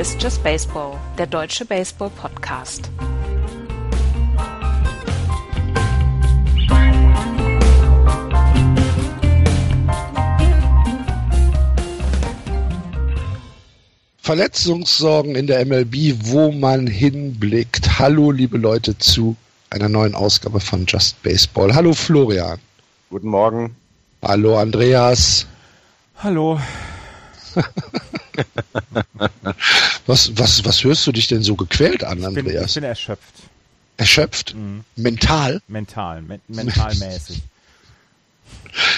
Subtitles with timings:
[0.00, 2.88] Ist Just Baseball, der deutsche Baseball-Podcast.
[14.22, 17.98] Verletzungssorgen in der MLB, wo man hinblickt.
[17.98, 19.36] Hallo, liebe Leute, zu
[19.68, 21.74] einer neuen Ausgabe von Just Baseball.
[21.74, 22.58] Hallo, Florian.
[23.10, 23.76] Guten Morgen.
[24.22, 25.46] Hallo, Andreas.
[26.16, 26.58] Hallo.
[30.06, 32.66] was, was, was hörst du dich denn so gequält an, Ich bin, Andreas?
[32.70, 33.34] ich bin erschöpft.
[33.96, 34.54] Erschöpft?
[34.54, 34.84] Mhm.
[34.96, 35.60] Mental?
[35.68, 37.42] Mental, men mentalmäßig.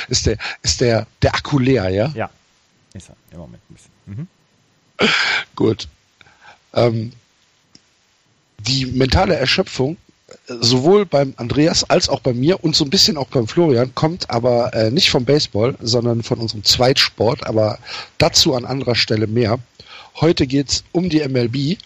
[0.09, 2.13] Ist der, ist der, der Akku leer, ja?
[2.15, 2.31] Ja,
[2.95, 3.91] ist er im Moment ein bisschen.
[4.07, 4.29] Mhm.
[5.57, 5.89] Gut.
[6.75, 7.13] Ähm,
[8.59, 9.97] die mentale Erschöpfung,
[10.47, 14.29] sowohl beim Andreas als auch bei mir und so ein bisschen auch beim Florian, kommt
[14.31, 17.79] aber äh, nicht vom Baseball, sondern von unserem Zweitsport, aber
[18.19, 19.59] dazu an anderer Stelle mehr.
[20.21, 21.79] Heute geht's um die MLB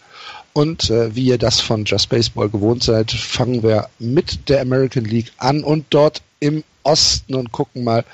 [0.52, 5.04] und äh, wie ihr das von Just Baseball gewohnt seid, fangen wir mit der American
[5.04, 8.04] League an und dort im Osten und gucken mal,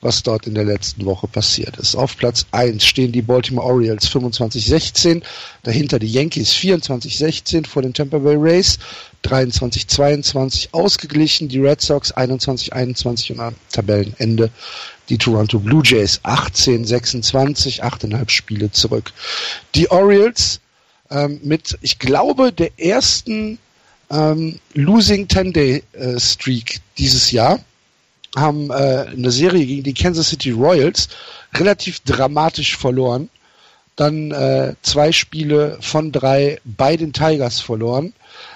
[0.00, 1.96] was dort in der letzten Woche passiert ist.
[1.96, 5.22] Auf Platz 1 stehen die Baltimore Orioles 25-16,
[5.62, 8.78] dahinter die Yankees 24-16 vor den Tampa Bay Rays
[9.24, 14.50] 23-22 ausgeglichen, die Red Sox 21-21 und am Tabellenende
[15.08, 19.12] die Toronto Blue Jays 18-26, 8,5 Spiele zurück.
[19.74, 20.60] Die Orioles
[21.10, 23.58] ähm, mit, ich glaube, der ersten
[24.10, 27.60] ähm, Losing 10-Day äh, Streak dieses Jahr
[28.36, 31.08] haben äh, eine Serie gegen die Kansas City Royals
[31.54, 33.28] relativ dramatisch verloren.
[33.96, 38.12] Dann äh, zwei Spiele von drei bei den Tigers verloren.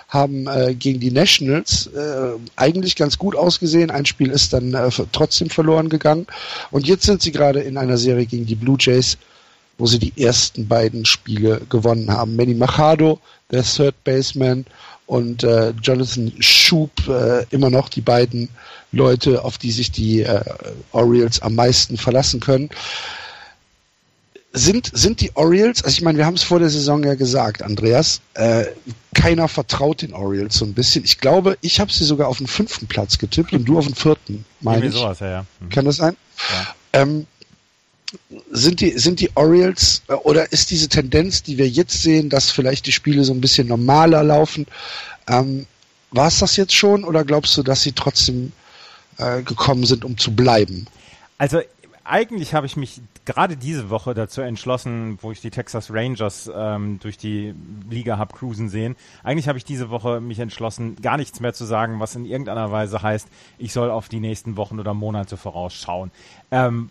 [0.09, 3.91] Haben äh, gegen die Nationals äh, eigentlich ganz gut ausgesehen.
[3.91, 6.27] Ein Spiel ist dann äh, trotzdem verloren gegangen.
[6.71, 9.16] Und jetzt sind sie gerade in einer Serie gegen die Blue Jays,
[9.78, 12.37] wo sie die ersten beiden Spiele gewonnen haben.
[12.37, 13.19] Manny Machado,
[13.50, 14.66] der Third Baseman,
[15.07, 18.49] und äh, Jonathan Schub, äh, immer noch die beiden
[18.93, 20.41] Leute, auf die sich die äh,
[20.93, 22.71] Orioles am meisten verlassen können.
[24.55, 27.63] Sind, sind die Orioles, also ich meine, wir haben es vor der Saison ja gesagt,
[27.63, 28.67] Andreas, äh,
[29.15, 31.05] keiner vertraut den Orioles so ein bisschen.
[31.05, 33.95] Ich glaube, ich habe sie sogar auf den fünften Platz getippt und du auf den
[33.95, 34.93] vierten, meine ich.
[34.93, 35.47] sowas, ja, ja.
[35.61, 35.69] Mhm.
[35.71, 36.17] Kann das sein?
[36.51, 37.01] Ja.
[37.01, 37.27] Ähm,
[38.50, 42.50] sind die, sind die Orioles äh, oder ist diese Tendenz, die wir jetzt sehen, dass
[42.50, 44.67] vielleicht die Spiele so ein bisschen normaler laufen,
[45.28, 45.67] ähm,
[46.11, 48.53] war es das jetzt schon oder glaubst du, dass sie trotzdem
[49.19, 50.87] äh, gekommen sind, um zu bleiben?
[51.39, 51.61] Also
[52.05, 56.99] eigentlich habe ich mich gerade diese Woche dazu entschlossen, wo ich die Texas Rangers ähm,
[57.01, 57.55] durch die
[57.89, 58.97] Liga hab cruisen sehen.
[59.22, 62.72] Eigentlich habe ich diese Woche mich entschlossen, gar nichts mehr zu sagen, was in irgendeiner
[62.72, 63.28] Weise heißt,
[63.59, 66.11] ich soll auf die nächsten Wochen oder Monate vorausschauen.
[66.51, 66.91] Ähm,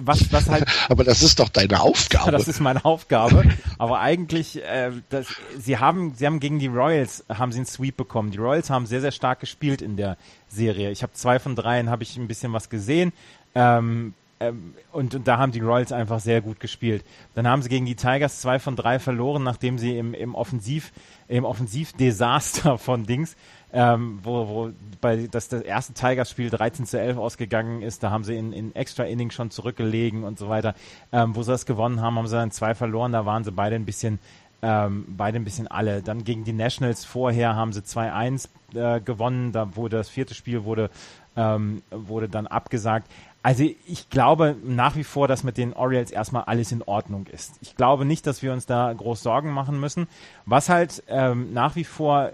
[0.00, 2.32] was, was halt Aber das ist doch deine Aufgabe.
[2.32, 3.44] das ist meine Aufgabe.
[3.78, 5.28] Aber eigentlich, äh, das,
[5.58, 8.30] sie haben, sie haben gegen die Royals haben sie einen Sweep bekommen.
[8.30, 10.16] Die Royals haben sehr, sehr stark gespielt in der
[10.48, 10.90] Serie.
[10.90, 13.12] Ich habe zwei von dreien, habe ich ein bisschen was gesehen.
[13.54, 17.04] Ähm, ähm, und, und da haben die Royals einfach sehr gut gespielt.
[17.34, 20.92] Dann haben sie gegen die Tigers zwei von drei verloren, nachdem sie im, im Offensiv,
[21.28, 23.36] im Offensivdesaster von Dings,
[23.72, 28.24] ähm, wo, wo bei das, das erste Tigers-Spiel 13 zu 11 ausgegangen ist, da haben
[28.24, 30.74] sie in, in extra Inning schon zurückgelegen und so weiter.
[31.12, 33.76] Ähm, wo sie das gewonnen haben, haben sie dann zwei verloren, da waren sie beide
[33.76, 34.18] ein bisschen
[34.64, 36.00] ähm, beide ein bisschen alle.
[36.00, 40.64] Dann gegen die Nationals vorher haben sie 2-1 äh, gewonnen, da wurde das vierte Spiel
[40.64, 40.88] wurde,
[41.36, 43.10] ähm, wurde dann abgesagt.
[43.44, 47.52] Also ich glaube nach wie vor, dass mit den Orioles erstmal alles in Ordnung ist.
[47.60, 50.08] Ich glaube nicht, dass wir uns da groß Sorgen machen müssen.
[50.46, 52.32] Was halt ähm, nach wie vor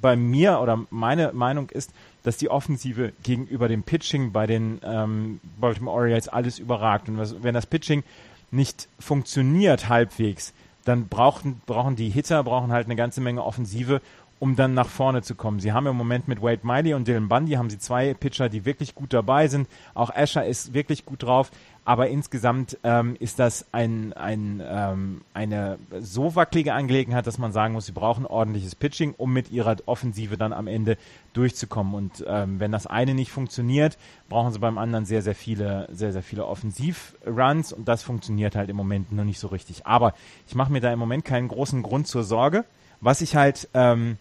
[0.00, 1.92] bei mir oder meine Meinung ist,
[2.24, 7.08] dass die Offensive gegenüber dem Pitching bei den ähm, Baltimore Orioles alles überragt.
[7.08, 8.02] Und was, wenn das Pitching
[8.50, 10.52] nicht funktioniert halbwegs,
[10.84, 14.00] dann brauchen, brauchen die Hitter brauchen halt eine ganze Menge Offensive,
[14.40, 15.60] um dann nach vorne zu kommen.
[15.60, 18.64] Sie haben im Moment mit Wade Miley und Dylan Bundy haben sie zwei Pitcher, die
[18.64, 19.68] wirklich gut dabei sind.
[19.94, 21.50] Auch Asher ist wirklich gut drauf.
[21.84, 27.74] Aber insgesamt ähm, ist das ein, ein, ähm, eine so wackelige Angelegenheit, dass man sagen
[27.74, 30.96] muss, sie brauchen ordentliches Pitching, um mit ihrer Offensive dann am Ende
[31.32, 31.94] durchzukommen.
[31.94, 33.98] Und ähm, wenn das eine nicht funktioniert,
[34.28, 38.70] brauchen sie beim anderen sehr, sehr viele, sehr, sehr viele Offensivruns und das funktioniert halt
[38.70, 39.86] im Moment noch nicht so richtig.
[39.86, 40.14] Aber
[40.46, 42.64] ich mache mir da im Moment keinen großen Grund zur Sorge.
[43.00, 44.18] Was ich halt, ähm,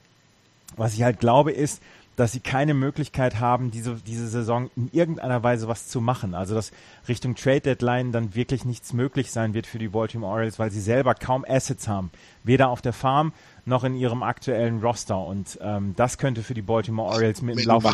[0.78, 1.82] was ich halt glaube, ist,
[2.20, 6.36] dass sie keine Möglichkeit haben, diese, diese Saison in irgendeiner Weise was zu machen.
[6.36, 6.72] Also dass
[7.08, 10.82] Richtung Trade Deadline dann wirklich nichts möglich sein wird für die Baltimore Orioles, weil sie
[10.82, 12.12] selber kaum Assets haben.
[12.44, 13.32] Weder auf der Farm
[13.64, 15.18] noch in ihrem aktuellen Roster.
[15.18, 17.88] Und ähm, das könnte für die Baltimore Orioles mit dem Laufe.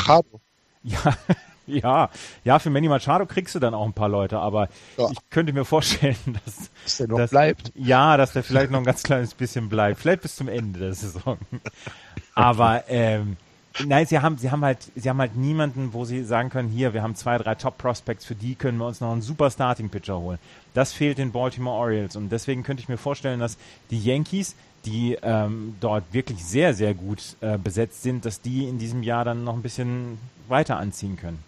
[0.82, 1.00] Ja,
[1.76, 2.10] Ja,
[2.44, 5.10] ja, für Manny Machado kriegst du dann auch ein paar Leute, aber ja.
[5.12, 6.16] ich könnte mir vorstellen,
[6.46, 7.72] dass, dass der noch dass, bleibt.
[7.76, 10.00] Ja, dass der vielleicht noch ein ganz kleines bisschen bleibt.
[10.00, 11.38] Vielleicht bis zum Ende der Saison.
[12.36, 13.38] Aber ähm,
[13.86, 16.94] nein, sie haben, sie haben halt, sie haben halt niemanden, wo sie sagen können, hier,
[16.94, 19.90] wir haben zwei, drei Top Prospects, für die können wir uns noch einen super Starting
[19.90, 20.40] Pitcher holen.
[20.74, 23.58] Das fehlt den Baltimore Orioles und deswegen könnte ich mir vorstellen, dass
[23.90, 28.78] die Yankees, die ähm, dort wirklich sehr, sehr gut äh, besetzt sind, dass die in
[28.78, 31.40] diesem Jahr dann noch ein bisschen weiter anziehen können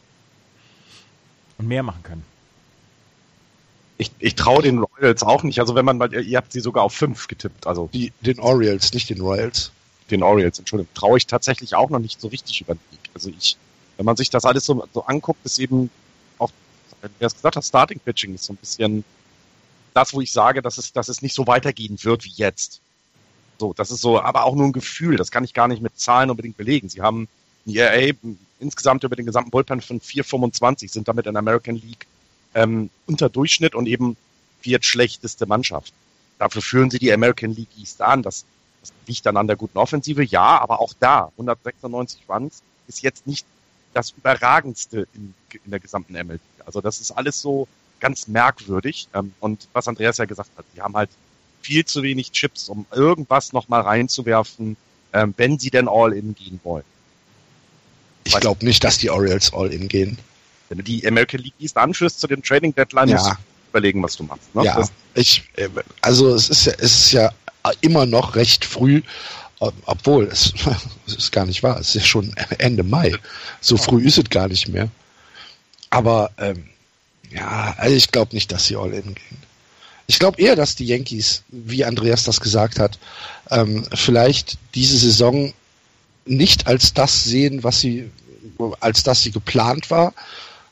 [1.57, 2.23] und mehr machen können.
[3.97, 5.59] Ich, ich traue den Royals auch nicht.
[5.59, 7.65] Also wenn man mal, ihr habt sie sogar auf fünf getippt.
[7.65, 9.71] Also die, den Orioles, nicht den Royals.
[10.11, 10.93] Den Orioles, Entschuldigung.
[10.93, 13.09] Traue ich tatsächlich auch noch nicht so richtig über den Weg.
[13.13, 13.57] Also ich,
[13.97, 15.89] wenn man sich das alles so, so anguckt, ist eben
[16.37, 16.51] auch,
[17.01, 19.03] wer es gesagt hat, Starting Pitching ist so ein bisschen
[19.95, 22.81] das, wo ich sage, dass es, dass es nicht so weitergehen wird wie jetzt.
[23.57, 25.17] So, das ist so, aber auch nur ein Gefühl.
[25.17, 26.87] Das kann ich gar nicht mit Zahlen unbedingt belegen.
[26.87, 27.27] Sie haben
[27.65, 28.13] ein ERA
[28.59, 32.07] insgesamt über den gesamten Bullpen von 4,25, sind damit in American League
[32.53, 34.17] ähm, unter Durchschnitt und eben
[34.61, 35.93] viertschlechteste Mannschaft.
[36.39, 38.23] Dafür führen sie die American League East an.
[38.23, 38.45] Das,
[38.81, 43.27] das liegt dann an der guten Offensive, ja, aber auch da, 196 Runs ist jetzt
[43.27, 43.45] nicht
[43.93, 45.33] das Überragendste in,
[45.65, 46.41] in der gesamten MLB.
[46.65, 47.67] Also das ist alles so
[47.99, 49.07] ganz merkwürdig.
[49.13, 51.09] Ähm, und was Andreas ja gesagt hat, die haben halt
[51.61, 54.77] viel zu wenig Chips, um irgendwas nochmal reinzuwerfen,
[55.13, 56.85] ähm, wenn sie denn All-In gehen wollen.
[58.27, 60.17] Ich glaube nicht, dass die Orioles All-In gehen.
[60.69, 63.37] Wenn du die American League East anführst zu den Trading Deadlines, ja.
[63.69, 64.53] überlegen, was du machst.
[64.53, 64.65] Ne?
[64.65, 65.69] Ja, das ich, äh,
[66.01, 67.31] also es ist ja, es ist ja
[67.81, 69.01] immer noch recht früh,
[69.59, 70.53] obwohl es,
[71.07, 73.13] es ist gar nicht wahr, es ist ja schon Ende Mai.
[73.61, 74.89] So früh ist es gar nicht mehr.
[75.89, 76.69] Aber ähm,
[77.31, 79.47] ja, also ich glaube nicht, dass sie All-In gehen.
[80.09, 82.97] Ich glaube eher, dass die Yankees, wie Andreas das gesagt hat,
[83.51, 85.53] ähm, vielleicht diese Saison
[86.27, 88.09] nicht als das sehen, was sie,
[88.79, 90.13] als das sie geplant war,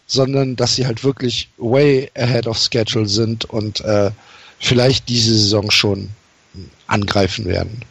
[0.07, 4.11] sondern dass sie halt wirklich way ahead of schedule sind und äh,
[4.59, 6.09] vielleicht diese Saison schon
[6.87, 7.81] angreifen werden.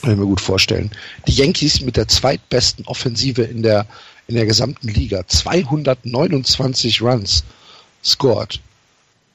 [0.00, 0.90] Kann ich mir gut vorstellen.
[1.26, 3.86] Die Yankees mit der zweitbesten Offensive in der,
[4.28, 5.26] in der gesamten Liga.
[5.26, 7.44] 229 Runs
[8.04, 8.60] scored.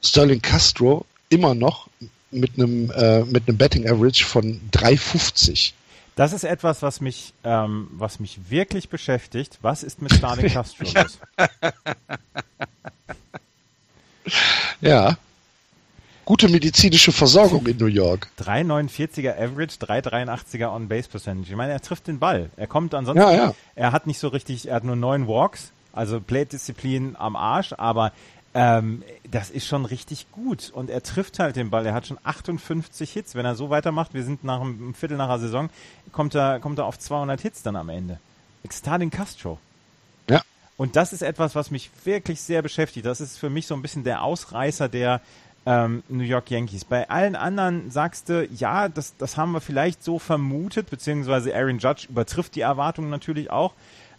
[0.01, 1.89] Sterling Castro immer noch
[2.31, 5.73] mit einem, äh, mit einem Betting Average von 3,50.
[6.19, 9.57] Das ist etwas, was mich, ähm, was mich wirklich beschäftigt.
[9.61, 11.17] Was ist mit Sterling Castro los?
[14.81, 15.17] ja.
[16.25, 18.27] Gute medizinische Versorgung in New York.
[18.37, 21.51] 3,49er Average, 3,83er On-Base-Percentage.
[21.51, 22.49] Ich meine, er trifft den Ball.
[22.57, 23.53] Er kommt ansonsten, ja, ja.
[23.75, 28.11] er hat nicht so richtig, er hat nur neun Walks, also Plate-Disziplin am Arsch, aber
[28.59, 31.85] ähm, das ist schon richtig gut und er trifft halt den Ball.
[31.85, 33.33] Er hat schon 58 Hits.
[33.33, 35.69] Wenn er so weitermacht, wir sind nach einem Viertel nach der Saison,
[36.11, 38.19] kommt er, kommt er auf 200 Hits dann am Ende.
[38.65, 39.59] Extadin Castro.
[40.29, 40.41] Ja.
[40.75, 43.05] Und das ist etwas, was mich wirklich sehr beschäftigt.
[43.05, 45.21] Das ist für mich so ein bisschen der Ausreißer der
[45.65, 46.83] ähm, New York Yankees.
[46.83, 51.79] Bei allen anderen sagst du, ja, das, das haben wir vielleicht so vermutet, beziehungsweise Aaron
[51.79, 53.73] Judge übertrifft die Erwartungen natürlich auch.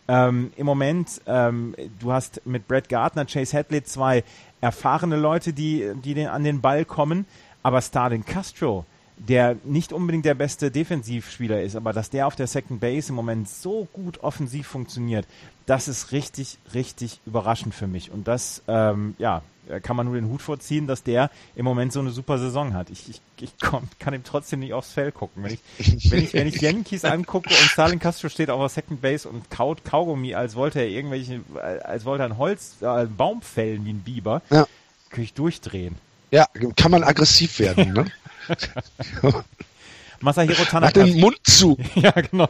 [0.08, 4.25] Ähm, Im Moment, ähm, du hast mit Brett Gardner, Chase Hadley zwei
[4.61, 7.26] erfahrene Leute, die, die den, an den Ball kommen,
[7.62, 8.85] aber Starlin Castro,
[9.17, 13.17] der nicht unbedingt der beste Defensivspieler ist, aber dass der auf der Second Base im
[13.17, 15.27] Moment so gut offensiv funktioniert,
[15.70, 18.10] das ist richtig, richtig überraschend für mich.
[18.10, 19.43] Und das, ähm, ja,
[19.84, 22.91] kann man nur den Hut vorziehen, dass der im Moment so eine super Saison hat.
[22.91, 25.44] Ich, ich, ich komm, kann ihm trotzdem nicht aufs Feld gucken.
[25.44, 29.00] Wenn ich, wenn ich, wenn ich Yankees angucke und Stalin Castro steht auf der Second
[29.00, 31.41] Base und kaut Kaugummi, als wollte er irgendwelche,
[31.84, 34.67] als wollte er ein Holz, äh, einen Baum fällen wie ein Biber, ja.
[35.10, 35.94] kann ich durchdrehen.
[36.32, 38.06] Ja, kann man aggressiv werden, ne?
[40.20, 41.00] Masahiro Tanaka.
[41.00, 41.79] Mach den Mund zu.
[41.94, 42.48] ja, genau.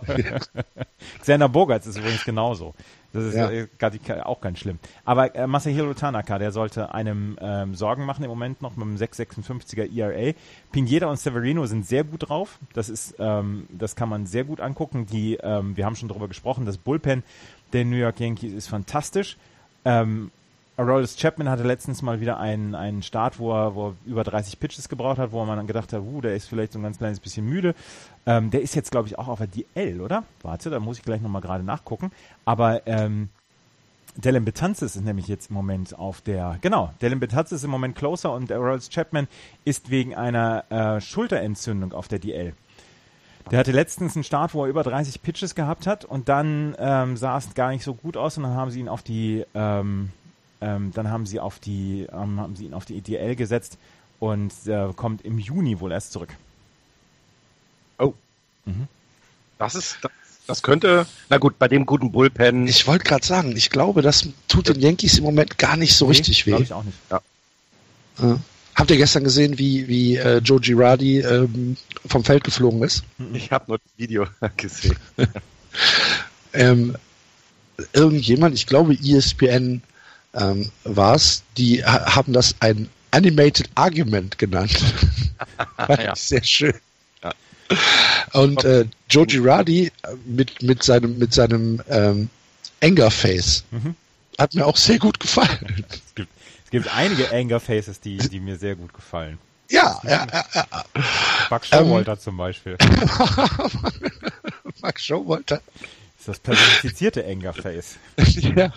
[1.20, 2.74] Xander Bogarts ist übrigens genauso.
[3.12, 3.50] Das ist ja.
[3.78, 4.78] gar die, auch ganz schlimm.
[5.04, 8.96] Aber äh, Masahiro Tanaka, der sollte einem ähm, Sorgen machen im Moment noch mit einem
[8.96, 10.34] 6,56er ERA.
[10.70, 12.58] Pineda und Severino sind sehr gut drauf.
[12.72, 15.06] Das ist, ähm, das kann man sehr gut angucken.
[15.06, 17.24] Die, ähm, wir haben schon darüber gesprochen, das Bullpen
[17.72, 19.36] der New York Yankees ist fantastisch.
[19.84, 20.30] Ähm,
[20.80, 24.58] Aroldis Chapman hatte letztens mal wieder einen, einen Start, wo er, wo er über 30
[24.58, 26.96] Pitches gebraucht hat, wo man dann gedacht hat, uh, der ist vielleicht so ein ganz
[26.96, 27.74] kleines bisschen müde.
[28.24, 30.24] Ähm, der ist jetzt, glaube ich, auch auf der DL, oder?
[30.42, 32.12] Warte, da muss ich gleich nochmal gerade nachgucken.
[32.46, 33.28] Aber ähm,
[34.16, 37.94] Dylan Betanzis ist nämlich jetzt im Moment auf der, genau, Dylan Betanzis ist im Moment
[37.94, 39.28] closer und Aroldis Chapman
[39.66, 42.54] ist wegen einer äh, Schulterentzündung auf der DL.
[43.50, 47.16] Der hatte letztens einen Start, wo er über 30 Pitches gehabt hat und dann ähm,
[47.18, 50.10] sah es gar nicht so gut aus und dann haben sie ihn auf die ähm,
[50.60, 53.78] ähm, dann haben sie auf die, ähm, haben sie ihn auf die EDL gesetzt
[54.18, 56.30] und äh, kommt im Juni wohl erst zurück.
[57.98, 58.14] Oh.
[58.64, 58.88] Mhm.
[59.58, 60.10] Das ist, das
[60.46, 62.66] Das könnte, na gut, bei dem guten Bullpen.
[62.66, 66.06] Ich wollte gerade sagen, ich glaube, das tut den Yankees im Moment gar nicht so
[66.06, 66.50] richtig weh.
[66.50, 66.98] Glaube ich auch nicht.
[67.10, 67.20] Ja.
[68.20, 68.38] Ja.
[68.74, 71.76] Habt ihr gestern gesehen, wie, wie äh, Joe Girardi ähm,
[72.06, 73.04] vom Feld geflogen ist?
[73.32, 74.26] Ich habe nur das Video
[74.56, 74.96] gesehen.
[76.52, 76.96] Ähm,
[77.92, 79.82] irgendjemand, ich glaube ESPN
[80.34, 84.78] ähm, war es, die ha haben das ein Animated Argument genannt.
[85.76, 86.12] Fand Ja.
[86.14, 86.74] ich sehr schön.
[87.22, 87.32] Ja.
[88.32, 89.90] Und äh, Joe Girardi äh,
[90.24, 92.28] mit, mit seinem, mit seinem ähm,
[92.82, 93.94] Anger-Face Mhm.
[94.38, 95.84] hat mir auch sehr gut gefallen.
[95.90, 96.30] Es gibt,
[96.64, 99.38] es gibt einige Anger Faces, die, die mir sehr gut gefallen.
[99.70, 100.84] Ja, ja, ja, ja.
[101.48, 102.76] Buck Showalter zum Beispiel.
[104.82, 105.60] Max Showalter.
[106.18, 107.96] ist das personifizierte Anger Face.
[108.56, 108.72] ja.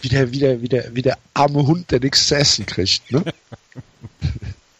[0.00, 3.10] Wie der, wie, der, wie, der, wie der arme Hund, der nichts zu essen kriegt.
[3.10, 3.24] Ne?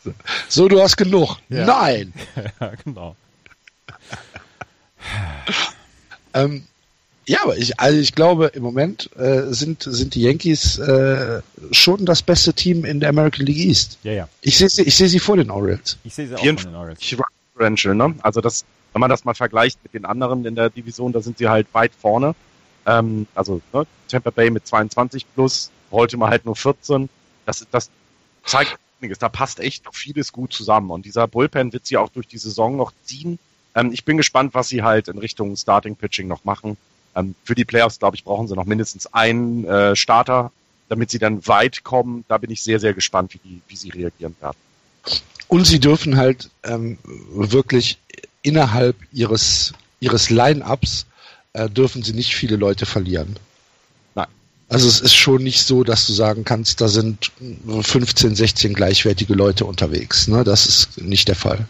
[0.05, 0.15] so.
[0.49, 1.37] so, du hast genug.
[1.49, 1.67] Ja.
[1.67, 2.13] Nein!
[2.61, 3.17] ja, genau.
[6.35, 6.65] Ähm,
[7.27, 11.41] ja, aber ich, also ich glaube, im Moment äh, sind, sind die Yankees äh,
[11.73, 13.99] schon das beste Team in der American League East.
[14.03, 14.29] Ja, ja.
[14.43, 15.99] Ich sehe sie, ich sehe sie vor den Orioles.
[16.05, 17.03] Ich sehe sie auch von den Orioles.
[17.03, 17.25] 54 Run
[17.57, 18.15] Differential, ne?
[18.23, 21.39] Also das, wenn man das mal vergleicht mit den anderen in der Division, da sind
[21.39, 22.35] sie halt weit vorne.
[22.87, 23.87] Ähm, also ne?
[24.09, 27.09] Tampa Bay mit 22 plus, Baltimore halt nur 14.
[27.45, 27.91] Das, das
[28.45, 29.19] zeigt einiges.
[29.19, 30.91] Da passt echt vieles gut zusammen.
[30.91, 33.39] Und dieser Bullpen wird sie auch durch die Saison noch ziehen.
[33.75, 36.77] Ähm, ich bin gespannt, was sie halt in Richtung Starting Pitching noch machen.
[37.15, 40.53] Ähm, für die Playoffs, glaube ich, brauchen sie noch mindestens einen äh, Starter,
[40.89, 42.25] damit sie dann weit kommen.
[42.29, 44.57] Da bin ich sehr, sehr gespannt, wie, die, wie sie reagieren werden.
[45.49, 47.99] Und sie dürfen halt ähm, wirklich
[48.43, 51.07] innerhalb ihres, ihres Line-Ups
[51.57, 53.37] äh, dürfen sie nicht viele Leute verlieren.
[54.15, 54.27] Nein.
[54.69, 57.33] Also es ist schon nicht so, dass du sagen kannst, da sind
[57.81, 60.29] 15, 16 gleichwertige Leute unterwegs.
[60.29, 60.45] Ne?
[60.45, 61.67] Das ist nicht der Fall.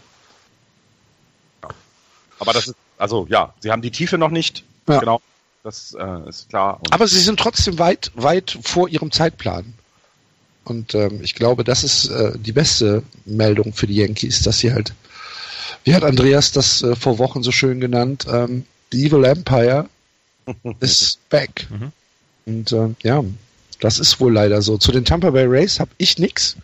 [2.39, 4.63] Aber das ist, also ja, sie haben die Tiefe noch nicht.
[4.87, 4.99] Ja.
[4.99, 5.21] Genau.
[5.63, 6.79] Das äh, ist klar.
[6.79, 9.73] Und Aber sie sind trotzdem weit, weit vor ihrem Zeitplan.
[10.63, 14.73] Und ähm, ich glaube, das ist äh, die beste Meldung für die Yankees, dass sie
[14.73, 14.93] halt,
[15.85, 19.87] wie hat Andreas das äh, vor Wochen so schön genannt, ähm, the Evil Empire
[20.79, 21.67] is back.
[21.69, 21.91] Mhm.
[22.45, 23.23] Und äh, ja,
[23.79, 24.77] das ist wohl leider so.
[24.77, 26.55] Zu den Tampa Bay Rays habe ich nix.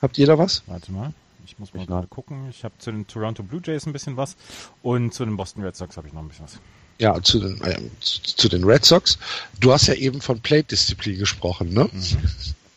[0.00, 0.62] Habt ihr da was?
[0.66, 1.12] Warte mal.
[1.44, 2.48] Ich muss mal gerade gucken.
[2.50, 4.36] Ich habe zu den Toronto Blue Jays ein bisschen was
[4.82, 6.58] und zu den Boston Red Sox habe ich noch ein bisschen was.
[6.98, 9.18] Ja, zu den, äh, zu, zu den Red Sox.
[9.58, 11.88] Du hast ja eben von Plate-Disziplin gesprochen, ne?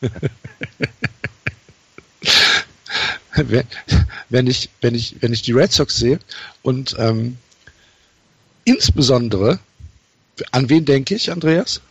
[3.35, 3.67] wenn,
[4.29, 6.19] wenn, ich, wenn, ich, wenn ich die Red Sox sehe
[6.61, 7.37] und ähm,
[8.65, 9.59] insbesondere,
[10.51, 11.81] an wen denke ich, Andreas?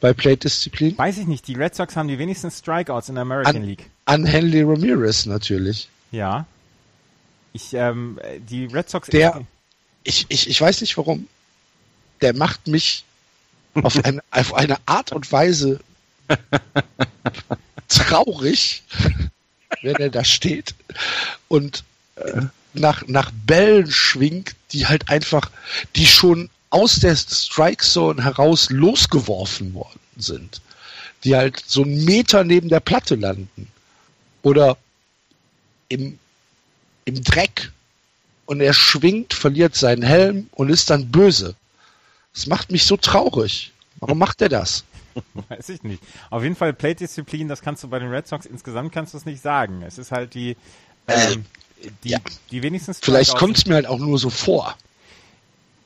[0.00, 0.96] Bei Plate-Disziplin?
[0.96, 1.46] Weiß ich nicht.
[1.46, 3.90] Die Red Sox haben die wenigsten Strikeouts in der American An- League.
[4.06, 5.88] An Henley Ramirez natürlich.
[6.10, 6.46] Ja.
[7.52, 9.08] Ich, ähm, äh, die Red Sox.
[9.08, 9.42] Der-
[10.02, 11.28] Ich, ich, ich weiß nicht warum.
[12.22, 13.04] Der macht mich
[13.74, 15.80] auf eine, auf eine Art und Weise
[17.88, 18.82] traurig,
[19.82, 20.74] wenn er da steht
[21.48, 21.84] und
[22.16, 22.42] äh,
[22.74, 25.50] nach, nach Bällen schwingt, die halt einfach,
[25.96, 30.60] die schon aus der Strike Zone heraus losgeworfen worden sind.
[31.24, 33.68] Die halt so einen Meter neben der Platte landen.
[34.42, 34.78] Oder
[35.88, 36.18] im,
[37.04, 37.72] im Dreck.
[38.46, 41.54] Und er schwingt, verliert seinen Helm und ist dann böse.
[42.32, 43.72] Das macht mich so traurig.
[43.98, 44.84] Warum macht er das?
[45.48, 46.02] Weiß ich nicht.
[46.30, 49.26] Auf jeden Fall Plate-Disziplin, das kannst du bei den Red Sox insgesamt kannst du es
[49.26, 49.82] nicht sagen.
[49.82, 50.56] Es ist halt die,
[51.10, 51.44] ähm,
[52.04, 52.18] die, ja.
[52.50, 54.76] die wenigsten Vielleicht kommt es mir halt auch nur so vor.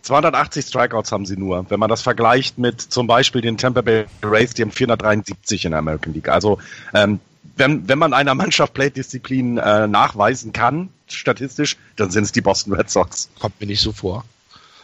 [0.02, 1.64] 280 Strikeouts haben sie nur.
[1.70, 5.70] Wenn man das vergleicht mit zum Beispiel den Tampa Bay Rays, die haben 473 in
[5.70, 6.28] der American League.
[6.28, 6.58] Also
[6.92, 7.20] ähm,
[7.56, 12.74] wenn, wenn man einer Mannschaft Plate-Disziplin äh, nachweisen kann, statistisch, dann sind es die Boston
[12.74, 13.28] Red Sox.
[13.38, 14.24] Kommt mir nicht so vor.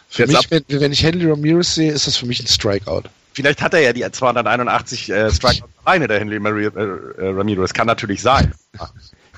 [0.09, 3.03] Für Jetzt mich, wenn, wenn ich Henry Ramirez sehe, ist das für mich ein Strikeout.
[3.33, 7.73] Vielleicht hat er ja die 281 äh, Strikeouts alleine, der Henry Mari- äh, äh, Ramirez.
[7.73, 8.53] Kann natürlich sein.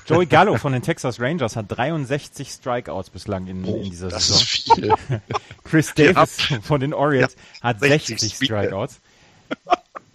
[0.06, 4.26] Joey Gallo von den Texas Rangers hat 63 Strikeouts bislang in, in dieser Oh, das
[4.28, 4.40] Saison.
[4.42, 5.20] ist viel.
[5.64, 6.12] Chris Ja.
[6.12, 8.46] Davis von den Orioles hat 60 60 Spiele.
[8.62, 9.00] Strikeouts.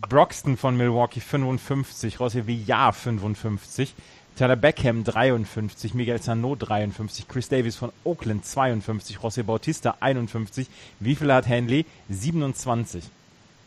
[0.07, 3.93] Broxton von Milwaukee 55, Rossi Villar 55,
[4.37, 10.67] Tyler Beckham 53, Miguel Sano 53, Chris Davis von Oakland 52, José Bautista 51.
[10.99, 11.85] Wie viel hat Hanley?
[12.09, 13.03] 27.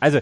[0.00, 0.20] Also,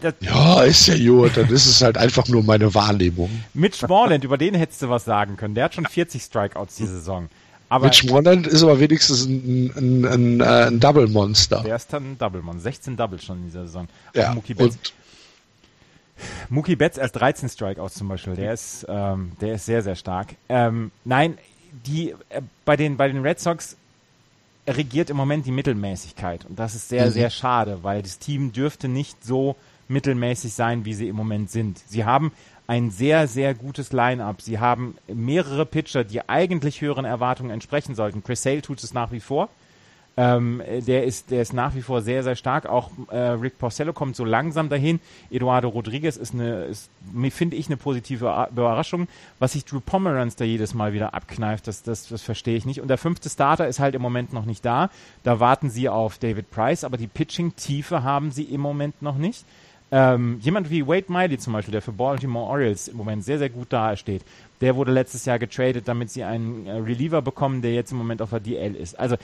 [0.00, 1.36] das, Ja, ist ja gut.
[1.36, 3.30] Dann ist es halt einfach nur meine Wahrnehmung.
[3.54, 5.54] Mitch Moreland, über den hättest du was sagen können.
[5.54, 7.28] Der hat schon 40 Strikeouts diese Saison.
[7.68, 11.62] Aber Mitch Moreland ist aber wenigstens ein, ein, ein, äh, ein Double Monster.
[11.62, 12.60] der ist dann ein Doubleman.
[12.60, 13.88] 16 Doubles schon in dieser Saison.
[14.14, 14.92] Ja, Und Mookie Betts
[16.48, 18.34] Mookie Betts erst 13 Strikeouts zum Beispiel.
[18.34, 20.36] Der ist, ähm, der ist sehr, sehr stark.
[20.48, 21.38] Ähm, nein,
[21.86, 23.76] die äh, bei den bei den Red Sox
[24.66, 26.44] regiert im Moment die Mittelmäßigkeit.
[26.44, 27.10] Und das ist sehr, mhm.
[27.10, 29.56] sehr schade, weil das Team dürfte nicht so
[29.88, 31.78] mittelmäßig sein, wie sie im Moment sind.
[31.86, 32.32] Sie haben
[32.66, 34.40] ein sehr, sehr gutes Line-up.
[34.40, 38.24] Sie haben mehrere Pitcher, die eigentlich höheren Erwartungen entsprechen sollten.
[38.24, 39.50] Chris Sale tut es nach wie vor.
[40.16, 42.66] Ähm, der ist, der ist nach wie vor sehr, sehr stark.
[42.66, 45.00] Auch äh, Rick Porcello kommt so langsam dahin.
[45.30, 46.90] Eduardo Rodriguez ist eine, ist,
[47.30, 49.08] finde ich, eine positive Überraschung.
[49.40, 52.80] Was sich Drew Pomeranz da jedes Mal wieder abkneift, das, das, das verstehe ich nicht.
[52.80, 54.88] Und der fünfte Starter ist halt im Moment noch nicht da.
[55.24, 59.44] Da warten sie auf David Price, aber die Pitching-Tiefe haben sie im Moment noch nicht.
[59.90, 63.50] Ähm, jemand wie Wade Miley zum Beispiel, der für Baltimore Orioles im Moment sehr, sehr
[63.50, 64.22] gut dasteht,
[64.60, 68.22] der wurde letztes Jahr getradet, damit sie einen äh, Reliever bekommen, der jetzt im Moment
[68.22, 68.98] auf der DL ist.
[68.98, 69.16] Also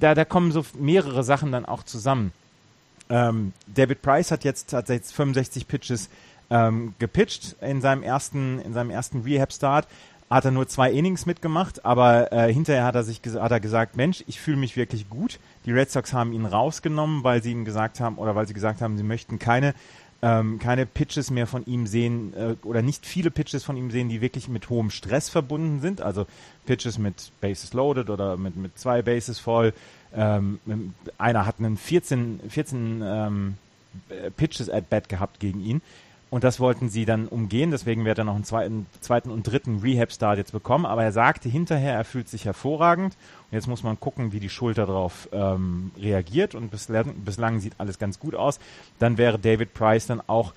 [0.00, 2.32] da, da kommen so mehrere Sachen dann auch zusammen.
[3.08, 6.08] Ähm, David Price hat jetzt, hat jetzt 65 Pitches
[6.50, 9.86] ähm, gepitcht in seinem ersten, in seinem ersten Rehab-Start.
[10.28, 13.96] Hat er nur zwei Innings mitgemacht, aber äh, hinterher hat er sich hat er gesagt,
[13.96, 15.40] Mensch, ich fühle mich wirklich gut.
[15.66, 18.80] Die Red Sox haben ihn rausgenommen, weil sie ihm gesagt haben oder weil sie gesagt
[18.80, 19.74] haben, sie möchten keine
[20.22, 24.08] ähm, keine Pitches mehr von ihm sehen äh, oder nicht viele Pitches von ihm sehen,
[24.08, 26.00] die wirklich mit hohem Stress verbunden sind.
[26.02, 26.26] Also
[26.66, 29.72] Pitches mit Bases loaded oder mit, mit zwei Bases voll.
[30.14, 30.58] Ähm,
[31.18, 33.54] einer hat einen 14, 14 ähm,
[34.36, 35.82] Pitches at bat gehabt gegen ihn.
[36.30, 39.80] Und das wollten sie dann umgehen, deswegen wird er noch einen zweiten, zweiten und dritten
[39.80, 40.86] Rehab-Start jetzt bekommen.
[40.86, 43.16] Aber er sagte hinterher, er fühlt sich hervorragend.
[43.50, 46.54] Und jetzt muss man gucken, wie die Schulter darauf ähm, reagiert.
[46.54, 48.60] Und bislang, bislang sieht alles ganz gut aus.
[49.00, 50.54] Dann wäre David Price dann auch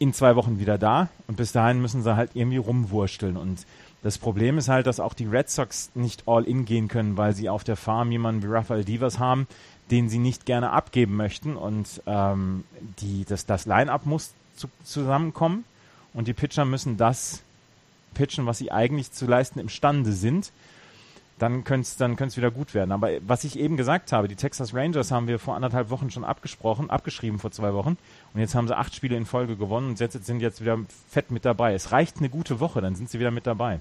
[0.00, 1.08] in zwei Wochen wieder da.
[1.28, 3.36] Und bis dahin müssen sie halt irgendwie rumwursteln.
[3.36, 3.66] Und
[4.02, 7.34] das Problem ist halt, dass auch die Red Sox nicht all in gehen können, weil
[7.34, 9.46] sie auf der Farm jemanden wie Rafael Divas haben,
[9.92, 11.56] den sie nicht gerne abgeben möchten.
[11.56, 12.64] Und ähm,
[13.00, 15.64] die, das, das Line-Up muss zu, zusammenkommen
[16.14, 17.42] und die Pitcher müssen das
[18.14, 20.50] pitchen, was sie eigentlich zu leisten imstande sind,
[21.38, 22.90] dann könnte es dann wieder gut werden.
[22.90, 26.24] Aber was ich eben gesagt habe, die Texas Rangers haben wir vor anderthalb Wochen schon
[26.24, 27.96] abgesprochen, abgeschrieben vor zwei Wochen
[28.34, 30.78] und jetzt haben sie acht Spiele in Folge gewonnen und jetzt sind jetzt wieder
[31.08, 31.74] fett mit dabei.
[31.74, 33.80] Es reicht eine gute Woche, dann sind sie wieder mit dabei.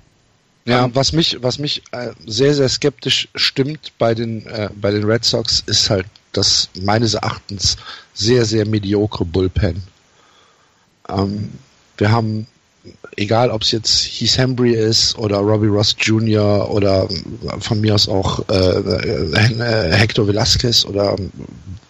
[0.66, 5.06] Ja, was mich, was mich äh, sehr, sehr skeptisch stimmt bei den, äh, bei den
[5.06, 7.78] Red Sox, ist halt das meines Erachtens
[8.14, 9.82] sehr, sehr mediokre Bullpen.
[11.10, 11.50] Ähm,
[11.98, 12.48] wir haben,
[13.16, 16.70] egal ob es jetzt Heath Hembry ist oder Robbie Ross Jr.
[16.70, 17.08] oder
[17.60, 21.16] von mir aus auch äh, äh, Hector Velasquez oder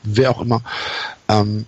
[0.04, 0.62] wer auch immer,
[1.28, 1.66] ähm,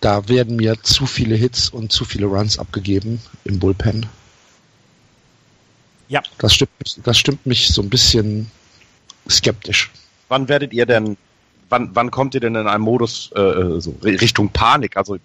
[0.00, 4.06] da werden mir zu viele Hits und zu viele Runs abgegeben im Bullpen.
[6.08, 6.22] Ja.
[6.38, 6.70] Das stimmt,
[7.04, 8.50] das stimmt mich so ein bisschen
[9.28, 9.90] skeptisch.
[10.28, 11.16] Wann werdet ihr denn,
[11.68, 14.96] wann, wann kommt ihr denn in einem Modus äh, äh so Richtung Panik?
[14.96, 15.18] Also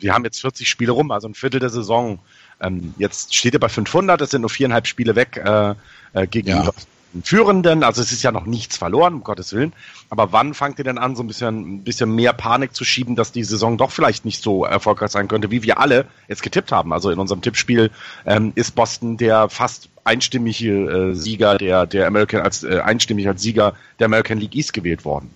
[0.00, 2.18] wir haben jetzt 40 Spiele rum, also ein Viertel der Saison.
[2.60, 5.74] Ähm, jetzt steht ihr bei 500, es sind nur viereinhalb Spiele weg äh,
[6.12, 7.22] äh, gegenüber ja.
[7.24, 7.82] Führenden.
[7.82, 9.72] Also es ist ja noch nichts verloren, um Gottes Willen.
[10.10, 13.16] Aber wann fangt ihr denn an, so ein bisschen, ein bisschen mehr Panik zu schieben,
[13.16, 16.70] dass die Saison doch vielleicht nicht so erfolgreich sein könnte, wie wir alle jetzt getippt
[16.70, 16.92] haben?
[16.92, 17.90] Also in unserem Tippspiel
[18.26, 23.42] ähm, ist Boston der fast einstimmige äh, Sieger der, der American, als äh, einstimmig als
[23.42, 25.30] Sieger der American League East gewählt worden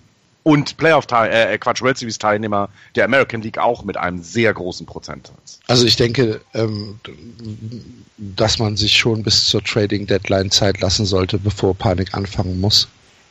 [0.45, 4.53] und Playoff äh, äh, Quatsch World Series Teilnehmer der American League auch mit einem sehr
[4.53, 5.59] großen Prozentsatz.
[5.67, 6.99] Also ich denke, ähm,
[8.17, 12.87] dass man sich schon bis zur Trading Deadline Zeit lassen sollte, bevor Panik anfangen muss.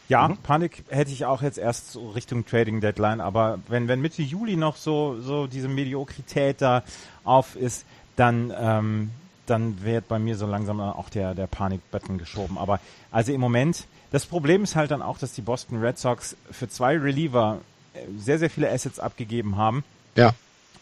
[0.09, 0.39] Ja, mhm.
[0.39, 4.57] Panik hätte ich auch jetzt erst so Richtung Trading Deadline, aber wenn, wenn Mitte Juli
[4.57, 6.83] noch so, so diese Mediokrität da
[7.23, 9.11] auf ist, dann, ähm,
[9.47, 12.59] dann wird bei mir so langsam auch der, der Panik-Button geschoben.
[12.59, 12.81] Aber
[13.13, 16.69] also im Moment, das Problem ist halt dann auch, dass die Boston Red Sox für
[16.69, 17.59] zwei Reliever
[17.95, 19.83] äh, sehr, sehr viele Assets abgegeben haben.
[20.15, 20.35] Ja.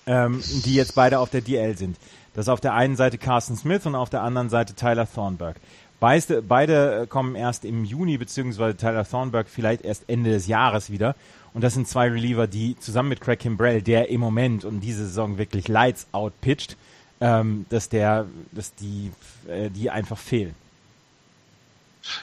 [0.05, 1.97] Ähm, die jetzt beide auf der DL sind.
[2.35, 5.57] Das ist auf der einen Seite Carson Smith und auf der anderen Seite Tyler Thornburg.
[5.99, 11.15] Beide, beide kommen erst im Juni, beziehungsweise Tyler Thornburg vielleicht erst Ende des Jahres wieder.
[11.55, 15.07] Und das sind zwei Reliever, die zusammen mit Craig Kimbrell, der im Moment und diese
[15.07, 16.77] Saison wirklich Lights out pitcht,
[17.21, 19.13] ähm, dass der, dass die,
[19.49, 20.55] äh, die einfach fehlen.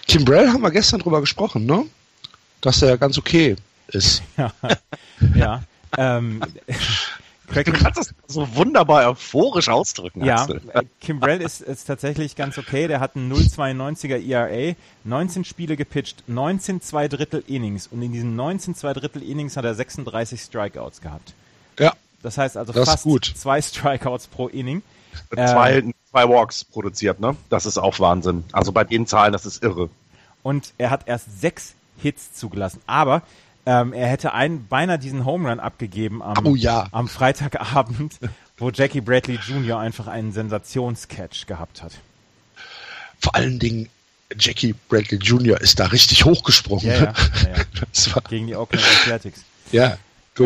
[0.08, 1.86] Kimbrell haben wir gestern drüber gesprochen, ne?
[2.62, 3.56] Dass er ganz okay
[3.88, 4.22] ist.
[4.38, 4.52] ja.
[5.36, 5.64] ja.
[5.98, 6.42] Ähm,
[7.48, 10.24] du kannst das so wunderbar euphorisch ausdrücken.
[10.24, 12.88] Ja, äh, Kimbrell ist, ist tatsächlich ganz okay.
[12.88, 18.36] Der hat einen 0,92er ERA, 19 Spiele gepitcht, 19 zwei Drittel Innings und in diesen
[18.36, 21.34] 19 zwei Drittel Innings hat er 36 Strikeouts gehabt.
[21.80, 21.94] Ja.
[22.22, 24.84] Das heißt also das fast zwei Strikeouts pro Inning.
[25.34, 27.36] Zwei, ähm, zwei Walks produziert, ne?
[27.50, 28.44] Das ist auch Wahnsinn.
[28.52, 29.90] Also bei den Zahlen, das ist irre.
[30.44, 32.82] Und er hat erst sechs Hits zugelassen.
[32.88, 33.22] Aber
[33.66, 36.88] ähm, er hätte einen, beinahe diesen Home Run abgegeben am, oh, ja.
[36.92, 38.18] am Freitagabend,
[38.58, 39.80] wo Jackie Bradley Jr.
[39.80, 41.94] einfach einen Sensationscatch gehabt hat.
[43.20, 43.90] Vor allen Dingen,
[44.38, 45.60] Jackie Bradley Jr.
[45.60, 46.86] ist da richtig hochgesprungen.
[46.86, 49.44] Ja, ja, ja, Gegen die Oakland Athletics.
[49.72, 49.98] ja,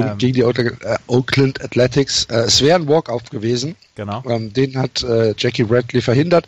[0.02, 0.18] Ähm.
[0.18, 2.26] gegen die Oakland, äh, Oakland Athletics.
[2.26, 3.76] Äh, es wäre ein Walkout gewesen.
[3.96, 4.24] Genau.
[4.28, 6.48] Ähm, den hat äh, Jackie Bradley verhindert.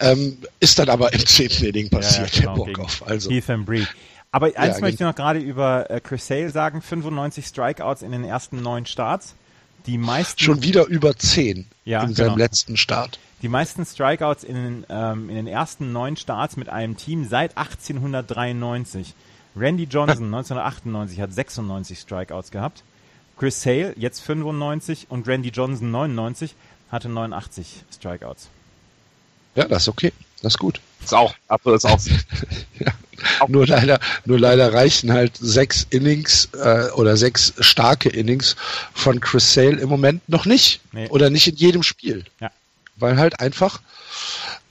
[0.00, 3.02] Ähm, ist dann aber im zehnten Inning passiert, Ja, ja, genau, der Walk-Off.
[3.06, 3.84] Also, Keith and Bree.
[4.30, 6.82] Aber eins Ja, möchte ich noch gerade über äh, Chris Sale sagen.
[6.82, 9.34] 95 Strikeouts in den ersten neun Starts.
[9.86, 12.28] Die meisten, schon wieder über zehn Ja, in genau.
[12.30, 13.18] seinem letzten Start.
[13.42, 19.14] die meisten Strikeouts in, ähm, in den ersten neun Starts mit einem Team seit 1893.
[19.56, 22.82] Randy Johnson 1998 hat 96 Strikeouts gehabt.
[23.38, 26.54] Chris Sale jetzt 95 und Randy Johnson 99
[26.90, 28.48] hatte 89 Strikeouts.
[29.54, 30.12] Ja, das ist okay.
[30.42, 30.80] Das ist gut.
[31.02, 31.98] Ist auch, Apfel ist auch.
[32.80, 32.92] Ja.
[33.48, 38.56] Nur leider, nur leider reichen halt sechs Innings äh, oder sechs starke Innings
[38.92, 40.80] von Chris Sale im Moment noch nicht.
[40.92, 41.08] Nee.
[41.08, 42.24] Oder nicht in jedem Spiel.
[42.40, 42.50] Ja.
[42.96, 43.80] Weil halt einfach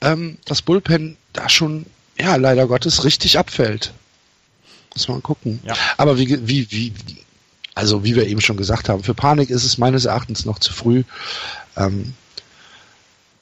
[0.02, 1.86] ähm, das Bullpen da schon,
[2.18, 3.92] ja, leider Gottes richtig abfällt.
[4.94, 5.60] Muss man gucken.
[5.64, 5.74] Ja.
[5.96, 6.92] Aber wie, wie, wie,
[7.74, 10.72] also wie wir eben schon gesagt haben, für Panik ist es meines Erachtens noch zu
[10.72, 11.02] früh.
[11.76, 12.14] Ähm,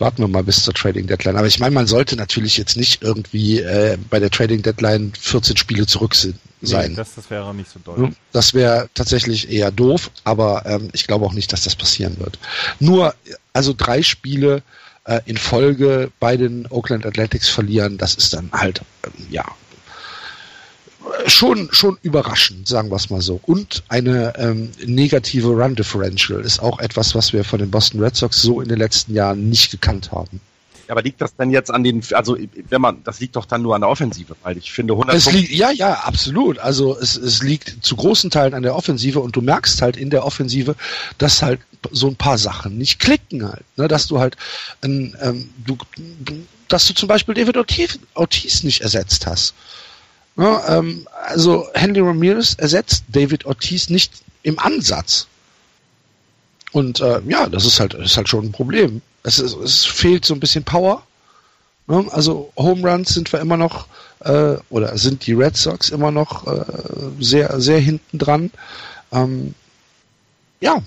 [0.03, 1.37] warten wir mal bis zur Trading Deadline.
[1.37, 5.57] Aber ich meine, man sollte natürlich jetzt nicht irgendwie äh, bei der Trading Deadline 14
[5.57, 6.91] Spiele zurück sind, sein.
[6.91, 8.09] Nee, das, das wäre nicht so doll.
[8.09, 12.19] Ja, Das wäre tatsächlich eher doof, aber ähm, ich glaube auch nicht, dass das passieren
[12.19, 12.39] wird.
[12.81, 13.15] Nur,
[13.53, 14.63] also drei Spiele
[15.05, 19.45] äh, in Folge bei den Oakland Athletics verlieren, das ist dann halt, ähm, ja,
[21.27, 23.41] schon, schon überraschend, sagen wir es mal so.
[23.45, 28.17] Und eine ähm, negative Run Differential ist auch etwas, was wir von den Boston Red
[28.17, 30.41] Sox so in den letzten Jahren nicht gekannt haben.
[30.89, 32.37] Aber liegt das denn jetzt an den, also
[32.69, 35.31] wenn man, das liegt doch dann nur an der Offensive, weil ich finde 100 Es
[35.33, 36.59] liegt, ja, ja, absolut.
[36.59, 40.11] Also es, es liegt zu großen Teilen an der Offensive und du merkst halt in
[40.11, 40.75] der Offensive,
[41.17, 41.61] dass halt
[41.93, 43.65] so ein paar Sachen nicht klicken halt.
[43.77, 43.89] Ne?
[43.89, 44.37] Dass du halt,
[44.83, 45.15] ähm,
[45.65, 45.79] du,
[46.25, 49.55] du- dass du zum Beispiel David Ortiz, Ortiz nicht ersetzt hast.
[50.37, 50.61] Ne?
[50.69, 55.27] Ähm, also Henry Ramirez ersetzt David Ortiz nicht im Ansatz.
[56.73, 59.03] Und äh, ja, das ist halt, ist halt schon ein Problem.
[59.23, 61.03] Es, ist, es fehlt so ein bisschen Power.
[61.87, 62.07] Ne?
[62.11, 63.87] Also Home Runs sind wir immer noch,
[64.21, 66.65] äh, oder sind die Red Sox immer noch äh,
[67.21, 68.51] sehr, sehr hinten dran.
[69.13, 69.55] Ähm,
[70.61, 70.83] ja,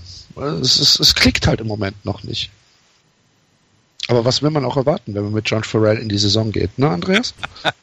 [0.62, 2.50] es, ist, es klickt halt im Moment noch nicht.
[4.08, 6.78] Aber was will man auch erwarten, wenn man mit John Farrell in die Saison geht,
[6.78, 7.34] ne, Andreas?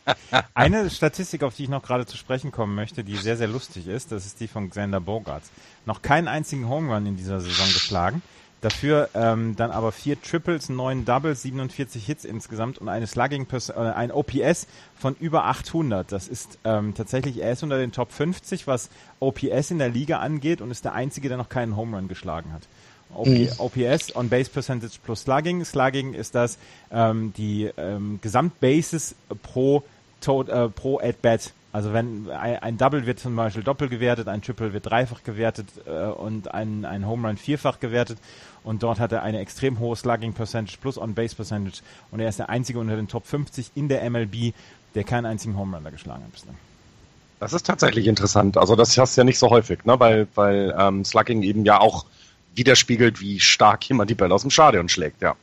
[0.55, 3.89] Eine Statistik, auf die ich noch gerade zu sprechen kommen möchte, die sehr, sehr lustig
[3.89, 5.51] ist, das ist die von Xander Bogarts.
[5.85, 8.23] Noch keinen einzigen Home Run in dieser Saison geschlagen.
[8.61, 13.73] Dafür ähm, dann aber vier Triples, neun Doubles, 47 Hits insgesamt und eine Slugging äh,
[13.73, 16.13] ein OPS von über 800.
[16.13, 20.21] Das ist ähm, tatsächlich, er ist unter den Top 50, was OPS in der Liga
[20.21, 22.63] angeht und ist der einzige, der noch keinen Home Run geschlagen hat.
[23.15, 25.65] OP, OPS, On Base Percentage plus Slugging.
[25.65, 26.59] Slugging ist das
[26.91, 29.83] ähm, die ähm, Gesamtbases pro
[30.21, 31.53] to äh, pro at bat.
[31.73, 36.05] Also wenn ein, Double wird zum Beispiel doppelt gewertet, ein Triple wird dreifach gewertet äh,
[36.05, 38.19] und ein, ein Home Run vierfach gewertet
[38.63, 42.29] und dort hat er eine extrem hohe Slugging Percentage plus On Base Percentage und er
[42.29, 44.53] ist der einzige unter den Top 50 in der MLB,
[44.95, 46.57] der keinen einzigen Home Run da geschlagen hat bislang.
[47.41, 48.59] Das ist tatsächlich interessant.
[48.59, 49.99] Also das hast du ja nicht so häufig, ne?
[49.99, 52.05] weil, weil ähm, Slugging eben ja auch
[52.55, 55.35] widerspiegelt, wie stark jemand die Bälle aus dem Stadion schlägt, ja.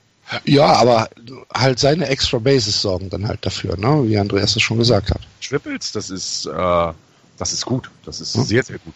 [0.46, 1.10] Ja, aber
[1.54, 4.08] halt seine Extra Bases sorgen dann halt dafür, ne?
[4.08, 5.22] wie Andreas es schon gesagt hat.
[5.42, 6.94] Triples, das ist, äh,
[7.38, 7.90] das ist gut.
[8.06, 8.44] Das ist Hm.
[8.44, 8.94] sehr, sehr gut.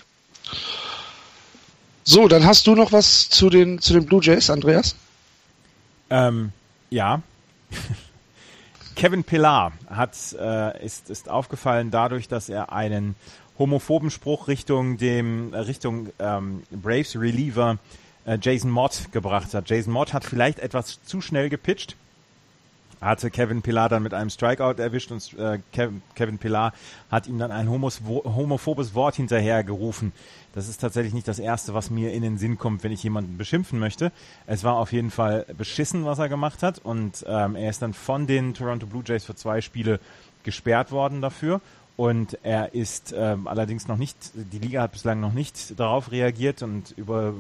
[2.04, 4.96] So, dann hast du noch was zu den, zu den Blue Jays, Andreas?
[6.12, 6.52] Ähm,
[6.92, 7.22] ja.
[8.96, 13.16] Kevin Pillar hat, äh, ist, ist aufgefallen dadurch, dass er einen
[13.58, 17.78] homophoben Spruch Richtung dem, äh, Richtung ähm, Braves Reliever
[18.26, 19.70] äh, Jason Mott gebracht hat.
[19.70, 21.96] Jason Mott hat vielleicht etwas zu schnell gepitcht.
[23.04, 26.74] Hatte Kevin Pillar dann mit einem Strikeout erwischt und äh, Kevin, Kevin Pillar
[27.12, 30.12] hat ihm dann ein homos, homophobes Wort hinterhergerufen.
[30.56, 33.38] Das ist tatsächlich nicht das Erste, was mir in den Sinn kommt, wenn ich jemanden
[33.38, 34.12] beschimpfen möchte.
[34.46, 37.94] Es war auf jeden Fall beschissen, was er gemacht hat und ähm, er ist dann
[37.94, 40.00] von den Toronto Blue Jays für zwei Spiele
[40.44, 41.60] gesperrt worden dafür.
[41.96, 46.64] Und er ist ähm, allerdings noch nicht, die Liga hat bislang noch nicht darauf reagiert
[46.64, 47.36] und über,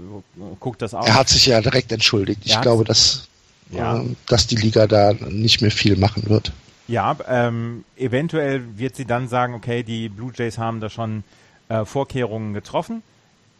[0.59, 1.07] guckt das auch.
[1.07, 2.41] Er hat sich ja direkt entschuldigt.
[2.45, 3.27] Ich Er hat- glaube, dass,
[3.75, 3.97] Ja.
[3.97, 6.51] ähm, dass die Liga da nicht mehr viel machen wird.
[6.87, 11.23] Ja, ähm, eventuell wird sie dann sagen, okay, die Blue Jays haben da schon
[11.69, 13.03] äh, Vorkehrungen getroffen,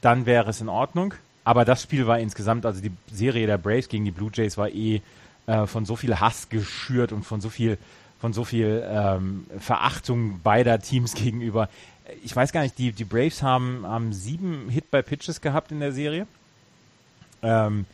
[0.01, 1.13] dann wäre es in Ordnung.
[1.45, 4.69] Aber das Spiel war insgesamt, also die Serie der Braves gegen die Blue Jays war
[4.69, 5.01] eh
[5.45, 7.77] äh, von so viel Hass geschürt und von so viel,
[8.19, 11.69] von so viel ähm, Verachtung beider Teams gegenüber.
[12.23, 15.79] Ich weiß gar nicht, die, die Braves haben, haben sieben Hit by Pitches gehabt in
[15.79, 16.27] der Serie.
[17.41, 17.85] Ähm,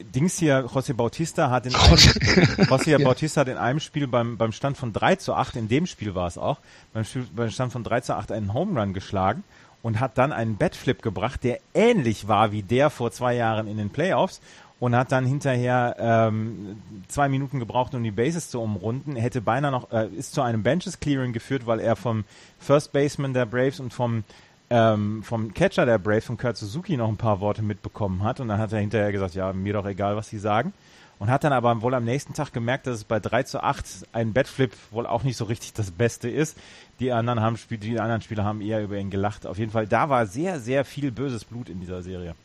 [0.00, 3.02] Dings hier, José Bautista hat in einem, José.
[3.04, 6.14] Bautista hat in einem Spiel beim, beim Stand von 3 zu 8, in dem Spiel
[6.14, 6.58] war es auch,
[6.92, 9.42] beim, Spiel, beim Stand von 3 zu 8 einen Home Run geschlagen
[9.82, 13.76] und hat dann einen Batflip gebracht, der ähnlich war wie der vor zwei Jahren in
[13.76, 14.40] den Playoffs
[14.80, 19.16] und hat dann hinterher ähm, zwei Minuten gebraucht, um die Bases zu umrunden.
[19.16, 22.24] Er hätte beinahe noch, äh, ist zu einem Benches Clearing geführt, weil er vom
[22.58, 24.22] First Baseman der Braves und vom
[24.70, 28.40] ähm, vom Catcher der Braves, von Kurt Suzuki, noch ein paar Worte mitbekommen hat.
[28.40, 30.72] Und dann hat er hinterher gesagt, ja, mir doch egal, was sie sagen.
[31.18, 33.84] Und hat dann aber wohl am nächsten Tag gemerkt, dass es bei 3 zu 8
[34.12, 36.56] ein Batflip wohl auch nicht so richtig das Beste ist.
[37.00, 39.46] Die anderen, haben, die anderen Spieler haben eher über ihn gelacht.
[39.46, 42.36] Auf jeden Fall, da war sehr, sehr viel böses Blut in dieser Serie.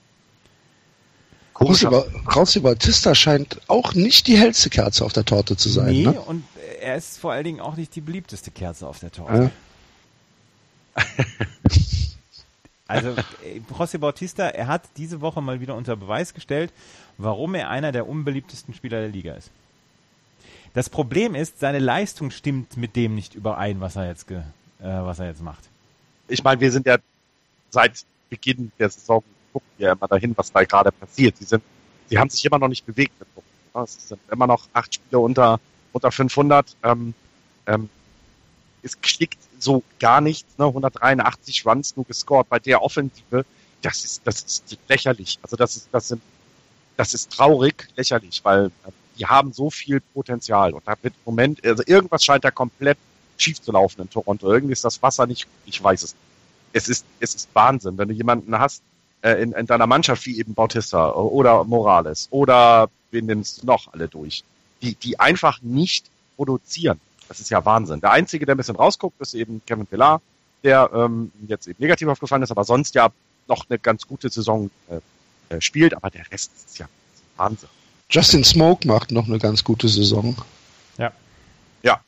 [2.36, 5.91] Rossi Bautista scheint auch nicht die hellste Kerze auf der Torte zu sein.
[5.91, 6.19] Nee, ne?
[6.19, 6.43] und
[6.81, 9.43] er ist vor allen Dingen auch nicht die beliebteste Kerze auf der Torte.
[9.43, 9.51] Ja.
[12.86, 16.71] Also äh, José Bautista, er hat diese Woche mal wieder unter Beweis gestellt,
[17.17, 19.49] warum er einer der unbeliebtesten Spieler der Liga ist.
[20.73, 24.43] Das Problem ist, seine Leistung stimmt mit dem nicht überein, was er jetzt, ge, äh,
[24.82, 25.63] was er jetzt macht.
[26.27, 26.97] Ich meine, wir sind ja
[27.69, 31.38] seit Beginn der Saison gucken ja immer dahin, was da gerade passiert.
[31.38, 31.63] Sie sind,
[32.10, 33.13] sie haben sich immer noch nicht bewegt.
[33.73, 35.60] Es sind immer noch acht Spiele unter
[35.93, 36.75] unter 500.
[36.84, 37.13] Ähm,
[37.67, 37.89] ähm,
[38.84, 40.65] es klickt so gar nichts, ne?
[40.65, 43.46] 183 Runs nur gescored bei der Offensive.
[43.82, 45.39] Das ist, das ist lächerlich.
[45.41, 46.22] Also das ist, das sind,
[46.98, 51.22] das ist traurig lächerlich, weil äh, die haben so viel Potenzial und da wird im
[51.26, 52.98] Moment, also irgendwas scheint da komplett
[53.38, 54.52] schief zu laufen in Toronto.
[54.52, 56.15] Irgendwie ist das Wasser nicht, ich weiß es.
[56.72, 58.82] Es ist, es ist Wahnsinn, wenn du jemanden hast
[59.22, 63.93] äh, in, in deiner Mannschaft wie eben Bautista oder Morales oder wen nimmst du noch
[63.93, 64.43] alle durch,
[64.82, 67.00] die, die einfach nicht produzieren.
[67.34, 68.00] Das ist ja Wahnsinn.
[68.00, 70.22] Der Einzige, der ein bisschen rausguckt, ist eben Kevin Pillar,
[70.63, 73.10] der ähm, jetzt eben negativ aufgefallen ist, aber sonst ja
[73.48, 76.86] noch eine ganz gute Saison äh, äh spielt, aber der Rest ist ja
[77.38, 77.69] Wahnsinn.
[78.12, 80.36] Justin Smoke macht noch eine ganz gute Saison.
[81.00, 81.12] Ja.
[81.82, 82.02] Ja,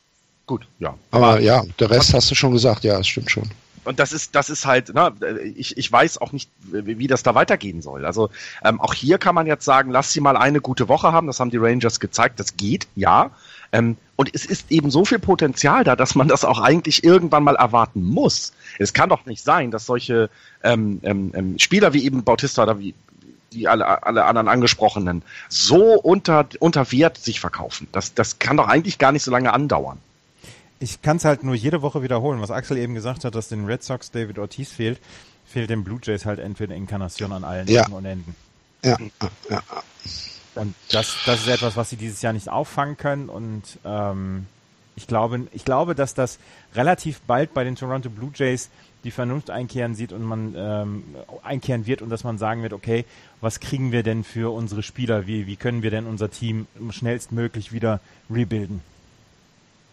[0.46, 0.94] gut, ja.
[1.10, 3.50] Aber, aber ja, der Rest hast du schon gesagt, ja, das stimmt schon
[3.86, 5.12] und das ist, das ist halt, na,
[5.54, 8.04] ich, ich weiß auch nicht, wie das da weitergehen soll.
[8.04, 8.30] Also
[8.64, 11.28] ähm, auch hier kann man jetzt sagen, lass sie mal eine gute Woche haben.
[11.28, 12.40] Das haben die Rangers gezeigt.
[12.40, 13.30] Das geht, ja.
[13.72, 17.44] Ähm, und es ist eben so viel Potenzial da, dass man das auch eigentlich irgendwann
[17.44, 18.52] mal erwarten muss.
[18.78, 20.30] Es kann doch nicht sein, dass solche
[20.64, 22.94] ähm, ähm, ähm Spieler wie eben Bautista oder wie
[23.52, 27.86] die alle, alle anderen angesprochenen so unter, unter Wert sich verkaufen.
[27.92, 29.98] Das, das kann doch eigentlich gar nicht so lange andauern.
[30.78, 33.64] Ich kann es halt nur jede Woche wiederholen, was Axel eben gesagt hat, dass den
[33.64, 35.00] Red Sox David Ortiz fehlt,
[35.46, 37.82] fehlt den Blue Jays halt entweder Inkarnation an allen ja.
[37.82, 38.34] Ecken und Enden.
[38.84, 38.96] Ja,
[39.48, 39.62] ja.
[40.56, 43.28] Und das, das ist etwas, was sie dieses Jahr nicht auffangen können.
[43.28, 44.46] Und ähm,
[44.96, 46.38] ich glaube, ich glaube, dass das
[46.74, 48.70] relativ bald bei den Toronto Blue Jays
[49.04, 51.04] die Vernunft einkehren sieht und man ähm,
[51.44, 53.04] einkehren wird und dass man sagen wird, okay,
[53.40, 55.26] was kriegen wir denn für unsere Spieler?
[55.26, 58.80] Wie, wie können wir denn unser Team schnellstmöglich wieder rebuilden?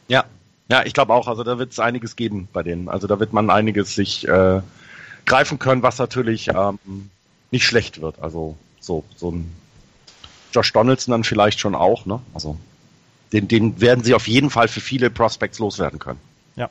[0.08, 0.26] Ja,
[0.70, 1.28] ja, ich glaube auch.
[1.28, 2.90] Also da wird es einiges geben bei denen.
[2.90, 4.62] Also da wird man einiges sich äh,
[5.26, 6.80] greifen können, was natürlich ähm,
[7.52, 8.20] nicht schlecht wird.
[8.20, 9.52] Also so so ein
[10.54, 12.06] Josh Donaldson dann vielleicht schon auch.
[12.06, 12.20] Ne?
[12.34, 12.58] Also
[13.32, 16.20] den, den werden sie auf jeden Fall für viele Prospects loswerden können.
[16.56, 16.70] Ja.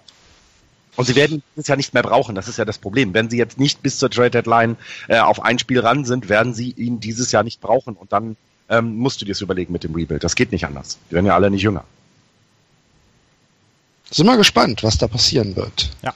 [0.94, 3.14] Und sie werden es ja nicht mehr brauchen, das ist ja das Problem.
[3.14, 4.76] Wenn sie jetzt nicht bis zur Trade Deadline
[5.08, 7.94] äh, auf ein Spiel ran sind, werden sie ihn dieses Jahr nicht brauchen.
[7.94, 8.36] Und dann
[8.68, 10.22] ähm, musst du dir das überlegen mit dem Rebuild.
[10.22, 10.98] Das geht nicht anders.
[11.10, 11.84] Die werden ja alle nicht jünger.
[14.10, 15.90] Sind wir gespannt, was da passieren wird.
[16.02, 16.14] Ja.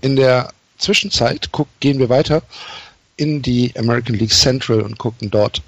[0.00, 2.42] In der Zwischenzeit guck, gehen wir weiter
[3.16, 5.62] in die American League Central und gucken dort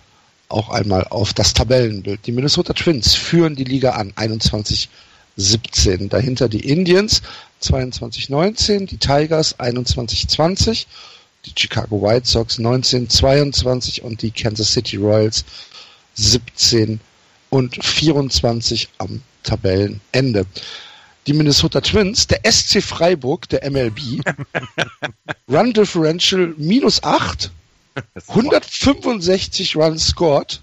[0.52, 2.26] auch einmal auf das Tabellenbild.
[2.26, 4.88] Die Minnesota Twins führen die Liga an, 21
[5.36, 6.08] 17.
[6.08, 7.22] Dahinter die Indians
[7.62, 10.86] 22-19, die Tigers 21-20,
[11.46, 15.44] die Chicago White Sox 19-22 und die Kansas City Royals
[16.14, 17.00] 17
[17.50, 20.46] und 24 am Tabellenende.
[21.26, 24.20] Die Minnesota Twins, der SC Freiburg, der MLB,
[25.48, 27.50] Run Differential minus 8,
[28.28, 30.60] 165 Runs scored,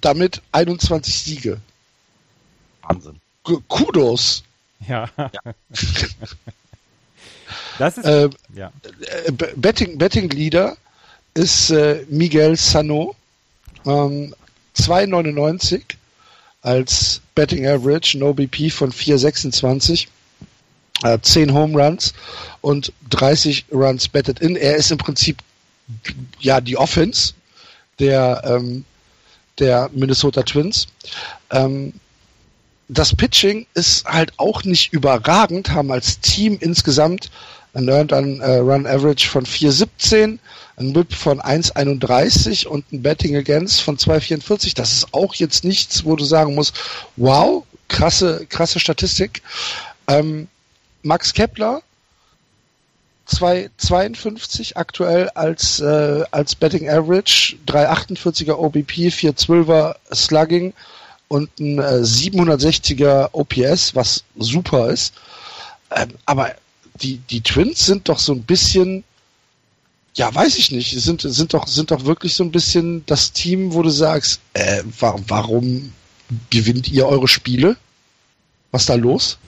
[0.00, 1.60] damit 21 Siege.
[2.82, 3.20] Wahnsinn.
[3.42, 4.42] Kudos.
[4.86, 5.08] Ja.
[5.16, 5.30] ja.
[7.78, 8.72] das ist, äh, ja.
[9.24, 10.76] Äh, Betting, Betting Leader
[11.34, 13.14] ist äh, Miguel Sano,
[13.86, 14.34] ähm,
[14.76, 15.82] 2,99
[16.62, 20.08] als Betting Average, No BP von 4,26,
[21.04, 22.12] äh, 10 Home Runs
[22.60, 24.56] und 30 Runs betted in.
[24.56, 25.38] Er ist im Prinzip
[26.40, 27.34] ja die Offense
[27.98, 28.84] der, ähm,
[29.58, 30.86] der Minnesota Twins.
[31.50, 31.94] Ähm,
[32.88, 37.30] das Pitching ist halt auch nicht überragend, haben als Team insgesamt
[37.74, 40.38] ein Earned an, äh, Run Average von 4,17,
[40.76, 44.74] ein Whip von 1,31 und ein Betting Against von 2,44.
[44.74, 46.74] Das ist auch jetzt nichts, wo du sagen musst,
[47.16, 49.42] wow, krasse, krasse Statistik.
[50.06, 50.48] Ähm,
[51.02, 51.82] Max Kepler
[53.28, 60.72] 2,52 aktuell als, äh, als Betting Average, 3,48er OBP, 4,12er Slugging
[61.28, 65.14] und ein äh, 760er OPS, was super ist.
[65.90, 66.54] Ähm, aber
[67.02, 69.04] die, die Twins sind doch so ein bisschen,
[70.14, 73.74] ja, weiß ich nicht, sind, sind doch, sind doch wirklich so ein bisschen das Team,
[73.74, 75.92] wo du sagst, äh, wa warum
[76.50, 77.76] gewinnt ihr eure Spiele?
[78.70, 79.38] Was da los?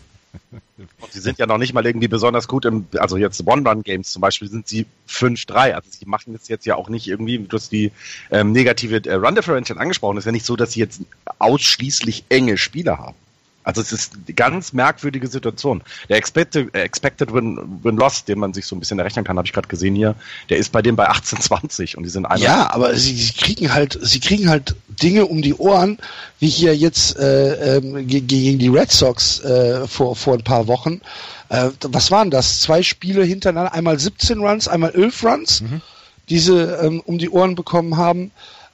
[1.01, 4.21] Und sie sind ja noch nicht mal irgendwie besonders gut im, also jetzt One-Run-Games zum
[4.21, 5.73] Beispiel sind sie 5-3.
[5.73, 7.93] Also sie machen das jetzt ja auch nicht irgendwie, du hast die
[8.31, 10.17] ähm, negative äh, Run-Differential angesprochen.
[10.17, 11.03] Es ist ja nicht so, dass sie jetzt
[11.39, 13.17] ausschließlich enge Spieler haben.
[13.63, 15.83] Also es ist eine ganz merkwürdige Situation.
[16.09, 19.37] Der Expected, äh, expected win, win Loss, den man sich so ein bisschen errechnen kann,
[19.37, 20.15] habe ich gerade gesehen hier,
[20.49, 22.41] der ist bei dem bei 18,20 und die sind einmal.
[22.41, 25.99] Ja, aber sie, sie, kriegen halt, sie kriegen halt Dinge um die Ohren,
[26.39, 31.03] wie hier jetzt äh, ähm, gegen die Red Sox äh, vor, vor ein paar Wochen.
[31.51, 32.61] Äh, was waren das?
[32.63, 35.83] Zwei Spiele hintereinander, einmal 17 Runs, einmal 11 Runs, mhm.
[36.31, 38.31] die sie ähm, um die Ohren bekommen haben.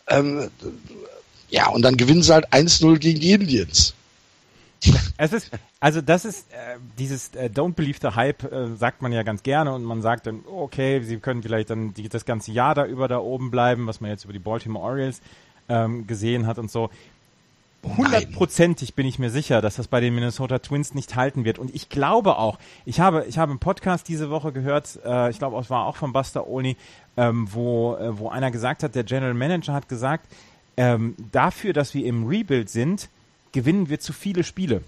[0.08, 0.48] Ähm,
[1.48, 3.94] ja, und dann gewinnen sie halt 1-0 gegen die Indians.
[5.18, 9.12] Es ist, also das ist äh, dieses äh, Don't Believe the Hype, äh, sagt man
[9.12, 12.52] ja ganz gerne und man sagt dann, okay, sie können vielleicht dann die, das ganze
[12.52, 15.22] Jahr da über da oben bleiben, was man jetzt über die Baltimore Orioles
[15.68, 16.90] ähm, gesehen hat und so.
[17.96, 21.58] Hundertprozentig bin ich mir sicher, dass das bei den Minnesota Twins nicht halten wird.
[21.58, 25.38] Und ich glaube auch, ich habe, ich habe einen Podcast diese Woche gehört, äh, ich
[25.38, 26.76] glaube, es war auch von Buster Olney,
[27.16, 30.26] ähm, wo, äh, wo einer gesagt hat, der General Manager hat gesagt,
[30.76, 33.08] ähm, dafür, dass wir im Rebuild sind,
[33.56, 34.82] gewinnen wir zu viele Spiele.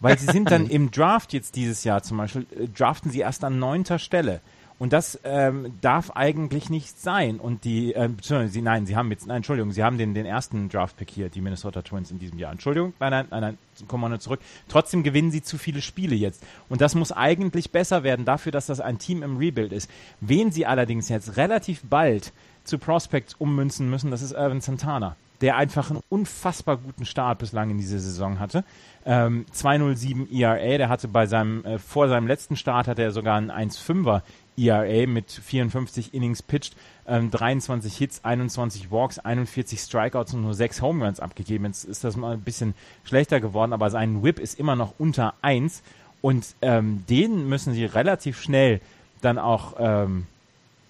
[0.00, 3.44] Weil sie sind dann im Draft jetzt dieses Jahr zum Beispiel, äh, draften sie erst
[3.44, 4.40] an neunter Stelle.
[4.78, 7.38] Und das ähm, darf eigentlich nicht sein.
[7.38, 10.70] Und die, äh, sie, nein, sie haben jetzt, nein, Entschuldigung, sie haben den, den ersten
[10.70, 12.52] Draft-Pick hier, die Minnesota Twins in diesem Jahr.
[12.52, 14.40] Entschuldigung, nein, nein, nein, nein, kommen wir nur zurück.
[14.68, 16.42] Trotzdem gewinnen sie zu viele Spiele jetzt.
[16.70, 19.90] Und das muss eigentlich besser werden dafür, dass das ein Team im Rebuild ist.
[20.22, 22.32] Wen sie allerdings jetzt relativ bald
[22.64, 27.70] zu Prospects ummünzen müssen, das ist Irvin Santana der einfach einen unfassbar guten Start bislang
[27.70, 28.64] in dieser Saison hatte.
[29.06, 33.36] Ähm, 207 ERA, der hatte bei seinem, äh, vor seinem letzten Start hatte er sogar
[33.36, 34.22] einen 1,5er
[34.56, 36.74] ERA mit 54 Innings pitched,
[37.06, 41.66] ähm, 23 Hits, 21 Walks, 41 Strikeouts und nur 6 Home Runs abgegeben.
[41.66, 42.74] Jetzt ist das mal ein bisschen
[43.04, 45.82] schlechter geworden, aber sein Whip ist immer noch unter 1
[46.20, 48.80] und ähm, den müssen sie relativ schnell
[49.20, 50.26] dann auch ähm,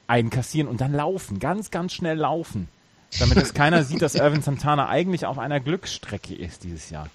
[0.06, 2.68] einkassieren und dann laufen, ganz, ganz schnell laufen
[3.18, 7.09] damit es keiner sieht, dass Irvin Santana eigentlich auf einer Glücksstrecke ist dieses Jahr.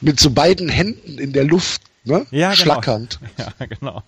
[0.00, 2.26] Mit so beiden Händen in der Luft, ne?
[2.30, 2.62] Ja, genau.
[2.62, 3.20] Schlackernd.
[3.38, 4.02] Ja, genau.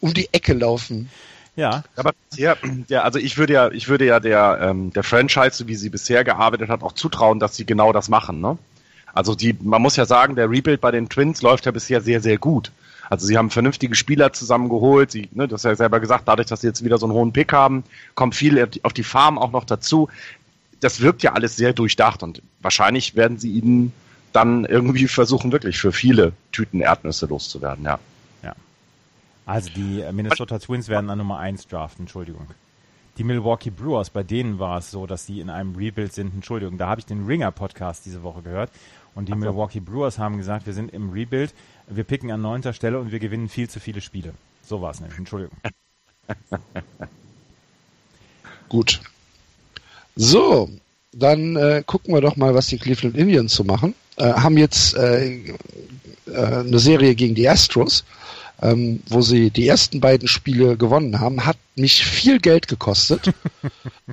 [0.00, 1.10] Um die Ecke laufen.
[1.56, 1.82] Ja.
[1.96, 2.56] Aber bisher,
[2.88, 6.24] ja, also ich würde ja, ich würde ja der, ähm, der Franchise, wie sie bisher
[6.24, 8.56] gearbeitet hat, auch zutrauen, dass sie genau das machen, ne?
[9.12, 12.20] Also die, man muss ja sagen, der Rebuild bei den Twins läuft ja bisher sehr,
[12.20, 12.70] sehr gut.
[13.10, 15.10] Also sie haben vernünftige Spieler zusammengeholt.
[15.10, 17.32] Sie, ne, das hast ja selber gesagt, dadurch, dass sie jetzt wieder so einen hohen
[17.32, 17.82] Pick haben,
[18.14, 20.08] kommt viel auf die Farm auch noch dazu.
[20.78, 23.92] Das wirkt ja alles sehr durchdacht und wahrscheinlich werden sie ihnen
[24.32, 27.98] dann irgendwie versuchen, wirklich für viele Tüten Erdnüsse loszuwerden, ja.
[28.44, 28.54] Ja.
[29.44, 32.46] Also die Minnesota Twins werden an Nummer 1 draften, Entschuldigung.
[33.18, 36.32] Die Milwaukee Brewers, bei denen war es so, dass sie in einem Rebuild sind.
[36.32, 38.70] Entschuldigung, da habe ich den Ringer-Podcast diese Woche gehört.
[39.16, 39.38] Und die so.
[39.38, 41.52] Milwaukee Brewers haben gesagt, wir sind im Rebuild
[41.90, 44.32] wir picken an neunter Stelle und wir gewinnen viel zu viele Spiele.
[44.66, 45.18] So war es nämlich.
[45.18, 45.56] Entschuldigung.
[48.68, 49.00] Gut.
[50.14, 50.70] So,
[51.12, 53.94] dann äh, gucken wir doch mal, was die Cleveland Indians so machen.
[54.16, 55.54] Äh, haben jetzt äh, äh
[56.34, 58.04] eine Serie gegen die Astros,
[58.62, 61.44] ähm, wo sie die ersten beiden Spiele gewonnen haben.
[61.46, 63.32] Hat mich viel Geld gekostet.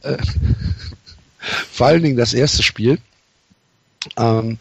[0.03, 0.17] Äh,
[1.71, 2.99] vor allen Dingen das erste Spiel.
[4.15, 4.59] Ähm,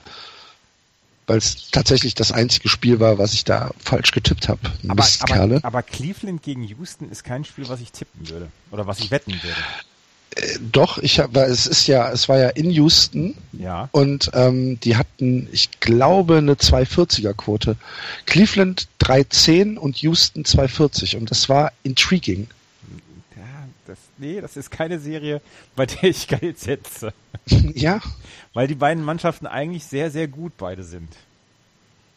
[1.27, 4.61] weil es tatsächlich das einzige Spiel war, was ich da falsch getippt habe.
[4.89, 9.01] Aber, aber, aber, Cleveland gegen Houston ist kein Spiel, was ich tippen würde oder was
[9.01, 9.57] ich wetten würde.
[10.37, 13.89] Äh, doch, ich habe, es ist ja, es war ja in Houston ja.
[13.93, 17.77] und ähm, die hatten, ich glaube, eine 240er Quote.
[18.27, 22.47] Cleveland 310 und Houston 240 und das war intriguing.
[23.87, 25.41] Das, nee, das ist keine Serie,
[25.75, 27.13] bei der ich Geld setze.
[27.47, 28.01] ja,
[28.55, 31.13] weil die beiden Mannschaften eigentlich sehr, sehr gut beide sind.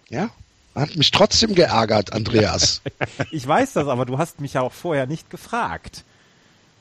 [0.10, 0.32] Ja,
[0.76, 2.82] hat mich trotzdem geärgert, Andreas.
[3.32, 6.04] ich weiß das, aber du hast mich ja auch vorher nicht gefragt.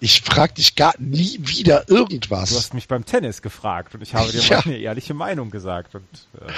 [0.00, 2.50] Ich frag dich gar nie wieder irgendwas.
[2.50, 4.62] Du hast mich beim Tennis gefragt und ich habe dir ja.
[4.64, 5.94] meine ehrliche Meinung gesagt.
[5.94, 6.04] Und,
[6.40, 6.52] äh.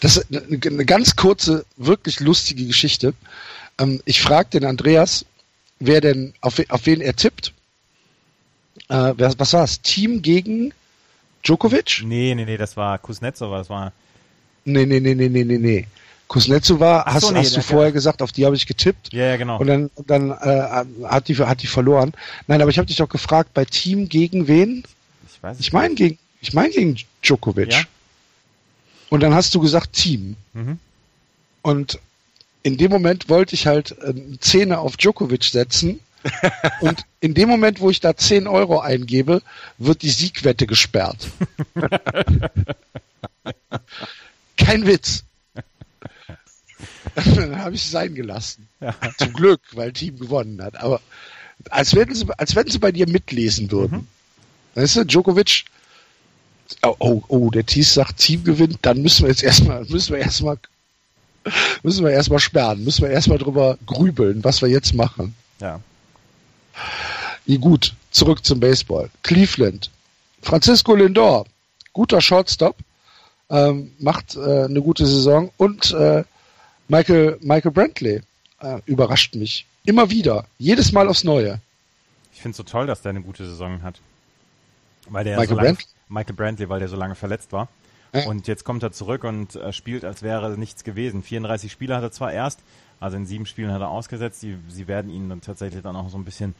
[0.00, 3.14] Das ist eine, eine ganz kurze, wirklich lustige Geschichte.
[3.78, 5.26] Ähm, ich frage den Andreas,
[5.80, 7.52] wer denn, auf wen er tippt.
[8.88, 9.80] Äh, wer, was war es?
[9.80, 10.72] Team gegen
[11.42, 12.02] Djokovic?
[12.04, 13.92] Nee, nee, nee, das war Kuznetsova, das war.
[14.64, 15.86] Nee, nee, nee, nee, nee, nee, nee.
[16.26, 19.12] Kuznetsova, hast, nee, hast du vorher gesagt, auf die habe ich getippt.
[19.12, 19.58] Ja, ja, genau.
[19.58, 22.12] Und dann, dann äh, hat, die, hat die verloren.
[22.46, 24.84] Nein, aber ich habe dich doch gefragt, bei Team gegen wen?
[25.30, 27.72] Ich weiß Ich meine gegen, ich meine gegen Djokovic.
[27.72, 27.80] Ja?
[29.10, 30.36] Und dann hast du gesagt Team.
[30.54, 30.78] Mhm.
[31.62, 32.00] Und
[32.62, 36.00] in dem Moment wollte ich halt äh, einen Zehner auf Djokovic setzen.
[36.80, 39.42] Und in dem Moment, wo ich da 10 Euro eingebe,
[39.78, 41.28] wird die Siegwette gesperrt.
[44.56, 45.24] Kein Witz.
[47.14, 48.68] dann habe ich es sein gelassen.
[48.80, 48.94] Ja.
[49.18, 50.76] Zum Glück, weil Team gewonnen hat.
[50.76, 51.00] Aber
[51.70, 53.98] als wenn sie, als wenn sie bei dir mitlesen würden.
[53.98, 54.06] Mhm.
[54.74, 55.64] Weißt du, Djokovic,
[56.82, 60.20] oh, oh, oh, der Thies sagt, Team gewinnt, dann müssen wir jetzt erstmal, müssen wir
[60.20, 60.58] erstmal,
[61.82, 65.34] müssen wir erstmal sperren, müssen wir erstmal drüber grübeln, was wir jetzt machen.
[65.60, 65.80] Ja.
[67.46, 69.10] Ja, gut, zurück zum Baseball.
[69.22, 69.90] Cleveland.
[70.42, 71.46] Francisco Lindor,
[71.92, 72.76] guter Shortstop,
[73.50, 76.24] ähm, macht äh, eine gute Saison und äh,
[76.88, 78.22] Michael, Michael Brantley
[78.60, 79.66] äh, überrascht mich.
[79.84, 80.46] Immer wieder.
[80.58, 81.60] Jedes Mal aufs Neue.
[82.32, 84.00] Ich finde es so toll, dass der eine gute Saison hat.
[85.08, 85.86] Weil der Michael so lange, Brantley?
[86.08, 87.68] Michael Brantley, weil der so lange verletzt war.
[88.26, 91.24] Und jetzt kommt er zurück und äh, spielt, als wäre nichts gewesen.
[91.24, 92.60] 34 Spiele hat er zwar erst,
[93.04, 94.42] also in sieben Spielen hat er ausgesetzt.
[94.42, 96.54] Die, sie werden ihn dann tatsächlich dann auch so ein bisschen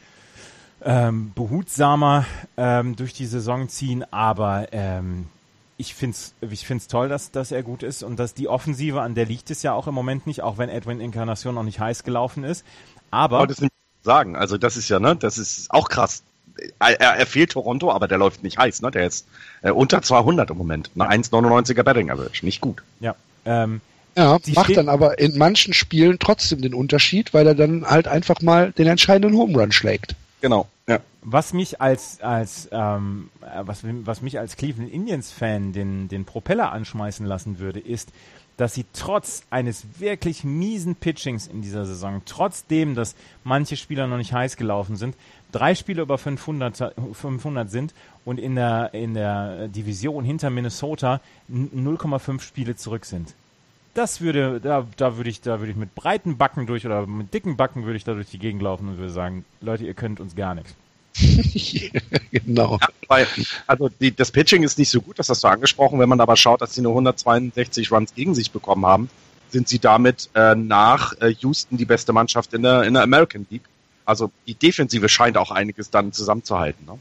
[0.82, 2.26] ähm, behutsamer
[2.58, 5.28] ähm, durch die Saison ziehen, aber ähm,
[5.78, 9.00] ich finde es ich find's toll, dass, dass er gut ist und dass die Offensive,
[9.00, 11.80] an der liegt es ja auch im Moment nicht, auch wenn Edwin Incarnation noch nicht
[11.80, 12.64] heiß gelaufen ist.
[13.10, 13.72] Aber Aber das nicht
[14.02, 14.36] sagen.
[14.36, 16.22] Also das ist ja, ne, das ist auch krass.
[16.78, 18.90] Er, er er fehlt Toronto, aber der läuft nicht heiß, ne?
[18.90, 19.26] Der ist
[19.62, 20.90] äh, unter 200 im Moment.
[20.94, 22.44] Eine 1,99er Betting Average.
[22.44, 22.82] Nicht gut.
[23.00, 23.16] ja,
[23.46, 23.80] ähm,
[24.16, 28.06] Ja, Sie macht dann aber in manchen Spielen trotzdem den Unterschied, weil er dann halt
[28.08, 30.14] einfach mal den entscheidenden Home Run schlägt.
[30.40, 30.68] Genau.
[30.86, 31.00] Ja.
[31.22, 36.24] Was mich als als ähm, äh, was, was mich als Cleveland Indians Fan den den
[36.26, 38.10] Propeller anschmeißen lassen würde, ist,
[38.58, 44.18] dass sie trotz eines wirklich miesen Pitchings in dieser Saison, trotzdem, dass manche Spieler noch
[44.18, 45.16] nicht heiß gelaufen sind,
[45.50, 47.94] drei Spiele über 500, 500 sind
[48.24, 53.32] und in der in der Division hinter Minnesota n- 0,5 Spiele zurück sind.
[53.94, 57.32] Das würde, da, da würde ich, da würde ich mit breiten Backen durch oder mit
[57.32, 60.18] dicken Backen würde ich da durch die Gegend laufen und würde sagen, Leute, ihr könnt
[60.20, 60.74] uns gar nichts.
[62.32, 62.78] genau.
[62.80, 63.26] Ja, weil,
[63.68, 66.00] also die, das Pitching ist nicht so gut, das hast du angesprochen.
[66.00, 69.08] Wenn man aber schaut, dass sie nur 162 Runs gegen sich bekommen haben,
[69.50, 73.46] sind sie damit äh, nach äh, Houston die beste Mannschaft in der, in der American
[73.48, 73.62] League.
[74.04, 76.84] Also die Defensive scheint auch einiges dann zusammenzuhalten.
[76.84, 76.98] Ne?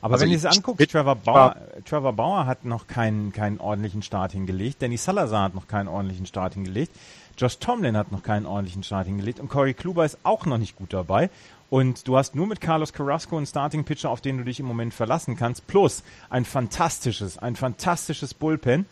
[0.00, 3.58] Aber Also wenn ihr ich- es anguckt, Trevor Bauer, Trevor Bauer hat noch keinen, keinen
[3.60, 6.92] ordentlichen Start hingelegt, Danny Salazar hat noch keinen ordentlichen Start hingelegt,
[7.38, 10.76] Josh Tomlin hat noch keinen ordentlichen Start hingelegt und Corey Kluber ist auch noch nicht
[10.76, 11.30] gut dabei.
[11.68, 14.94] Und du hast nur mit Carlos Carrasco einen Starting-Pitcher, auf den du dich im Moment
[14.94, 18.86] verlassen kannst, plus ein fantastisches, ein fantastisches Bullpen.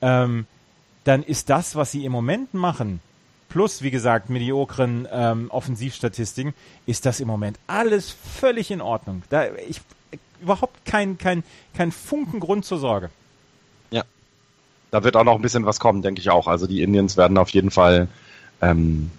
[0.00, 0.46] Ähm,
[1.04, 3.00] dann ist das, was sie im Moment machen,
[3.48, 6.54] plus, wie gesagt, mediokren ähm, Offensivstatistiken,
[6.86, 9.22] ist das im Moment alles völlig in Ordnung.
[9.28, 9.80] Da ich
[10.40, 13.10] überhaupt kein, kein, kein Funken Grund zur Sorge.
[14.90, 16.46] Da wird auch noch ein bisschen was kommen, denke ich auch.
[16.46, 18.08] Also die Indians werden auf jeden Fall
[18.60, 19.10] ähm,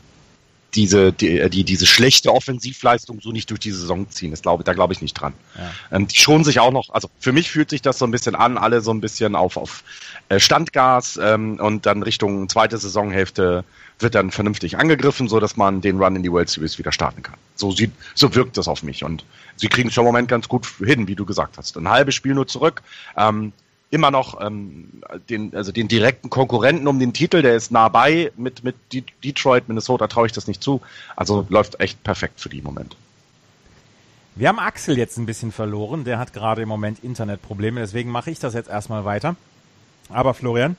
[0.73, 4.31] diese, die, die, diese schlechte Offensivleistung so nicht durch die Saison ziehen.
[4.31, 5.33] Das glaube, da glaube ich nicht dran.
[5.57, 5.97] Ja.
[5.97, 8.35] Ähm, die schonen sich auch noch, also für mich fühlt sich das so ein bisschen
[8.35, 9.83] an, alle so ein bisschen auf, auf
[10.29, 13.63] äh, Standgas ähm, und dann Richtung zweite Saisonhälfte
[14.01, 17.23] wird dann vernünftig angegriffen, so dass man den Run in die World Series wieder starten
[17.23, 17.35] kann.
[17.55, 19.23] So sieht, so wirkt das auf mich und
[19.55, 21.77] sie kriegen es im Moment ganz gut hin, wie du gesagt hast.
[21.77, 22.81] Ein halbes Spiel nur zurück.
[23.17, 23.53] Ähm,
[23.89, 24.89] immer noch ähm,
[25.29, 29.03] den, also den direkten Konkurrenten um den Titel, der ist nah bei mit, mit De-
[29.23, 30.81] Detroit, Minnesota traue ich das nicht zu.
[31.15, 32.95] Also läuft echt perfekt für die im Moment.
[34.33, 36.05] Wir haben Axel jetzt ein bisschen verloren.
[36.05, 37.81] Der hat gerade im Moment Internetprobleme.
[37.81, 39.35] Deswegen mache ich das jetzt erstmal weiter.
[40.07, 40.77] Aber Florian,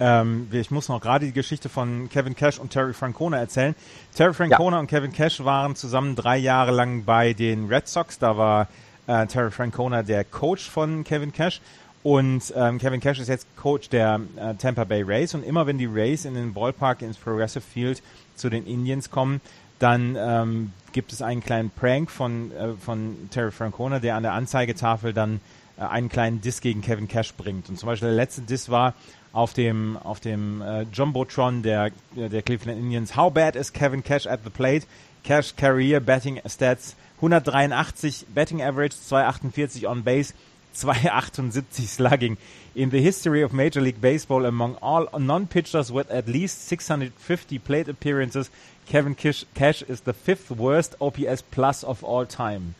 [0.00, 3.74] ähm, ich muss noch gerade die Geschichte von Kevin Cash und Terry Francona erzählen.
[4.14, 8.18] Terry Francona und Kevin Cash waren zusammen drei Jahre lang bei den Red Sox.
[8.18, 8.68] Da war
[9.06, 11.60] äh, Terry Francona der Coach von Kevin Cash.
[12.02, 15.34] Und ähm, Kevin Cash ist jetzt Coach der äh, Tampa Bay Rays.
[15.34, 18.02] Und immer wenn die Rays in den Ballpark ins Progressive Field
[18.36, 19.42] zu den Indians kommen,
[19.80, 24.32] dann ähm, gibt es einen kleinen Prank von, äh, von Terry Francona, der an der
[24.32, 25.40] Anzeigetafel dann
[25.76, 27.68] äh, einen kleinen Diss gegen Kevin Cash bringt.
[27.68, 28.94] Und zum Beispiel der letzte Diss war
[29.32, 33.16] auf dem, auf dem äh, Jumbotron der, der Cleveland Indians.
[33.16, 34.86] How bad is Kevin Cash at the plate?
[35.22, 40.32] Cash Career Betting Stats 183, Betting Average 248 on Base,
[40.74, 42.38] 278 slugging.
[42.74, 47.88] In the history of Major League Baseball, among all non-pitchers with at least 650 plate
[47.88, 48.50] appearances,
[48.86, 52.74] Kevin Cash, Cash is the fifth worst OPS plus of all time.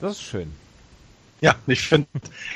[0.00, 0.52] Das ist schön.
[1.40, 2.08] Ja, ich finde,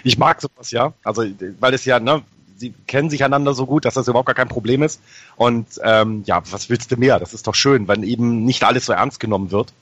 [0.05, 0.93] ich mag sowas, ja.
[1.05, 1.25] Also,
[1.61, 2.23] weil es ja, ne,
[2.63, 5.01] sie kennen sich einander so gut, dass das überhaupt gar kein Problem ist.
[5.37, 7.19] Und ähm, ja, was willst du mehr?
[7.19, 9.73] Das ist doch schön, wenn eben nicht alles so ernst genommen wird.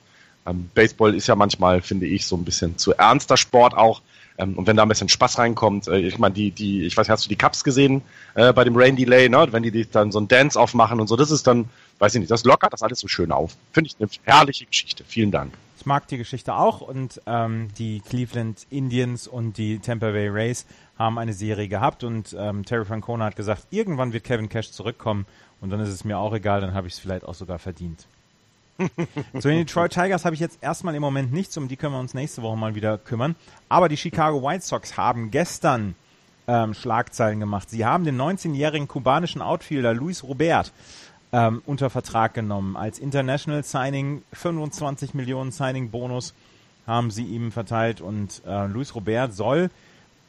[0.46, 4.00] Ähm, Baseball ist ja manchmal, finde ich, so ein bisschen zu ernster Sport auch.
[4.38, 7.06] Ähm, und wenn da ein bisschen Spaß reinkommt, äh, ich meine, die, die, ich weiß
[7.06, 8.00] nicht, hast du die Cups gesehen
[8.34, 9.46] äh, bei dem Rain Delay, ne?
[9.50, 11.68] Wenn die, die dann so ein Dance aufmachen und so, das ist dann,
[11.98, 13.56] weiß ich nicht, das lockert das alles so schön auf.
[13.72, 15.04] Finde ich eine herrliche Geschichte.
[15.06, 15.52] Vielen Dank.
[15.80, 20.66] Ich mag die Geschichte auch und ähm, die Cleveland Indians und die Tampa Bay Rays
[20.98, 25.24] haben eine Serie gehabt und ähm, Terry Francona hat gesagt, irgendwann wird Kevin Cash zurückkommen
[25.62, 28.06] und dann ist es mir auch egal, dann habe ich es vielleicht auch sogar verdient.
[29.38, 32.00] Zu den Detroit Tigers habe ich jetzt erstmal im Moment nichts, um die können wir
[32.00, 33.34] uns nächste Woche mal wieder kümmern.
[33.70, 35.94] Aber die Chicago White Sox haben gestern
[36.46, 37.70] ähm, Schlagzeilen gemacht.
[37.70, 40.72] Sie haben den 19-jährigen kubanischen Outfielder Luis Robert
[41.32, 42.76] ähm, unter Vertrag genommen.
[42.76, 46.34] Als International Signing 25 Millionen Signing Bonus
[46.86, 49.70] haben sie ihm verteilt und äh, Luis Robert soll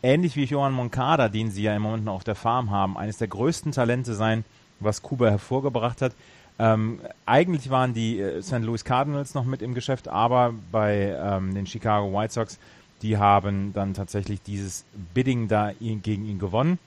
[0.03, 3.17] ähnlich wie Johan Moncada, den sie ja im Moment noch auf der Farm haben, eines
[3.17, 4.43] der größten Talente sein,
[4.79, 6.13] was Kuba hervorgebracht hat.
[6.59, 8.59] Ähm, eigentlich waren die äh, St.
[8.59, 12.59] Louis Cardinals noch mit im Geschäft, aber bei ähm, den Chicago White Sox,
[13.01, 16.77] die haben dann tatsächlich dieses Bidding da gegen ihn gewonnen.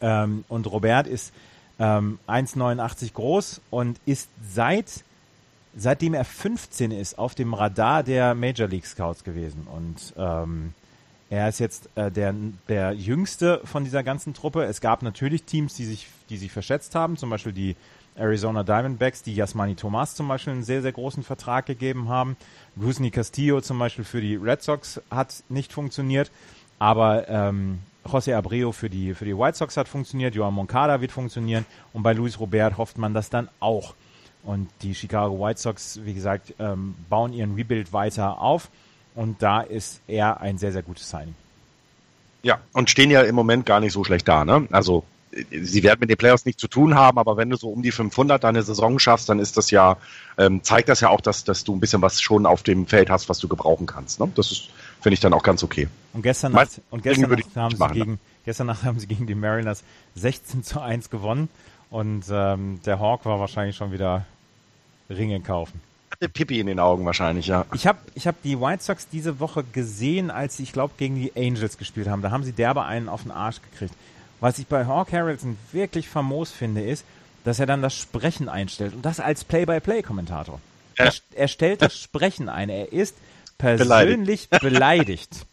[0.00, 1.34] Ähm, und Robert ist
[1.78, 5.04] ähm, 1,89 groß und ist seit
[5.76, 10.74] seitdem er 15 ist auf dem Radar der Major League Scouts gewesen und ähm,
[11.30, 12.34] er ist jetzt äh, der,
[12.68, 14.64] der jüngste von dieser ganzen Truppe.
[14.64, 17.76] Es gab natürlich Teams, die sich, die sich verschätzt haben, zum Beispiel die
[18.16, 22.36] Arizona Diamondbacks, die Yasmani Thomas zum Beispiel einen sehr, sehr großen Vertrag gegeben haben.
[22.80, 26.30] Rusney Castillo zum Beispiel für die Red Sox hat nicht funktioniert,
[26.78, 31.12] aber ähm, José Abreu für die, für die White Sox hat funktioniert, Joan Moncada wird
[31.12, 33.94] funktionieren und bei Luis Robert hofft man das dann auch.
[34.44, 38.68] Und die Chicago White Sox, wie gesagt, ähm, bauen ihren Rebuild weiter auf
[39.14, 41.34] und da ist er ein sehr, sehr gutes Signing.
[42.42, 44.68] Ja, und stehen ja im Moment gar nicht so schlecht da, ne?
[44.70, 45.04] Also
[45.50, 47.92] sie werden mit den Playoffs nichts zu tun haben, aber wenn du so um die
[47.92, 49.96] 500 deine Saison schaffst, dann ist das ja,
[50.36, 53.10] ähm, zeigt das ja auch, dass, dass du ein bisschen was schon auf dem Feld
[53.10, 54.20] hast, was du gebrauchen kannst.
[54.20, 54.30] Ne?
[54.34, 54.68] Das ist,
[55.00, 55.88] finde ich dann auch ganz okay.
[56.12, 58.18] Und gestern Nacht, und gestern Nacht haben sie gegen, ne?
[58.44, 59.82] gestern Nacht haben sie gegen die Mariners
[60.14, 61.48] 16 zu 1 gewonnen
[61.90, 64.24] und ähm, der Hawk war wahrscheinlich schon wieder
[65.10, 65.80] Ringe kaufen.
[66.10, 67.66] Hatte Pippi in den Augen wahrscheinlich, ja.
[67.74, 71.16] Ich habe ich hab die White Sox diese Woche gesehen, als sie, ich glaube, gegen
[71.16, 72.22] die Angels gespielt haben.
[72.22, 73.94] Da haben sie derbe einen auf den Arsch gekriegt.
[74.40, 77.04] Was ich bei Hawk Harrelson wirklich famos finde, ist,
[77.44, 80.60] dass er dann das Sprechen einstellt und das als Play-by-Play-Kommentator.
[80.96, 81.04] Ja.
[81.06, 82.68] Er, er, stellt das Sprechen ein.
[82.68, 83.16] Er ist
[83.58, 84.50] persönlich beleidigt.
[84.60, 85.46] beleidigt.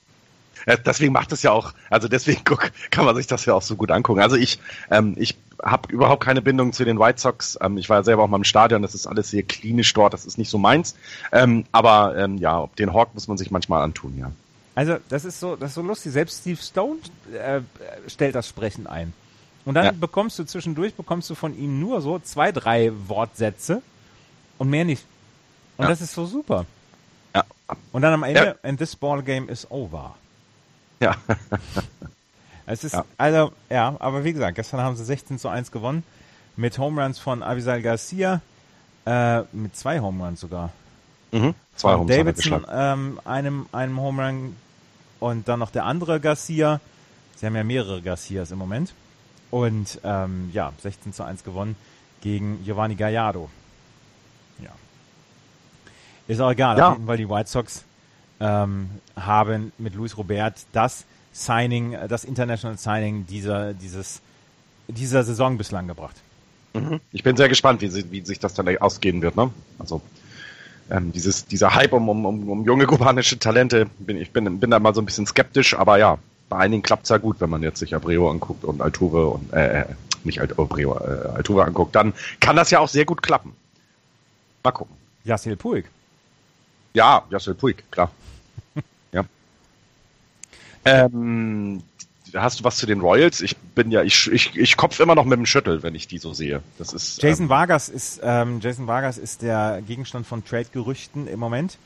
[0.66, 3.62] Ja, deswegen macht es ja auch, also deswegen guck, kann man sich das ja auch
[3.62, 4.22] so gut angucken.
[4.22, 7.58] Also ich, ähm, ich habe überhaupt keine Bindung zu den White Sox.
[7.62, 10.14] Ähm, ich war ja selber auch mal im Stadion, das ist alles sehr klinisch dort,
[10.14, 10.96] das ist nicht so meins.
[11.32, 14.32] Ähm, aber ähm, ja, den Hawk muss man sich manchmal antun, ja.
[14.74, 16.12] Also, das ist so, das ist so lustig.
[16.12, 17.00] Selbst Steve Stone
[17.34, 17.62] äh,
[18.10, 19.14] stellt das Sprechen ein.
[19.64, 19.92] Und dann ja.
[19.92, 23.82] bekommst du zwischendurch, bekommst du von ihm nur so zwei, drei Wortsätze
[24.58, 25.06] und mehr nicht.
[25.78, 25.90] Und ja.
[25.90, 26.66] das ist so super.
[27.36, 27.44] Ja.
[27.92, 28.70] Und dann am Ende, ja.
[28.70, 30.16] and this ball game is over.
[31.00, 31.16] Ja.
[32.66, 33.06] es ist, ja.
[33.18, 36.04] also, ja, aber wie gesagt, gestern haben sie 16 zu 1 gewonnen.
[36.56, 38.40] Mit Home Runs von Avisal Garcia,
[39.06, 40.72] äh, mit zwei Home Runs sogar.
[41.32, 41.54] Mhm.
[41.76, 44.56] Zwei Home Davidson, ähm, einem, einem Home Run
[45.20, 46.80] und dann noch der andere Garcia.
[47.36, 48.94] Sie haben ja mehrere Garcias im Moment.
[49.52, 51.76] Und ähm, ja, 16 zu 1 gewonnen
[52.22, 53.50] gegen Giovanni Gallardo.
[56.28, 56.98] Ist auch egal, ja.
[57.06, 57.84] weil die White Sox
[58.40, 64.22] ähm, haben mit Luis Robert das Signing, das International Signing dieser, dieses,
[64.88, 66.16] dieser Saison bislang gebracht.
[66.74, 67.00] Mhm.
[67.12, 69.36] Ich bin sehr gespannt, wie, wie sich das dann ausgehen wird.
[69.36, 69.52] Ne?
[69.78, 70.02] Also
[70.90, 74.72] ähm, dieses, dieser Hype um, um, um, um junge kubanische Talente, bin, ich bin, bin
[74.72, 76.18] da mal so ein bisschen skeptisch, aber ja,
[76.50, 79.54] bei einigen klappt es ja gut, wenn man jetzt sich Abreu anguckt und Altuve und,
[79.54, 79.86] äh, äh
[80.24, 83.54] nicht Abreu, äh, Altuve anguckt, dann kann das ja auch sehr gut klappen.
[84.64, 84.96] Mal gucken.
[85.24, 85.86] Yassil Puig.
[86.96, 88.10] Ja, Yassil Puig, klar.
[89.12, 89.24] ja.
[90.86, 91.84] Ähm,
[92.34, 93.42] hast du was zu den Royals?
[93.42, 96.18] Ich bin ja, ich, ich, ich kopf immer noch mit dem Schüttel, wenn ich die
[96.18, 96.62] so sehe.
[96.78, 97.22] Das ist.
[97.22, 101.78] Jason ähm, Vargas ist, ähm, Jason Vargas ist der Gegenstand von Trade-Gerüchten im Moment.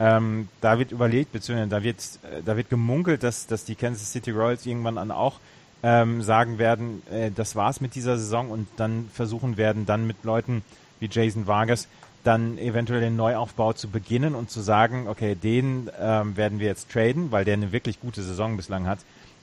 [0.00, 4.12] Ähm, da wird überlegt, beziehungsweise da wird, äh, da wird gemunkelt, dass, dass die Kansas
[4.12, 5.40] City Royals irgendwann dann auch
[5.82, 10.24] ähm, sagen werden, äh, das war's mit dieser Saison und dann versuchen werden, dann mit
[10.24, 10.62] Leuten
[11.00, 11.88] wie Jason Vargas,
[12.28, 16.90] dann eventuell den Neuaufbau zu beginnen und zu sagen, okay, den ähm, werden wir jetzt
[16.90, 18.98] traden, weil der eine wirklich gute Saison bislang hat,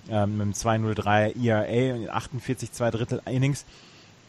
[0.07, 3.65] ähm, mit einem 203 ERA und 48 zwei Drittel Innings.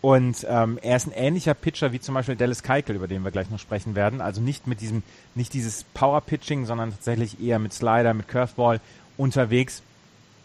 [0.00, 3.30] Und ähm, er ist ein ähnlicher Pitcher wie zum Beispiel Dallas Keuchel, über den wir
[3.30, 4.22] gleich noch sprechen werden.
[4.22, 5.02] Also nicht mit diesem,
[5.34, 8.80] nicht dieses Power-Pitching, sondern tatsächlich eher mit Slider, mit Curveball
[9.18, 9.82] unterwegs.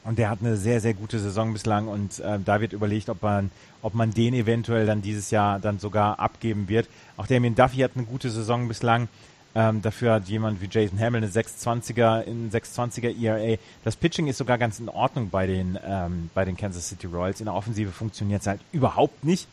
[0.04, 3.22] Und der hat eine sehr, sehr gute Saison bislang und äh, da wird überlegt, ob
[3.22, 3.52] man,
[3.84, 6.88] ob man den eventuell dann dieses Jahr dann sogar abgeben wird.
[7.18, 9.10] Auch Damien Duffy hat eine gute Saison bislang.
[9.54, 13.58] Ähm, dafür hat jemand wie Jason Hamill eine 620er in 620er ERA.
[13.84, 17.42] Das Pitching ist sogar ganz in Ordnung bei den ähm, bei den Kansas City Royals.
[17.42, 19.48] In der Offensive funktioniert es halt überhaupt nicht.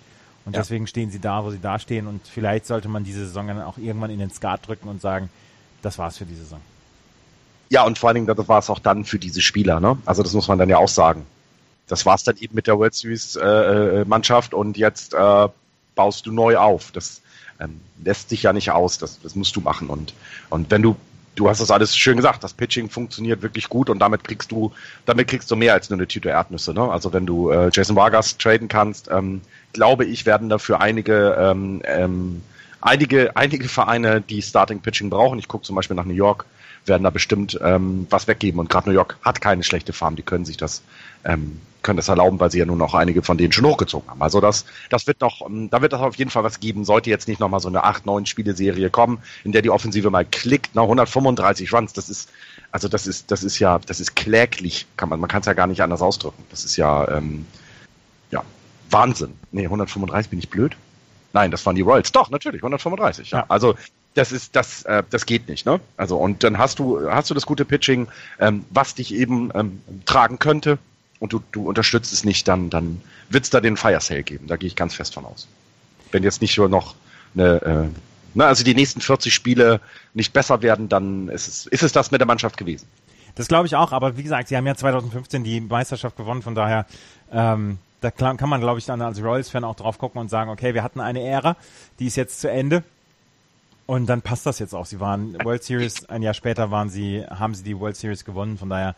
[0.44, 0.61] Und ja.
[0.61, 2.07] deswegen stehen sie da, wo sie da stehen.
[2.07, 5.28] Und vielleicht sollte man diese Saison dann auch irgendwann in den Skat drücken und sagen,
[5.82, 6.61] das war's für die Saison.
[7.70, 9.80] Ja, und vor allen Dingen, das war es auch dann für diese Spieler.
[9.80, 9.98] Ne?
[10.06, 11.26] Also das muss man dann ja auch sagen.
[11.86, 15.48] Das war es dann eben mit der World Series äh, äh, Mannschaft und jetzt äh,
[15.94, 16.92] baust du neu auf.
[16.92, 17.22] Das
[17.60, 18.98] ähm, lässt sich ja nicht aus.
[18.98, 19.88] Das, das musst du machen.
[19.88, 20.14] Und,
[20.50, 20.96] und wenn du,
[21.34, 24.72] du hast das alles schön gesagt, das Pitching funktioniert wirklich gut und damit kriegst du,
[25.06, 26.72] damit kriegst du mehr als nur eine Tüte Erdnüsse.
[26.74, 26.90] Ne?
[26.90, 29.40] Also wenn du äh, Jason Vargas traden kannst, ähm,
[29.72, 32.42] glaube ich, werden dafür einige ähm, ähm,
[32.80, 35.38] einige, einige Vereine, die Starting Pitching brauchen.
[35.38, 36.46] Ich gucke zum Beispiel nach New York
[36.89, 38.61] werden da bestimmt ähm, was weggeben.
[38.61, 40.82] Und gerade New York hat keine schlechte Farm, die können sich das,
[41.24, 44.22] ähm, können das erlauben, weil sie ja nun auch einige von denen schon hochgezogen haben.
[44.22, 46.84] Also das, das wird noch, ähm, da wird das auf jeden Fall was geben.
[46.84, 50.24] Sollte jetzt nicht nochmal so eine 8, 9 Spiele-Serie kommen, in der die Offensive mal
[50.24, 52.30] klickt, na, 135 Runs, das ist,
[52.72, 55.53] also das ist, das ist ja, das ist kläglich, kann man, man kann es ja
[55.53, 56.43] gar nicht anders ausdrücken.
[56.51, 57.47] Das ist ja, ähm,
[58.30, 58.43] ja,
[58.91, 59.34] Wahnsinn.
[59.53, 60.76] Nee, 135 bin ich blöd.
[61.32, 62.12] Nein, das waren die Royals.
[62.12, 63.30] Doch, natürlich, 135.
[63.30, 63.39] Ja.
[63.39, 63.45] ja.
[63.49, 63.76] Also
[64.18, 65.80] das ist das äh, das geht nicht ne?
[65.96, 68.08] Also und dann hast du hast du das gute Pitching
[68.40, 70.78] ähm, was dich eben ähm, tragen könnte
[71.20, 73.00] und du du unterstützt es nicht dann dann
[73.30, 75.46] wird's da den Fire Sale geben da gehe ich ganz fest von aus.
[76.10, 76.96] Wenn jetzt nicht nur noch
[77.34, 77.88] eine äh,
[78.34, 79.80] na, also die nächsten 40 Spiele
[80.14, 82.86] nicht besser werden dann ist es ist es das mit der Mannschaft gewesen.
[83.36, 86.56] Das glaube ich auch aber wie gesagt sie haben ja 2015 die Meisterschaft gewonnen von
[86.56, 86.86] daher
[87.30, 90.72] ähm, da kann man, glaube ich, dann als Royals-Fan auch drauf gucken und sagen, okay,
[90.72, 91.56] wir hatten eine Ära,
[91.98, 92.84] die ist jetzt zu Ende
[93.89, 94.84] und dann passt das jetzt auch.
[94.84, 98.59] Sie waren World Series, ein Jahr später waren sie, haben sie die World Series gewonnen,
[98.59, 98.95] von daher,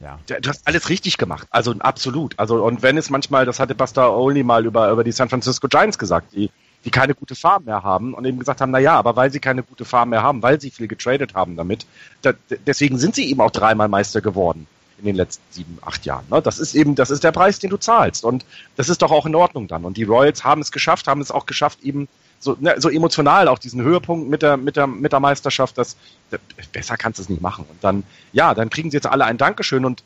[0.00, 0.18] ja.
[0.26, 1.46] Du hast alles richtig gemacht.
[1.50, 2.32] Also absolut.
[2.38, 5.68] Also, und wenn es manchmal, das hatte Buster Oli mal über, über die San Francisco
[5.68, 6.50] Giants gesagt, die,
[6.86, 9.40] die keine gute Farm mehr haben und eben gesagt haben, na ja, aber weil sie
[9.40, 11.84] keine gute Farm mehr haben, weil sie viel getradet haben damit,
[12.22, 12.32] da,
[12.66, 14.66] deswegen sind sie eben auch dreimal Meister geworden
[14.98, 16.24] in den letzten sieben, acht Jahren.
[16.30, 16.40] Ne?
[16.40, 18.24] Das ist eben, das ist der Preis, den du zahlst.
[18.24, 18.46] Und
[18.76, 19.84] das ist doch auch in Ordnung dann.
[19.84, 23.48] Und die Royals haben es geschafft, haben es auch geschafft, eben so, ne, so emotional
[23.48, 25.96] auch diesen Höhepunkt mit der, mit der, mit der Meisterschaft, das,
[26.72, 27.64] besser kannst du es nicht machen.
[27.68, 30.02] Und dann, ja, dann kriegen sie jetzt alle ein Dankeschön und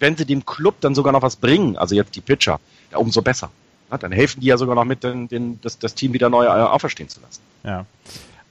[0.00, 2.60] wenn sie dem Club dann sogar noch was bringen, also jetzt die Pitcher,
[2.90, 3.50] ja, umso besser.
[3.90, 6.44] Ja, dann helfen die ja sogar noch mit, den, den, das, das Team wieder neu
[6.44, 7.40] äh, auferstehen zu lassen.
[7.64, 7.86] Ja.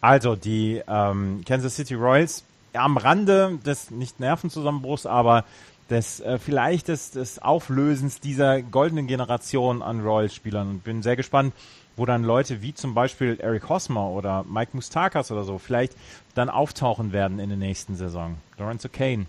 [0.01, 5.45] Also die ähm, Kansas City Royals am Rande des nicht Nervenzusammenbruchs, aber
[5.89, 11.53] des äh, vielleicht des, des Auflösens dieser goldenen Generation an Royals-Spielern und bin sehr gespannt,
[11.97, 15.93] wo dann Leute wie zum Beispiel Eric Hosmer oder Mike Mustakas oder so vielleicht
[16.35, 18.37] dann auftauchen werden in der nächsten Saison.
[18.57, 19.25] Lorenzo Kane.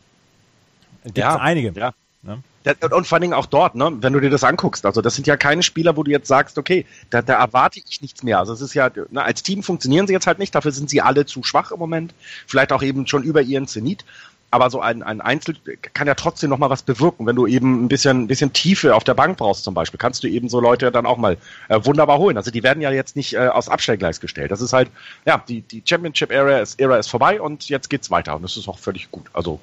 [1.05, 1.73] Gibt ja, einige.
[1.73, 1.93] Ja.
[2.23, 2.43] Ne?
[2.91, 4.85] Und vor allen Dingen auch dort, ne, wenn du dir das anguckst.
[4.85, 8.03] Also das sind ja keine Spieler, wo du jetzt sagst, okay, da, da erwarte ich
[8.03, 8.39] nichts mehr.
[8.39, 11.01] Also es ist ja, ne, als Team funktionieren sie jetzt halt nicht, dafür sind sie
[11.01, 12.12] alle zu schwach im Moment.
[12.47, 14.05] Vielleicht auch eben schon über ihren Zenit
[14.51, 15.57] aber so ein, ein Einzel
[15.92, 17.26] kann ja trotzdem noch mal was bewirken.
[17.26, 20.24] Wenn du eben ein bisschen, ein bisschen Tiefe auf der Bank brauchst zum Beispiel, kannst
[20.24, 21.36] du eben so Leute dann auch mal
[21.68, 22.36] äh, wunderbar holen.
[22.36, 24.51] Also die werden ja jetzt nicht äh, aus Abstellgleis gestellt.
[24.51, 24.90] Das ist halt,
[25.26, 28.68] ja, die, die Championship-Ära ist, Ära ist vorbei und jetzt geht's weiter und das ist
[28.68, 29.26] auch völlig gut.
[29.34, 29.61] Also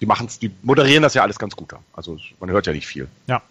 [0.00, 1.72] die machen's, die moderieren das ja alles ganz gut.
[1.92, 3.06] Also man hört ja nicht viel.
[3.28, 3.42] Ja,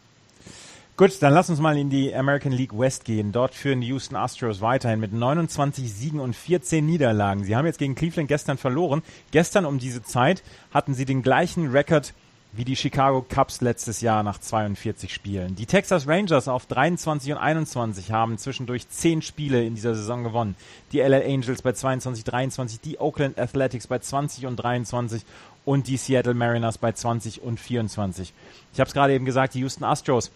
[0.96, 3.32] Gut, dann lass uns mal in die American League West gehen.
[3.32, 7.44] Dort führen die Houston Astros weiterhin mit 29 Siegen und 14 Niederlagen.
[7.44, 9.02] Sie haben jetzt gegen Cleveland gestern verloren.
[9.32, 12.14] Gestern um diese Zeit hatten sie den gleichen Rekord
[12.52, 15.56] wie die Chicago Cubs letztes Jahr nach 42 Spielen.
[15.56, 20.56] Die Texas Rangers auf 23 und 21 haben zwischendurch 10 Spiele in dieser Saison gewonnen.
[20.92, 25.24] Die LA Angels bei 22, 23, die Oakland Athletics bei 20 und 23
[25.66, 28.32] und die Seattle Mariners bei 20 und 24.
[28.74, 30.30] Ich habe es gerade eben gesagt, die Houston Astros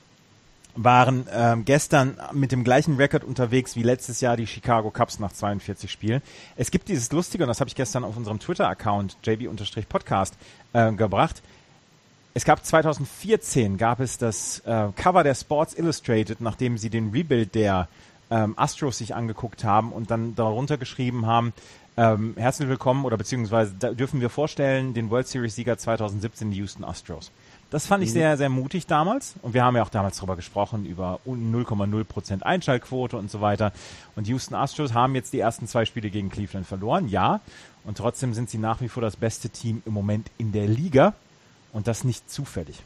[0.77, 5.33] waren ähm, gestern mit dem gleichen Rekord unterwegs wie letztes Jahr die Chicago Cubs nach
[5.33, 6.21] 42 Spielen.
[6.55, 10.35] Es gibt dieses Lustige, und das habe ich gestern auf unserem Twitter-Account JB-Podcast
[10.73, 11.41] äh, gebracht.
[12.33, 17.55] Es gab 2014 gab es das äh, Cover der Sports Illustrated, nachdem sie den Rebuild
[17.55, 17.87] der
[18.29, 21.53] ähm, Astros sich angeguckt haben und dann darunter geschrieben haben,
[21.97, 26.83] ähm, herzlich willkommen oder beziehungsweise dürfen wir vorstellen den World Series Sieger 2017 die Houston
[26.83, 27.31] Astros.
[27.69, 28.13] Das fand ich mhm.
[28.13, 29.35] sehr, sehr mutig damals.
[29.41, 33.73] Und wir haben ja auch damals darüber gesprochen, über 0,0% Einschaltquote und so weiter.
[34.15, 37.41] Und die Houston Astros haben jetzt die ersten zwei Spiele gegen Cleveland verloren, ja.
[37.83, 41.13] Und trotzdem sind sie nach wie vor das beste Team im Moment in der Liga.
[41.73, 42.81] Und das nicht zufällig.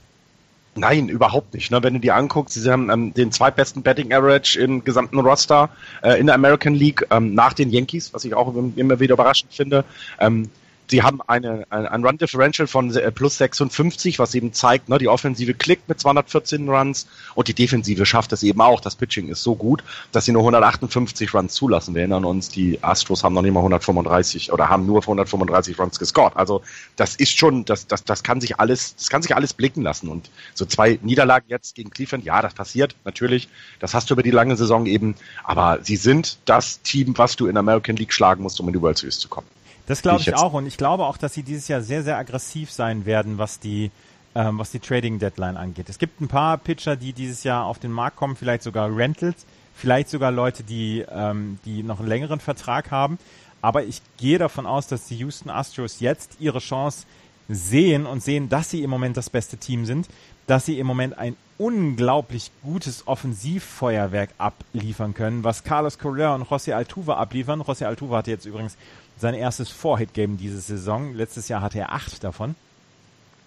[0.76, 1.70] Nein, überhaupt nicht.
[1.70, 1.84] Ne?
[1.84, 5.70] Wenn du dir anguckst, sie haben ähm, den zweitbesten Betting Average im gesamten Roster
[6.02, 9.54] äh, in der American League ähm, nach den Yankees, was ich auch immer wieder überraschend
[9.54, 9.84] finde.
[10.20, 10.50] Ähm,
[10.92, 14.98] Sie haben eine, ein, ein Run Differential von äh, plus 56, was eben zeigt, ne,
[14.98, 18.82] die Offensive klickt mit 214 Runs und die Defensive schafft es eben auch.
[18.82, 21.96] Das Pitching ist so gut, dass sie nur 158 Runs zulassen.
[21.96, 25.98] Wir erinnern uns, die Astros haben noch nicht mal 135 oder haben nur 135 Runs
[25.98, 26.36] gescored.
[26.36, 26.62] Also
[26.98, 30.10] das ist schon, das, das, das kann sich alles, das kann sich alles blicken lassen.
[30.10, 33.48] Und so zwei Niederlagen jetzt gegen Cleveland, ja, das passiert natürlich.
[33.80, 35.16] Das hast du über die lange Saison eben.
[35.46, 38.74] Aber sie sind das Team, was du in der American League schlagen musst, um in
[38.74, 39.48] die World Series zu kommen.
[39.88, 42.18] Das glaube ich, ich auch und ich glaube auch, dass sie dieses Jahr sehr, sehr
[42.18, 43.92] aggressiv sein werden, was die,
[44.36, 45.90] ähm, was die Trading Deadline angeht.
[45.90, 49.46] Es gibt ein paar Pitcher, die dieses Jahr auf den Markt kommen, vielleicht sogar Rentals,
[49.76, 53.18] vielleicht sogar Leute, die, ähm, die noch einen längeren Vertrag haben.
[53.62, 57.06] Aber ich gehe davon aus, dass die Houston Astros jetzt ihre Chance
[57.48, 60.08] sehen und sehen, dass sie im Moment das beste Team sind,
[60.48, 66.74] dass sie im Moment ein unglaublich gutes Offensivfeuerwerk abliefern können, was Carlos Correa und José
[66.74, 67.62] Altuve abliefern.
[67.62, 68.78] José Altuve hatte jetzt übrigens
[69.22, 71.14] sein erstes Four-Hit-Game diese Saison.
[71.14, 72.56] Letztes Jahr hatte er acht davon.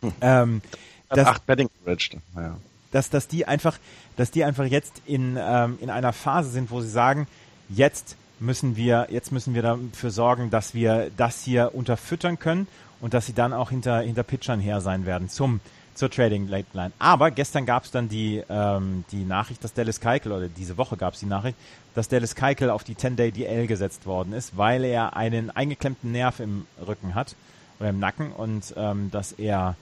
[0.01, 0.13] Hm.
[0.21, 0.63] Ähm,
[1.09, 2.19] dass, acht Betting Average.
[2.37, 2.57] Ja.
[2.93, 3.79] Dass, dass die einfach,
[4.17, 7.27] dass die einfach jetzt in, ähm, in einer Phase sind, wo sie sagen,
[7.69, 12.69] jetzt müssen wir, jetzt müssen wir dafür sorgen, dass wir das hier unterfüttern können
[13.01, 15.61] und dass sie dann auch hinter, hinter Pitchern her sein werden zum
[15.95, 16.93] zur Trading Late Line.
[16.99, 20.97] Aber gestern gab es dann die, ähm, die Nachricht, dass Dallas Keuchel, oder diese Woche
[20.97, 21.57] gab es die Nachricht,
[21.95, 26.67] dass Dallas Keuchel auf die 10-Day-DL gesetzt worden ist, weil er einen eingeklemmten Nerv im
[26.85, 27.37] Rücken hat
[27.79, 29.77] oder im Nacken und ähm, dass er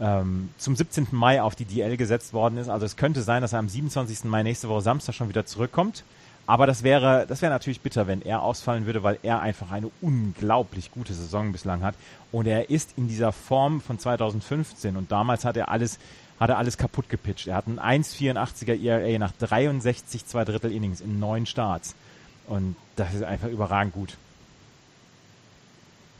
[0.00, 1.08] ähm, zum 17.
[1.12, 2.68] Mai auf die DL gesetzt worden ist.
[2.68, 4.24] Also es könnte sein, dass er am 27.
[4.24, 6.04] Mai nächste Woche Samstag schon wieder zurückkommt.
[6.46, 9.90] Aber das wäre, das wäre natürlich bitter, wenn er ausfallen würde, weil er einfach eine
[10.00, 11.94] unglaublich gute Saison bislang hat.
[12.32, 15.98] Und er ist in dieser Form von 2015 und damals hat er alles,
[16.40, 17.46] hat er alles kaputt gepitcht.
[17.46, 21.94] Er hat einen 1,84er ERA nach 63 zwei Drittel Innings in neun Starts.
[22.48, 24.16] Und das ist einfach überragend gut.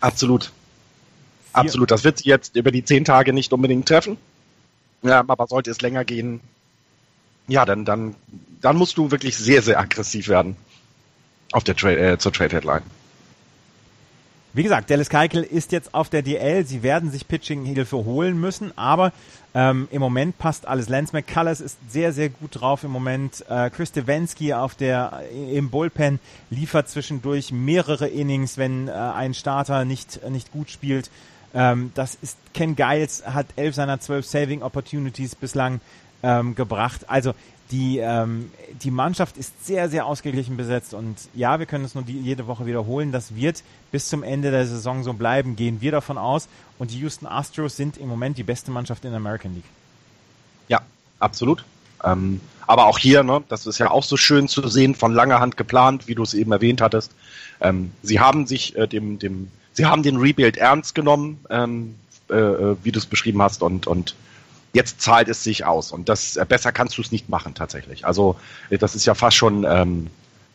[0.00, 0.52] Absolut.
[1.52, 1.90] Absolut.
[1.90, 4.16] Das wird sich jetzt über die zehn Tage nicht unbedingt treffen.
[5.02, 6.40] Ja, aber sollte es länger gehen,
[7.48, 8.14] ja, dann, dann,
[8.60, 10.56] dann musst du wirklich sehr, sehr aggressiv werden
[11.52, 12.82] auf der Tra äh, zur Trade Headline.
[14.54, 16.66] Wie gesagt, Dallas Keuchel ist jetzt auf der DL.
[16.66, 19.12] Sie werden sich Pitching-Hilfe holen müssen, aber
[19.54, 20.90] ähm, im Moment passt alles.
[20.90, 23.44] Lance McCullers ist sehr, sehr gut drauf im Moment.
[23.48, 26.20] Äh, Chris Stevenski auf der, äh, im Bullpen
[26.50, 31.10] liefert zwischendurch mehrere Innings, wenn äh, ein Starter nicht, nicht gut spielt.
[31.54, 35.80] Ähm, das ist, Ken Giles hat elf seiner zwölf Saving Opportunities bislang
[36.22, 37.08] ähm, gebracht.
[37.08, 37.34] Also
[37.70, 38.50] die, ähm,
[38.82, 42.46] die Mannschaft ist sehr, sehr ausgeglichen besetzt und ja, wir können es nur die, jede
[42.46, 43.12] Woche wiederholen.
[43.12, 46.48] Das wird bis zum Ende der Saison so bleiben, gehen wir davon aus.
[46.78, 49.64] Und die Houston Astros sind im Moment die beste Mannschaft in der American League.
[50.68, 50.80] Ja,
[51.18, 51.64] absolut.
[52.04, 55.40] Ähm, aber auch hier, ne, das ist ja auch so schön zu sehen, von langer
[55.40, 57.12] Hand geplant, wie du es eben erwähnt hattest.
[57.60, 61.94] Ähm, sie haben sich äh, dem, dem, sie haben den Rebuild ernst genommen, ähm,
[62.30, 64.14] äh, äh wie du es beschrieben hast, und, und
[64.72, 65.92] jetzt zahlt es sich aus.
[65.92, 68.06] Und das äh, besser kannst du es nicht machen tatsächlich.
[68.06, 68.36] Also
[68.70, 70.08] äh, das ist ja fast schon, ähm,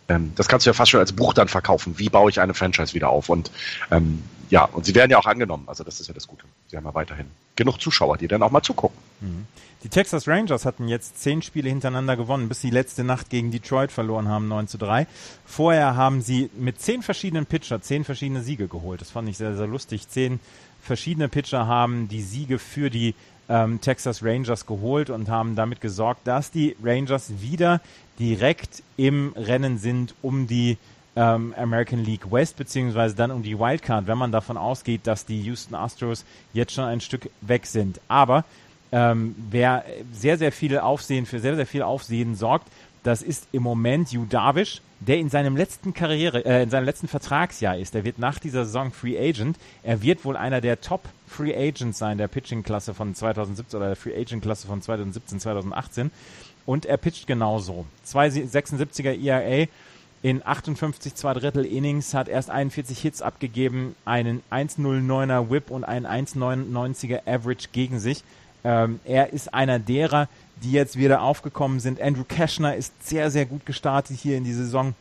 [0.10, 1.96] ähm, das kannst du ja fast schon als Buch dann verkaufen.
[1.98, 3.30] Wie baue ich eine Franchise wieder auf?
[3.30, 3.52] Und
[3.92, 5.64] ähm, ja, und sie werden ja auch angenommen.
[5.68, 6.46] Also das ist ja das Gute.
[6.68, 8.98] Sie haben ja weiterhin genug Zuschauer, die dann auch mal zugucken.
[9.20, 9.46] Mhm.
[9.84, 13.92] Die Texas Rangers hatten jetzt zehn Spiele hintereinander gewonnen, bis sie letzte Nacht gegen Detroit
[13.92, 15.06] verloren haben, 9 zu 3.
[15.46, 19.02] Vorher haben sie mit zehn verschiedenen Pitcher zehn verschiedene Siege geholt.
[19.02, 20.10] Das fand ich sehr, sehr lustig.
[20.10, 20.40] Zehn
[20.82, 23.14] verschiedene Pitcher haben die Siege für die
[23.50, 27.82] ähm, Texas Rangers geholt und haben damit gesorgt, dass die Rangers wieder
[28.20, 30.78] direkt im Rennen sind um die
[31.16, 35.42] ähm, American League West, beziehungsweise dann um die Wildcard, wenn man davon ausgeht, dass die
[35.42, 38.00] Houston Astros jetzt schon ein Stück weg sind.
[38.08, 38.46] Aber
[38.92, 39.84] ähm, wer
[40.14, 42.68] sehr, sehr viel Aufsehen, für sehr, sehr viel Aufsehen sorgt,
[43.04, 47.08] das ist im Moment Yu Darvish, der in seinem letzten Karriere, äh, in seinem letzten
[47.08, 47.96] Vertragsjahr ist.
[47.96, 49.58] Er wird nach dieser Saison Free Agent.
[49.84, 53.96] Er wird wohl einer der Top Free Agents sein, der Pitching-Klasse von 2017 oder der
[53.96, 56.12] Free Agent-Klasse von 2017, 2018.
[56.66, 57.86] Und er pitcht genauso.
[58.06, 59.68] 276er ERA
[60.24, 66.06] in 58 zwei Drittel Innings, hat erst 41 Hits abgegeben, einen 1,09er Whip und einen
[66.08, 68.24] 1,99er Average gegen sich.
[68.64, 70.28] Ähm, er ist einer derer,
[70.64, 72.02] die jetzt wieder aufgekommen sind.
[72.02, 74.96] Andrew Cashner ist sehr, sehr gut gestartet hier in die Saison.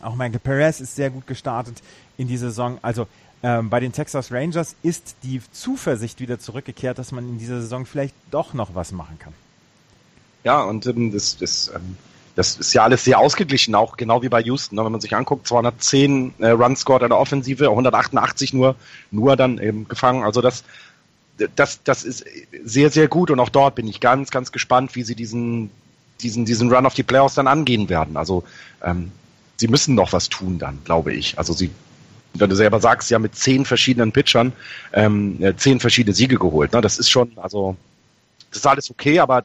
[0.00, 1.82] Auch Michael Perez ist sehr gut gestartet
[2.18, 2.78] in die Saison.
[2.82, 3.06] Also
[3.44, 7.86] Ähm, bei den Texas Rangers ist die Zuversicht wieder zurückgekehrt, dass man in dieser Saison
[7.86, 9.32] vielleicht doch noch was machen kann.
[10.44, 11.96] Ja, und ähm, das, das, ähm,
[12.36, 14.76] das ist ja alles sehr ausgeglichen, auch genau wie bei Houston.
[14.76, 14.84] Ne?
[14.84, 18.76] Wenn man sich anguckt, 210 äh, Runs scored in der Offensive, 188 nur,
[19.10, 20.22] nur dann eben gefangen.
[20.22, 20.62] Also das,
[21.56, 22.24] das, das ist
[22.64, 25.70] sehr, sehr gut und auch dort bin ich ganz, ganz gespannt, wie sie diesen,
[26.20, 28.16] diesen, diesen Run auf die Playoffs dann angehen werden.
[28.16, 28.44] Also
[28.82, 29.10] ähm,
[29.56, 31.38] sie müssen noch was tun dann, glaube ich.
[31.38, 31.70] Also sie,
[32.34, 34.52] wenn du selber sagst, ja mit zehn verschiedenen Pitchern
[34.92, 36.72] ähm, zehn verschiedene Siege geholt.
[36.72, 36.80] Ne?
[36.80, 37.76] Das ist schon, also
[38.50, 39.44] das ist alles okay, aber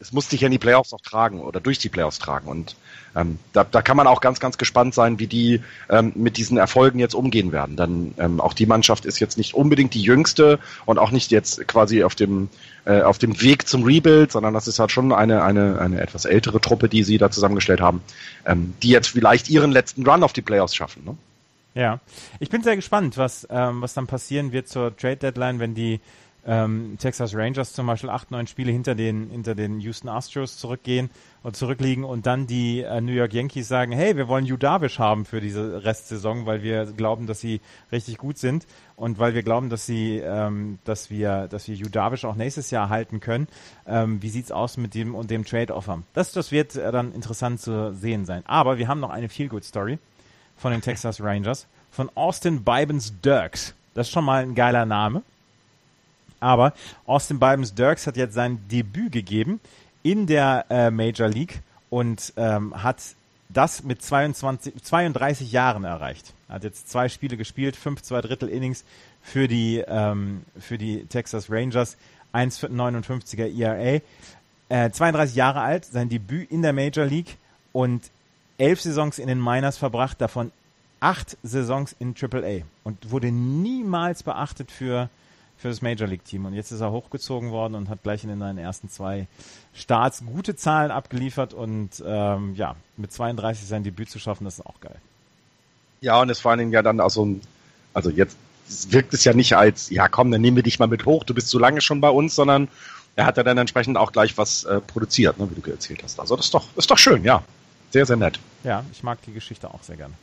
[0.00, 2.48] es muss dich ja in die Playoffs auch tragen oder durch die Playoffs tragen.
[2.48, 2.74] Und
[3.14, 6.56] ähm, da, da kann man auch ganz, ganz gespannt sein, wie die ähm, mit diesen
[6.56, 7.76] Erfolgen jetzt umgehen werden.
[7.76, 11.68] Dann ähm, auch die Mannschaft ist jetzt nicht unbedingt die jüngste und auch nicht jetzt
[11.68, 12.48] quasi auf dem
[12.86, 16.24] äh, auf dem Weg zum Rebuild, sondern das ist halt schon eine eine eine etwas
[16.24, 18.00] ältere Truppe, die sie da zusammengestellt haben,
[18.46, 21.04] ähm, die jetzt vielleicht ihren letzten Run auf die Playoffs schaffen.
[21.04, 21.16] Ne?
[21.74, 22.00] Ja,
[22.40, 26.00] ich bin sehr gespannt, was ähm, was dann passieren wird zur Trade Deadline, wenn die
[26.46, 31.10] ähm, Texas Rangers zum Beispiel acht, neun Spiele hinter den, hinter den Houston Astros zurückgehen
[31.42, 35.24] und zurückliegen und dann die äh, New York Yankees sagen, hey, wir wollen Yu haben
[35.24, 37.60] für diese Restsaison, weil wir glauben, dass sie
[37.92, 38.66] richtig gut sind
[38.96, 42.88] und weil wir glauben, dass sie, ähm, dass wir, dass wir Yu auch nächstes Jahr
[42.88, 43.48] halten können.
[43.86, 46.02] Ähm, wie sieht's aus mit dem und dem Trade-Offer?
[46.14, 48.42] Das, das wird äh, dann interessant zu sehen sein.
[48.46, 49.98] Aber wir haben noch eine Feel-Good-Story
[50.56, 53.74] von den Texas Rangers, von Austin Bibens Dirks.
[53.94, 55.22] Das ist schon mal ein geiler Name.
[56.40, 56.72] Aber
[57.06, 59.60] Austin Bibens Dirks hat jetzt sein Debüt gegeben
[60.02, 61.60] in der äh, Major League
[61.90, 62.96] und ähm, hat
[63.50, 66.32] das mit 22, 32 Jahren erreicht.
[66.48, 68.84] Er hat jetzt zwei Spiele gespielt, fünf zwei Drittel Innings
[69.22, 71.96] für die, ähm, für die Texas Rangers,
[72.32, 74.00] 1,59er ERA.
[74.68, 77.36] Äh, 32 Jahre alt, sein Debüt in der Major League
[77.72, 78.10] und
[78.56, 80.52] elf Saisons in den Minors verbracht, davon
[81.00, 85.08] acht Saisons in AAA und wurde niemals beachtet für
[85.60, 86.46] für das Major League Team.
[86.46, 89.26] Und jetzt ist er hochgezogen worden und hat gleich in seinen ersten zwei
[89.74, 94.66] Starts gute Zahlen abgeliefert und ähm, ja, mit 32 sein Debüt zu schaffen, das ist
[94.66, 94.96] auch geil.
[96.00, 97.42] Ja, und es vor allen Dingen ja dann auch so ein,
[97.92, 98.38] also jetzt
[98.88, 101.34] wirkt es ja nicht als, ja komm, dann nehmen wir dich mal mit hoch, du
[101.34, 102.68] bist so lange schon bei uns, sondern
[103.16, 106.18] er hat ja dann entsprechend auch gleich was äh, produziert, ne, wie du erzählt hast.
[106.18, 107.42] Also das ist doch, ist doch schön, ja.
[107.90, 108.38] Sehr, sehr nett.
[108.62, 110.14] Ja, ich mag die Geschichte auch sehr gerne.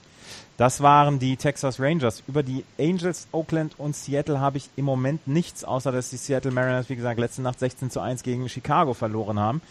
[0.57, 2.23] Das waren die Texas Rangers.
[2.27, 6.51] Über die Angels, Oakland und Seattle habe ich im Moment nichts, außer dass die Seattle
[6.51, 9.61] Mariners, wie gesagt, letzte Nacht 16 zu 1 gegen Chicago verloren haben.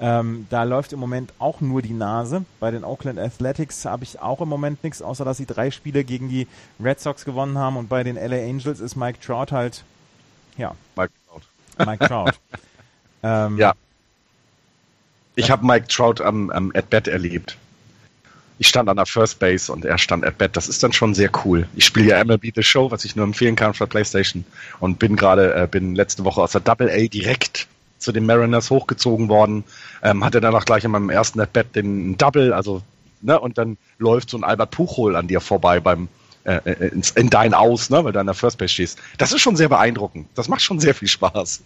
[0.00, 2.46] Ähm, da läuft im Moment auch nur die Nase.
[2.58, 6.04] Bei den Oakland Athletics habe ich auch im Moment nichts, außer dass sie drei Spiele
[6.04, 6.46] gegen die
[6.82, 7.76] Red Sox gewonnen haben.
[7.76, 9.84] Und bei den LA Angels ist Mike Trout halt,
[10.56, 10.74] ja.
[10.96, 11.86] Mike Trout.
[11.86, 12.32] Mike Trout.
[13.22, 13.74] ähm, ja.
[15.36, 17.58] Ich habe Mike Trout am, am At-Bat erlebt
[18.60, 20.54] ich stand an der First Base und er stand at bat.
[20.54, 21.66] Das ist dann schon sehr cool.
[21.76, 24.44] Ich spiele ja MLB The Show, was ich nur empfehlen kann für PlayStation
[24.80, 28.68] und bin gerade, äh, bin letzte Woche aus der Double A direkt zu den Mariners
[28.68, 29.64] hochgezogen worden,
[30.02, 32.82] ähm, hatte dann auch gleich in meinem ersten at bat den Double, also
[33.22, 36.08] ne, und dann läuft so ein Albert Puchol an dir vorbei beim
[36.44, 38.98] äh, äh in, in dein Aus, ne, weil du an der First Base stehst.
[39.16, 40.28] Das ist schon sehr beeindruckend.
[40.34, 41.62] Das macht schon sehr viel Spaß.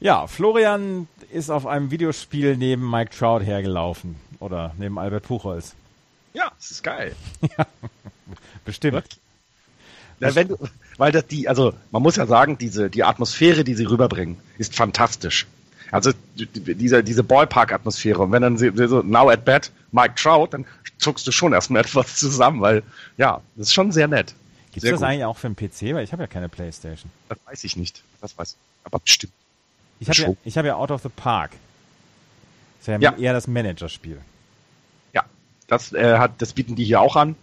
[0.00, 4.16] Ja, Florian ist auf einem Videospiel neben Mike Trout hergelaufen.
[4.40, 5.74] Oder neben Albert Puchholz.
[6.32, 7.14] Ja, das ist geil.
[7.58, 7.66] ja,
[8.64, 9.04] bestimmt.
[10.18, 10.58] Ja, wenn du,
[10.96, 14.74] weil das die, also man muss ja sagen, diese die Atmosphäre, die sie rüberbringen, ist
[14.74, 15.46] fantastisch.
[15.90, 18.20] Also diese diese Ballpark-Atmosphäre.
[18.22, 20.64] Und wenn dann sie, so now at bat Mike Trout, dann
[20.98, 22.82] zuckst du schon erstmal etwas zusammen, weil
[23.18, 24.34] ja, das ist schon sehr nett.
[24.72, 25.08] Gibt es das gut.
[25.08, 25.94] eigentlich auch für einen PC?
[25.94, 27.10] Weil ich habe ja keine Playstation.
[27.28, 28.02] Das weiß ich nicht.
[28.20, 28.58] Das weiß ich.
[28.84, 29.32] Aber bestimmt.
[30.00, 31.52] Ich habe ja, ich hab ja Out of the Park.
[32.80, 33.16] Das ist ja, ja.
[33.16, 34.18] eher das Managerspiel.
[35.12, 35.24] Ja,
[35.68, 37.36] das, äh, hat, das bieten die hier auch an.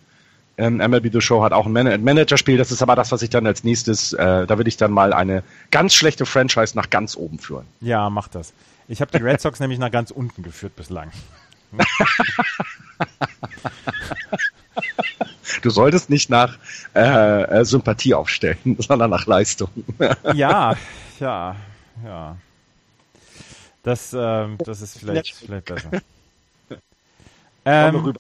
[0.58, 2.58] Ähm, MLB The Show hat auch ein Man Managerspiel.
[2.58, 5.14] Das ist aber das, was ich dann als nächstes, äh, da will ich dann mal
[5.14, 7.68] eine ganz schlechte Franchise nach ganz oben führen.
[7.80, 8.53] Ja, mach das.
[8.88, 11.12] Ich habe die Red Sox nämlich nach ganz unten geführt bislang.
[15.62, 16.58] du solltest nicht nach
[16.95, 19.70] äh, äh Sympathie aufstellen, sondern nach Leistung.
[20.34, 20.76] ja,
[21.20, 21.55] ja,
[22.03, 22.38] ja.
[23.88, 25.91] Das, ähm, das ist vielleicht, vielleicht besser.
[27.65, 28.13] ähm,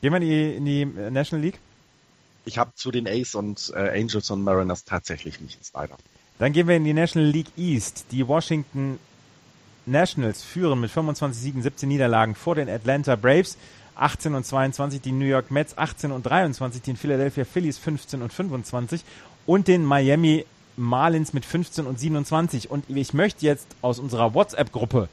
[0.00, 1.58] gehen wir in die, in die National League?
[2.46, 5.98] Ich habe zu den Ace und äh, Angels und Mariners tatsächlich nichts leider.
[6.38, 8.06] Dann gehen wir in die National League East.
[8.10, 8.98] Die Washington
[9.84, 13.58] Nationals führen mit 25 Siegen, 17 Niederlagen vor den Atlanta Braves.
[13.96, 18.32] 18 und 22 die New York Mets, 18 und 23 den Philadelphia Phillies, 15 und
[18.32, 19.04] 25
[19.44, 20.46] und den Miami
[20.76, 22.70] Marlins mit 15 und 27.
[22.70, 25.08] Und ich möchte jetzt aus unserer WhatsApp-Gruppe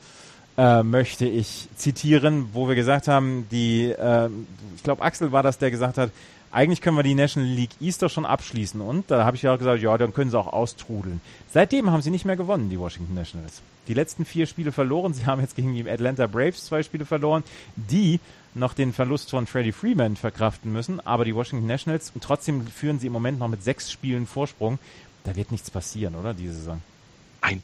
[0.58, 4.30] äh, möchte ich zitieren, wo wir gesagt haben, die, äh,
[4.76, 6.12] ich glaube Axel war das, der gesagt hat,
[6.52, 8.82] eigentlich können wir die National League East doch schon abschließen.
[8.82, 11.22] Und da habe ich ja auch gesagt, ja, dann können sie auch austrudeln.
[11.52, 13.62] Seitdem haben sie nicht mehr gewonnen, die Washington Nationals.
[13.88, 15.14] Die letzten vier Spiele verloren.
[15.14, 17.44] Sie haben jetzt gegen die Atlanta Braves zwei Spiele verloren,
[17.76, 18.20] die
[18.56, 21.00] noch den Verlust von Freddie Freeman verkraften müssen.
[21.06, 24.80] Aber die Washington Nationals, und trotzdem führen sie im Moment noch mit sechs Spielen Vorsprung.
[25.28, 26.82] Da wird nichts passieren, oder, diese Saison?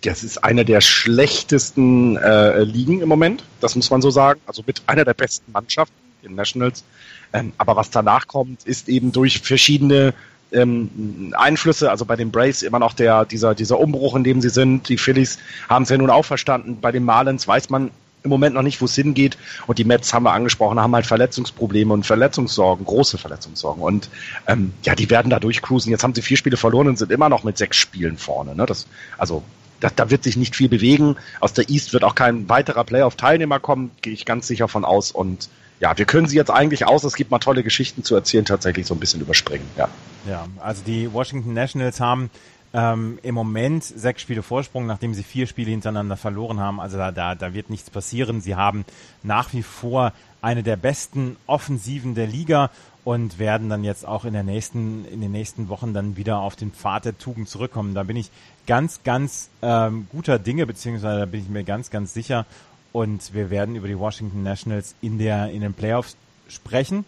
[0.01, 4.41] Das ist eine der schlechtesten äh, Ligen im Moment, das muss man so sagen.
[4.45, 6.83] Also mit einer der besten Mannschaften, den Nationals.
[7.31, 10.13] Ähm, aber was danach kommt, ist eben durch verschiedene
[10.51, 14.49] ähm, Einflüsse, also bei den Braves immer noch der, dieser, dieser Umbruch, in dem sie
[14.49, 14.89] sind.
[14.89, 15.39] Die Phillies
[15.69, 16.79] haben es ja nun auch verstanden.
[16.81, 17.91] Bei den Marlins weiß man
[18.23, 19.37] im Moment noch nicht, wo es hingeht.
[19.67, 23.83] Und die Mets haben wir angesprochen, haben halt Verletzungsprobleme und Verletzungssorgen, große Verletzungssorgen.
[23.83, 24.09] Und
[24.47, 25.91] ähm, ja, die werden da durchcruisen.
[25.91, 28.55] Jetzt haben sie vier Spiele verloren und sind immer noch mit sechs Spielen vorne.
[28.55, 28.65] Ne?
[28.65, 29.43] Das, also
[29.79, 31.17] da, da wird sich nicht viel bewegen.
[31.39, 35.11] Aus der East wird auch kein weiterer Playoff-Teilnehmer kommen, gehe ich ganz sicher von aus.
[35.11, 35.49] Und
[35.79, 38.87] ja, wir können sie jetzt eigentlich aus, es gibt mal tolle Geschichten zu erzählen, tatsächlich
[38.87, 39.65] so ein bisschen überspringen.
[39.77, 39.89] Ja,
[40.29, 42.29] ja also die Washington Nationals haben
[42.73, 46.79] ähm, im Moment sechs Spiele Vorsprung, nachdem sie vier Spiele hintereinander verloren haben.
[46.79, 48.41] Also da, da, da wird nichts passieren.
[48.41, 48.83] Sie haben
[49.21, 50.11] nach wie vor
[50.41, 52.69] eine der besten Offensiven der Liga
[53.03, 56.55] und werden dann jetzt auch in der nächsten, in den nächsten Wochen dann wieder auf
[56.55, 57.93] den Pfad der Tugend zurückkommen.
[57.93, 58.31] Da bin ich
[58.65, 62.45] ganz, ganz ähm, guter Dinge, beziehungsweise da bin ich mir ganz, ganz sicher.
[62.91, 66.15] Und wir werden über die Washington Nationals in der in den Playoffs
[66.47, 67.05] sprechen.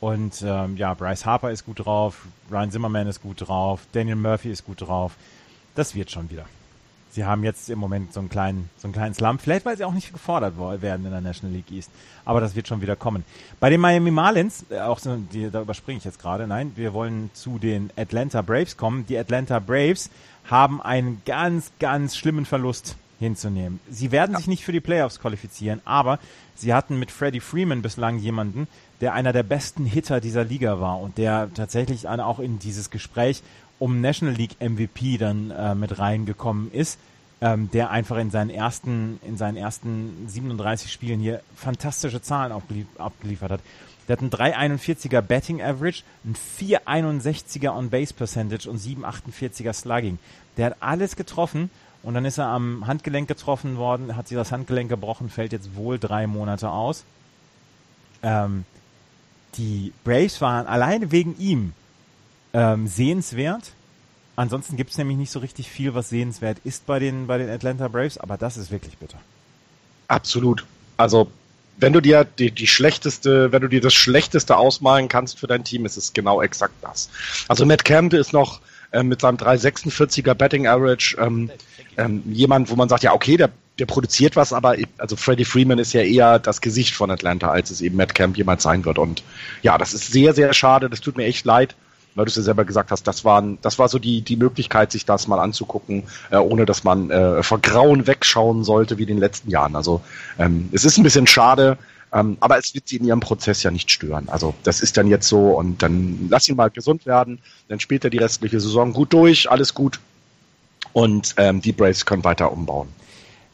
[0.00, 4.50] Und ähm, ja, Bryce Harper ist gut drauf, Ryan Zimmerman ist gut drauf, Daniel Murphy
[4.50, 5.16] ist gut drauf.
[5.74, 6.46] Das wird schon wieder.
[7.10, 9.84] Sie haben jetzt im Moment so einen kleinen, so einen kleinen Slump, vielleicht weil sie
[9.84, 11.90] auch nicht gefordert werden in der National League East.
[12.26, 13.24] Aber das wird schon wieder kommen.
[13.58, 16.92] Bei den Miami Marlins, äh, auch so, die, da überspringe ich jetzt gerade, nein, wir
[16.92, 19.06] wollen zu den Atlanta Braves kommen.
[19.06, 20.10] Die Atlanta Braves
[20.44, 23.80] haben einen ganz, ganz schlimmen Verlust hinzunehmen.
[23.90, 24.38] Sie werden ja.
[24.38, 26.18] sich nicht für die Playoffs qualifizieren, aber
[26.54, 28.68] sie hatten mit Freddie Freeman bislang jemanden,
[29.00, 33.42] der einer der besten Hitter dieser Liga war und der tatsächlich auch in dieses Gespräch
[33.78, 36.98] um National League MVP dann äh, mit reingekommen ist,
[37.40, 42.52] ähm, der einfach in seinen ersten in seinen ersten 37 Spielen hier fantastische Zahlen
[42.98, 43.60] abgeliefert hat.
[44.08, 50.18] Der hat einen 3,41er Betting Average, ein 4,61er On Base Percentage und 7,48er Slugging.
[50.56, 51.70] Der hat alles getroffen
[52.06, 55.74] und dann ist er am Handgelenk getroffen worden, hat sich das Handgelenk gebrochen, fällt jetzt
[55.74, 57.02] wohl drei Monate aus.
[58.22, 58.64] Ähm,
[59.56, 61.72] die Braves waren alleine wegen ihm
[62.54, 63.72] ähm, sehenswert.
[64.36, 67.50] Ansonsten gibt es nämlich nicht so richtig viel, was sehenswert ist bei den, bei den
[67.50, 69.18] Atlanta Braves, aber das ist wirklich bitter.
[70.06, 70.64] Absolut.
[70.96, 71.28] Also
[71.76, 75.64] wenn du dir die, die schlechteste, wenn du dir das Schlechteste ausmalen kannst für dein
[75.64, 77.10] Team, ist es genau exakt das.
[77.48, 78.60] Also Matt Campbell ist noch
[78.92, 81.50] äh, mit seinem 346er Betting Average ähm,
[81.96, 85.78] ähm, jemand, wo man sagt, ja okay, der, der produziert was, aber also Freddie Freeman
[85.78, 88.98] ist ja eher das Gesicht von Atlanta, als es eben Matt Camp jemals sein wird.
[88.98, 89.22] Und
[89.62, 90.88] ja, das ist sehr, sehr schade.
[90.90, 91.74] Das tut mir echt leid
[92.16, 94.90] weil du es ja selber gesagt hast, das waren, das war so die, die Möglichkeit,
[94.90, 99.08] sich das mal anzugucken, äh, ohne dass man äh, vor Grauen wegschauen sollte wie in
[99.08, 99.76] den letzten Jahren.
[99.76, 100.00] Also
[100.38, 101.76] ähm, es ist ein bisschen schade,
[102.12, 104.28] ähm, aber es wird sie in ihrem Prozess ja nicht stören.
[104.28, 108.04] Also das ist dann jetzt so und dann lass ihn mal gesund werden, dann spielt
[108.04, 110.00] er die restliche Saison gut durch, alles gut
[110.92, 112.88] und ähm, die Braves können weiter umbauen.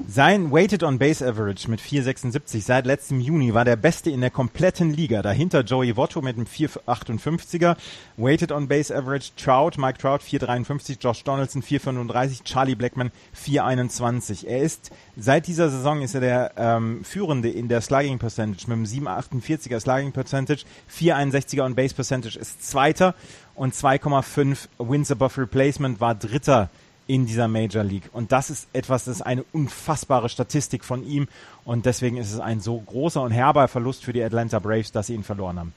[0.09, 4.31] Sein Weighted on Base Average mit 4,76 seit letztem Juni war der beste in der
[4.31, 5.23] kompletten Liga.
[5.23, 7.77] Dahinter Joey Votto mit einem 4,58er.
[8.17, 14.47] Weighted on Base Average Trout, Mike Trout 4,53, Josh Donaldson 4,35, Charlie Blackman 4,21.
[14.47, 18.77] Er ist, seit dieser Saison ist er der ähm, Führende in der Slugging Percentage mit
[18.77, 20.65] einem 7,48er Slugging Percentage.
[20.95, 23.15] 4,61er on Base Percentage ist Zweiter
[23.55, 26.71] und 2,5 Wins above Replacement war Dritter
[27.07, 28.09] in dieser Major League.
[28.13, 31.29] Und das ist etwas, das ist eine unfassbare Statistik von ihm.
[31.65, 35.09] Und deswegen ist es ein so großer und herber Verlust für die Atlanta Braves, dass
[35.09, 35.73] sie ihn verloren haben.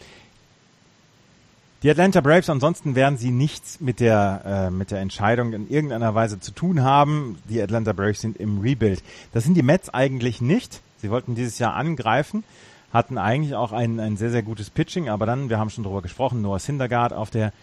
[1.83, 6.15] Die Atlanta Braves, ansonsten werden sie nichts mit der, äh, mit der Entscheidung in irgendeiner
[6.15, 7.37] Weise zu tun haben.
[7.47, 9.03] Die Atlanta Braves sind im Rebuild.
[9.33, 10.81] Das sind die Mets eigentlich nicht.
[10.97, 12.43] Sie wollten dieses Jahr angreifen,
[12.91, 16.01] hatten eigentlich auch ein, ein sehr, sehr gutes Pitching, aber dann, wir haben schon drüber
[16.01, 17.53] gesprochen, Noah Syndergaard auf der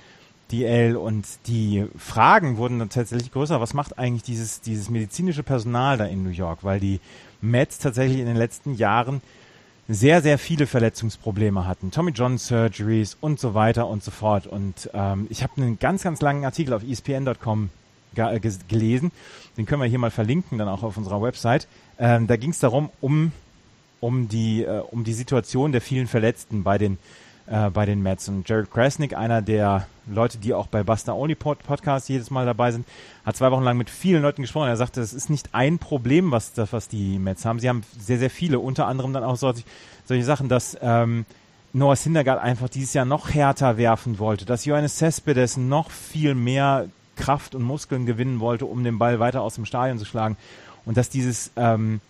[0.52, 3.60] DL und die Fragen wurden dann tatsächlich größer.
[3.60, 6.62] Was macht eigentlich dieses, dieses medizinische Personal da in New York?
[6.62, 7.00] Weil die
[7.40, 9.22] Mets tatsächlich in den letzten Jahren
[9.88, 11.90] sehr, sehr viele Verletzungsprobleme hatten.
[11.90, 14.46] Tommy John Surgeries und so weiter und so fort.
[14.46, 17.70] Und ähm, ich habe einen ganz, ganz langen Artikel auf ESPN.com
[18.14, 19.10] äh, gelesen.
[19.56, 21.66] Den können wir hier mal verlinken, dann auch auf unserer Website.
[21.98, 23.32] Ähm, da ging es darum, um,
[24.00, 26.98] um, die, äh, um die Situation der vielen Verletzten bei den
[27.46, 28.28] äh, bei den Mets.
[28.28, 32.72] Und Jared Krasnick, einer der Leute, die auch bei Buster Only Podcast jedes Mal dabei
[32.72, 32.86] sind,
[33.24, 34.68] hat zwei Wochen lang mit vielen Leuten gesprochen.
[34.68, 37.60] Er sagte, es ist nicht ein Problem, was, was die Mets haben.
[37.60, 39.62] Sie haben sehr, sehr viele, unter anderem dann auch solche,
[40.04, 41.24] solche Sachen, dass ähm,
[41.72, 46.88] Noah Syndergaard einfach dieses Jahr noch härter werfen wollte, dass Johannes Cespedes noch viel mehr
[47.16, 50.36] Kraft und Muskeln gewinnen wollte, um den Ball weiter aus dem Stadion zu schlagen
[50.84, 52.00] und dass dieses ähm,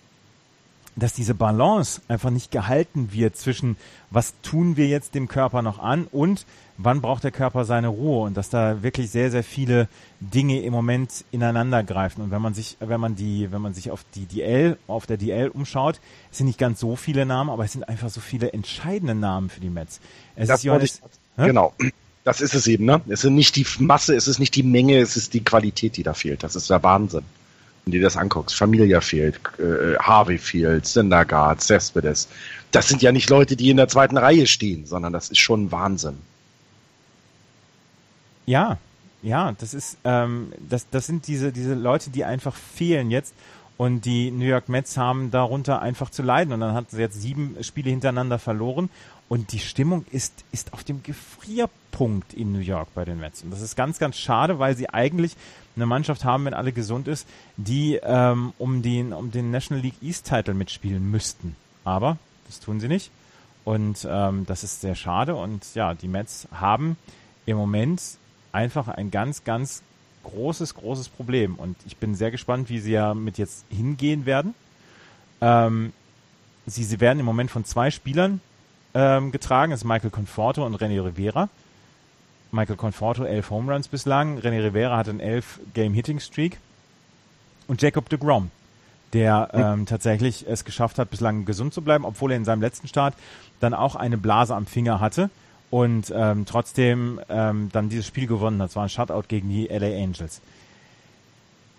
[0.96, 3.76] dass diese Balance einfach nicht gehalten wird zwischen
[4.10, 6.44] was tun wir jetzt dem Körper noch an und
[6.76, 9.88] wann braucht der Körper seine Ruhe und dass da wirklich sehr sehr viele
[10.20, 12.20] Dinge im Moment ineinander greifen.
[12.20, 15.16] Und wenn man sich wenn man die wenn man sich auf die DL auf der
[15.16, 18.52] DL umschaut es sind nicht ganz so viele Namen aber es sind einfach so viele
[18.52, 20.00] entscheidende Namen für die Mets.
[20.36, 21.02] Es das ist Johannes,
[21.36, 21.72] ich, genau.
[22.24, 23.00] Das ist es eben ne?
[23.08, 26.02] Es ist nicht die Masse es ist nicht die Menge es ist die Qualität die
[26.02, 26.42] da fehlt.
[26.42, 27.24] Das ist der Wahnsinn
[27.84, 32.28] wenn du dir das anguckst, Familia fehlt, äh, Harvey fehlt, Syndergaard, Cespedes,
[32.70, 35.72] das sind ja nicht Leute, die in der zweiten Reihe stehen, sondern das ist schon
[35.72, 36.18] Wahnsinn.
[38.46, 38.78] Ja,
[39.22, 43.34] ja, das ist, ähm, das, das sind diese, diese Leute, die einfach fehlen jetzt.
[43.76, 46.52] Und die New York Mets haben darunter einfach zu leiden.
[46.52, 48.90] Und dann hatten sie jetzt sieben Spiele hintereinander verloren.
[49.28, 51.81] Und die Stimmung ist, ist auf dem Gefrierpunkt
[52.32, 53.42] in New York bei den Mets.
[53.42, 55.36] Und das ist ganz, ganz schade, weil sie eigentlich
[55.76, 57.26] eine Mannschaft haben, wenn alle gesund ist,
[57.56, 61.56] die ähm, um, den, um den National League East Title mitspielen müssten.
[61.84, 63.10] Aber das tun sie nicht.
[63.64, 65.34] Und ähm, das ist sehr schade.
[65.34, 66.96] Und ja, die Mets haben
[67.46, 68.02] im Moment
[68.50, 69.82] einfach ein ganz, ganz
[70.24, 71.54] großes, großes Problem.
[71.54, 74.54] Und ich bin sehr gespannt, wie sie ja mit jetzt hingehen werden.
[75.40, 75.92] Ähm,
[76.66, 78.40] sie, sie werden im Moment von zwei Spielern
[78.94, 79.70] ähm, getragen.
[79.70, 81.48] Das ist Michael Conforto und René Rivera.
[82.52, 84.38] Michael Conforto elf Home Runs bislang.
[84.38, 86.58] René Rivera hat einen elf Game Hitting Streak.
[87.66, 88.50] Und Jacob de Grom,
[89.12, 92.88] der ähm, tatsächlich es geschafft hat, bislang gesund zu bleiben, obwohl er in seinem letzten
[92.88, 93.14] Start
[93.60, 95.30] dann auch eine Blase am Finger hatte
[95.70, 98.70] und ähm, trotzdem ähm, dann dieses Spiel gewonnen hat.
[98.70, 100.42] Es war ein Shutout gegen die LA Angels.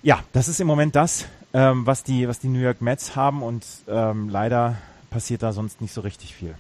[0.02, 3.44] Ja, das ist im Moment das, ähm, was, die, was die New York Mets haben
[3.44, 4.78] und ähm, leider
[5.12, 6.56] passiert da sonst nicht so richtig viel.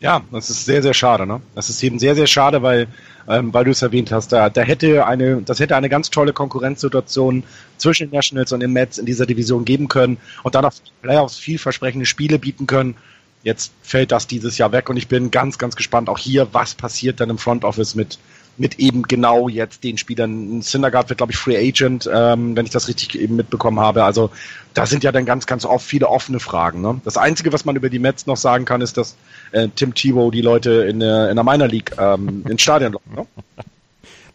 [0.00, 1.26] Ja, das ist sehr, sehr schade.
[1.26, 1.40] Ne?
[1.54, 2.88] Das ist eben sehr, sehr schade, weil,
[3.28, 6.32] ähm, weil du es erwähnt hast, da, da hätte eine, das hätte eine ganz tolle
[6.32, 7.44] Konkurrenzsituation
[7.78, 11.38] zwischen den Nationals und den Mets in dieser Division geben können und dann auch Playoffs
[11.38, 12.96] vielversprechende Spiele bieten können.
[13.44, 16.74] Jetzt fällt das dieses Jahr weg und ich bin ganz, ganz gespannt auch hier, was
[16.74, 18.18] passiert dann im Front Office mit,
[18.56, 20.62] mit eben genau jetzt den Spielern.
[20.62, 24.04] Syndergaard wird, glaube ich, Free Agent, ähm, wenn ich das richtig eben mitbekommen habe.
[24.04, 24.30] Also
[24.74, 26.80] da sind ja dann ganz, ganz oft viele offene Fragen.
[26.80, 27.00] Ne?
[27.04, 29.16] Das Einzige, was man über die Mets noch sagen kann, ist, dass
[29.52, 33.14] äh, Tim Tebow die Leute in der, in der Minor League ähm, ins Stadion locken.
[33.14, 33.26] Ne?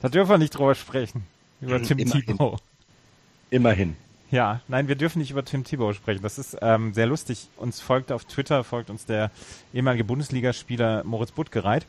[0.01, 1.23] Da dürfen wir nicht drüber sprechen.
[1.61, 2.25] Über Tim Immerhin.
[2.25, 2.57] Tebow.
[3.49, 3.95] Immerhin.
[4.31, 6.21] Ja, nein, wir dürfen nicht über Tim Tebow sprechen.
[6.21, 7.47] Das ist ähm, sehr lustig.
[7.57, 9.31] Uns folgt auf Twitter, folgt uns der
[9.73, 11.85] ehemalige Bundesligaspieler Moritz Buttgereit.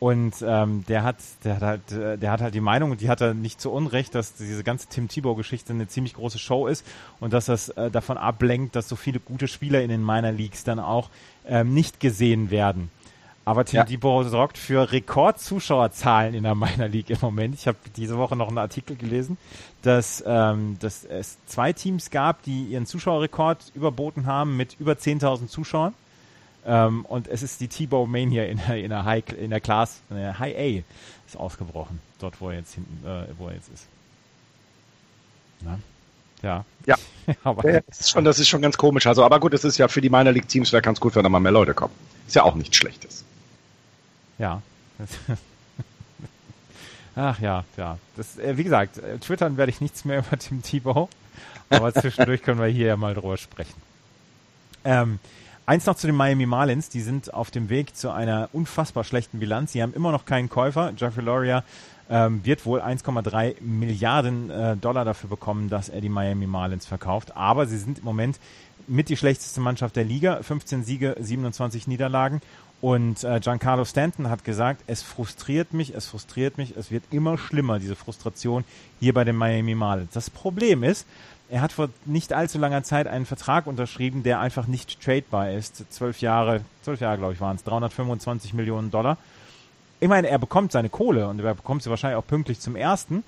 [0.00, 3.10] Und ähm, der hat, der hat halt, äh, der hat halt die Meinung, und die
[3.10, 6.86] hat er nicht zu Unrecht, dass diese ganze Tim Tebow-Geschichte eine ziemlich große Show ist
[7.20, 10.64] und dass das äh, davon ablenkt, dass so viele gute Spieler in den Minor Leagues
[10.64, 11.10] dann auch
[11.46, 12.90] ähm, nicht gesehen werden.
[13.44, 13.84] Aber Tim ja.
[13.84, 17.54] Tebow sorgt für Rekordzuschauerzahlen in der Minor League im Moment.
[17.54, 19.36] Ich habe diese Woche noch einen Artikel gelesen,
[19.82, 25.48] dass, ähm, dass es zwei Teams gab, die ihren Zuschauerrekord überboten haben mit über 10.000
[25.48, 25.92] Zuschauern.
[26.66, 30.00] Ähm, und es ist die T-Bow Mania in der, in der High, in der Class,
[30.10, 30.84] in der High A
[31.26, 32.00] ist ausgebrochen.
[32.18, 33.86] Dort, wo er jetzt hinten, äh, wo er jetzt ist.
[35.62, 35.78] Na?
[36.42, 36.64] Ja.
[36.86, 36.96] Ja.
[37.44, 39.06] aber ja, das, ist schon, das ist schon ganz komisch.
[39.06, 41.22] Also, aber gut, es ist ja für die Minor League Teams wäre ganz gut, wenn
[41.22, 41.94] da mal mehr Leute kommen.
[42.26, 43.24] Ist ja auch nichts Schlechtes.
[44.38, 44.62] Ja.
[47.16, 47.98] Ach ja, ja.
[48.16, 51.08] Das, äh, wie gesagt, äh, twittern werde ich nichts mehr über Tim Tebow.
[51.68, 53.80] Aber zwischendurch können wir hier ja mal drüber sprechen.
[54.84, 55.18] Ähm,
[55.70, 56.88] Eins noch zu den Miami Marlins.
[56.88, 59.70] Die sind auf dem Weg zu einer unfassbar schlechten Bilanz.
[59.70, 60.92] Sie haben immer noch keinen Käufer.
[60.96, 61.62] Jeffrey Loria
[62.10, 67.36] ähm, wird wohl 1,3 Milliarden äh, Dollar dafür bekommen, dass er die Miami Marlins verkauft.
[67.36, 68.40] Aber sie sind im Moment
[68.88, 70.42] mit die schlechteste Mannschaft der Liga.
[70.42, 72.42] 15 Siege, 27 Niederlagen.
[72.80, 77.38] Und äh, Giancarlo Stanton hat gesagt, es frustriert mich, es frustriert mich, es wird immer
[77.38, 78.64] schlimmer, diese Frustration
[78.98, 80.10] hier bei den Miami Marlins.
[80.14, 81.06] Das Problem ist,
[81.50, 85.84] er hat vor nicht allzu langer Zeit einen Vertrag unterschrieben, der einfach nicht tradebar ist.
[85.92, 89.18] Zwölf Jahre, zwölf Jahre glaube ich waren es, 325 Millionen Dollar.
[89.98, 93.24] Ich meine, er bekommt seine Kohle und er bekommt sie wahrscheinlich auch pünktlich zum ersten.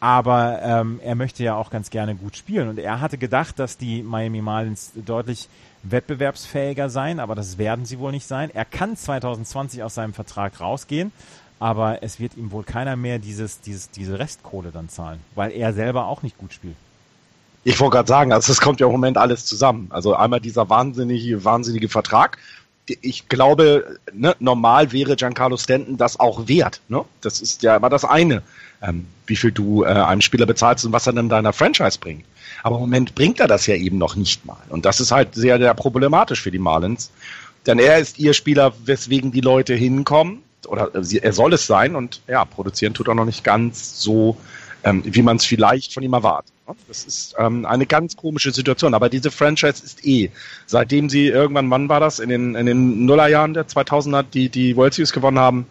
[0.00, 2.68] Aber ähm, er möchte ja auch ganz gerne gut spielen.
[2.68, 5.48] Und er hatte gedacht, dass die Miami Marlins deutlich
[5.82, 8.50] wettbewerbsfähiger sein, aber das werden sie wohl nicht sein.
[8.52, 11.12] Er kann 2020 aus seinem Vertrag rausgehen,
[11.58, 15.72] aber es wird ihm wohl keiner mehr dieses, dieses, diese Restkohle dann zahlen, weil er
[15.72, 16.76] selber auch nicht gut spielt.
[17.64, 19.86] Ich wollte gerade sagen, also es kommt ja im Moment alles zusammen.
[19.90, 22.38] Also einmal dieser wahnsinnige, wahnsinnige Vertrag,
[23.00, 26.80] ich glaube, ne, normal wäre Giancarlo Stanton das auch wert.
[26.88, 27.04] Ne?
[27.22, 28.42] Das ist ja immer das eine,
[28.82, 32.24] ähm, wie viel du äh, einem Spieler bezahlst und was er dann deiner Franchise bringt.
[32.62, 34.58] Aber im Moment bringt er das ja eben noch nicht mal.
[34.68, 37.10] Und das ist halt sehr, sehr problematisch für die Marlins.
[37.66, 40.42] Denn er ist ihr Spieler, weswegen die Leute hinkommen.
[40.66, 41.96] Oder er soll es sein.
[41.96, 44.36] Und ja, produzieren tut er noch nicht ganz so,
[44.82, 46.53] ähm, wie man es vielleicht von ihm erwartet.
[46.88, 48.94] Das ist ähm, eine ganz komische Situation.
[48.94, 50.30] Aber diese Franchise ist eh,
[50.66, 52.18] seitdem sie irgendwann, wann war das?
[52.18, 55.66] In den, in den Nullerjahren der 2000er, die die World Series gewonnen haben,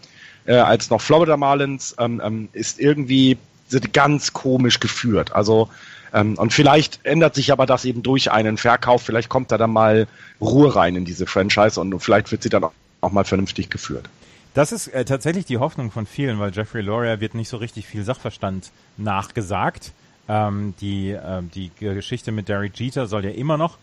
[0.45, 3.37] äh, als noch Florida Marlins, ähm, ähm, ist irgendwie
[3.67, 5.33] sind ganz komisch geführt.
[5.33, 5.69] Also
[6.13, 9.01] ähm, und vielleicht ändert sich aber das eben durch einen Verkauf.
[9.01, 10.07] Vielleicht kommt da dann mal
[10.39, 14.09] Ruhe rein in diese Franchise und, vielleicht wird sie dann auch, auch mal vernünftig geführt.
[14.53, 17.87] Das ist äh, tatsächlich die Hoffnung von vielen, weil Jeffrey Loria wird nicht so richtig
[17.87, 19.91] viel Sachverstand nachgesagt.
[20.27, 23.77] Ähm, die, äh, die Geschichte mit Derek Jeter soll ja immer noch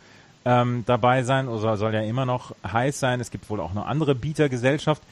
[0.45, 3.21] ähm, dabei sein oder soll ja immer noch heiß sein.
[3.21, 5.03] Es gibt wohl auch eine andere Bietergesellschaft,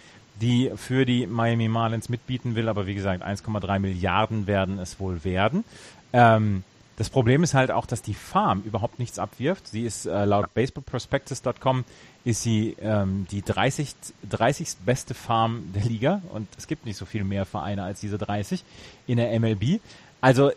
[0.40, 5.24] die für die Miami Marlins mitbieten will, aber wie gesagt, 1,3 Milliarden werden es wohl
[5.24, 5.64] werden.
[6.12, 6.64] Ähm,
[6.96, 9.68] das Problem ist halt auch, dass die Farm überhaupt nichts abwirft.
[9.68, 11.84] Sie ist äh, laut baseballprospectus.com
[12.24, 13.94] ist sie ähm, die 30,
[14.28, 14.78] 30.
[14.84, 18.64] beste Farm der Liga und es gibt nicht so viel mehr Vereine als diese 30
[19.06, 19.80] in der MLB.
[20.20, 20.50] Also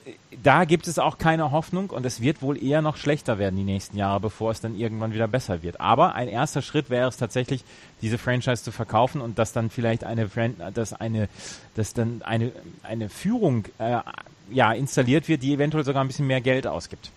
[0.44, 3.64] da gibt es auch keine Hoffnung und es wird wohl eher noch schlechter werden die
[3.64, 5.80] nächsten Jahre, bevor es dann irgendwann wieder besser wird.
[5.80, 7.64] Aber ein erster Schritt wäre es tatsächlich,
[8.02, 10.28] diese Franchise zu verkaufen und dass dann vielleicht eine,
[10.74, 11.30] dass eine,
[11.76, 12.52] dass dann eine,
[12.82, 14.00] eine Führung äh,
[14.50, 17.12] ja installiert wird, die eventuell sogar ein bisschen mehr Geld ausgibt.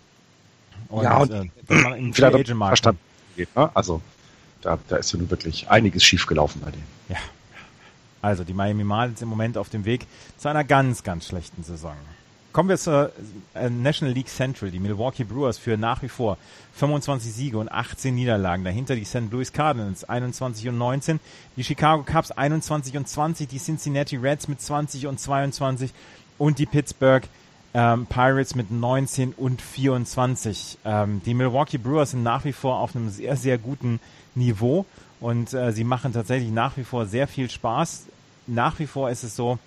[0.88, 1.46] Und, ja, und äh,
[1.96, 3.70] im Free Agent Markt ne?
[3.72, 4.02] Also
[4.60, 6.86] da, da ist ja nun wirklich einiges schiefgelaufen bei denen.
[7.08, 7.16] Ja.
[8.20, 10.06] Also die Miami Marlins im Moment auf dem Weg
[10.38, 11.96] zu einer ganz, ganz schlechten Saison.
[12.54, 13.10] Kommen wir zur
[13.54, 14.70] äh, National League Central.
[14.70, 16.38] Die Milwaukee Brewers führen nach wie vor
[16.74, 18.62] 25 Siege und 18 Niederlagen.
[18.62, 19.28] Dahinter die St.
[19.32, 21.18] Louis Cardinals 21 und 19,
[21.56, 25.92] die Chicago Cubs 21 und 20, die Cincinnati Reds mit 20 und 22
[26.38, 27.26] und die Pittsburgh
[27.74, 30.78] ähm, Pirates mit 19 und 24.
[30.84, 33.98] Ähm, die Milwaukee Brewers sind nach wie vor auf einem sehr, sehr guten
[34.36, 34.86] Niveau
[35.18, 38.04] und äh, sie machen tatsächlich nach wie vor sehr viel Spaß.
[38.46, 39.58] Nach wie vor ist es so,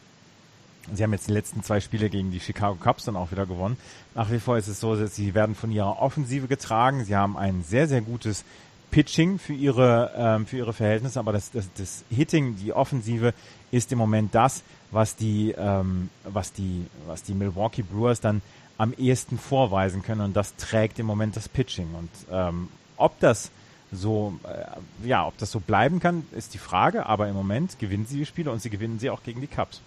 [0.94, 3.78] Sie haben jetzt die letzten zwei Spiele gegen die Chicago Cubs dann auch wieder gewonnen.
[4.16, 7.04] Nach wie vor ist es so, dass sie werden von ihrer Offensive getragen.
[7.04, 8.46] Sie haben ein sehr, sehr gutes
[8.92, 13.34] Pitching für ihre, ähm, für ihre Verhältnisse, aber das, das, das Hitting, die Offensive
[13.72, 18.42] ist im Moment das, was die, ähm, was die, was die Milwaukee Brewers dann
[18.78, 21.94] am ehesten vorweisen können und das trägt im Moment das Pitching.
[21.96, 23.52] Und ähm, ob das
[23.92, 28.06] so, äh, ja, ob das so bleiben kann, ist die Frage, aber im Moment gewinnen
[28.06, 29.82] sie die Spiele und sie gewinnen sie auch gegen die Cubs.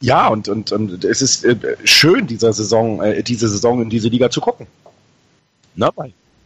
[0.00, 4.08] Ja, und, und, und es ist äh, schön, dieser Saison, äh, diese Saison in diese
[4.08, 4.66] Liga zu gucken.
[5.74, 5.90] Ne?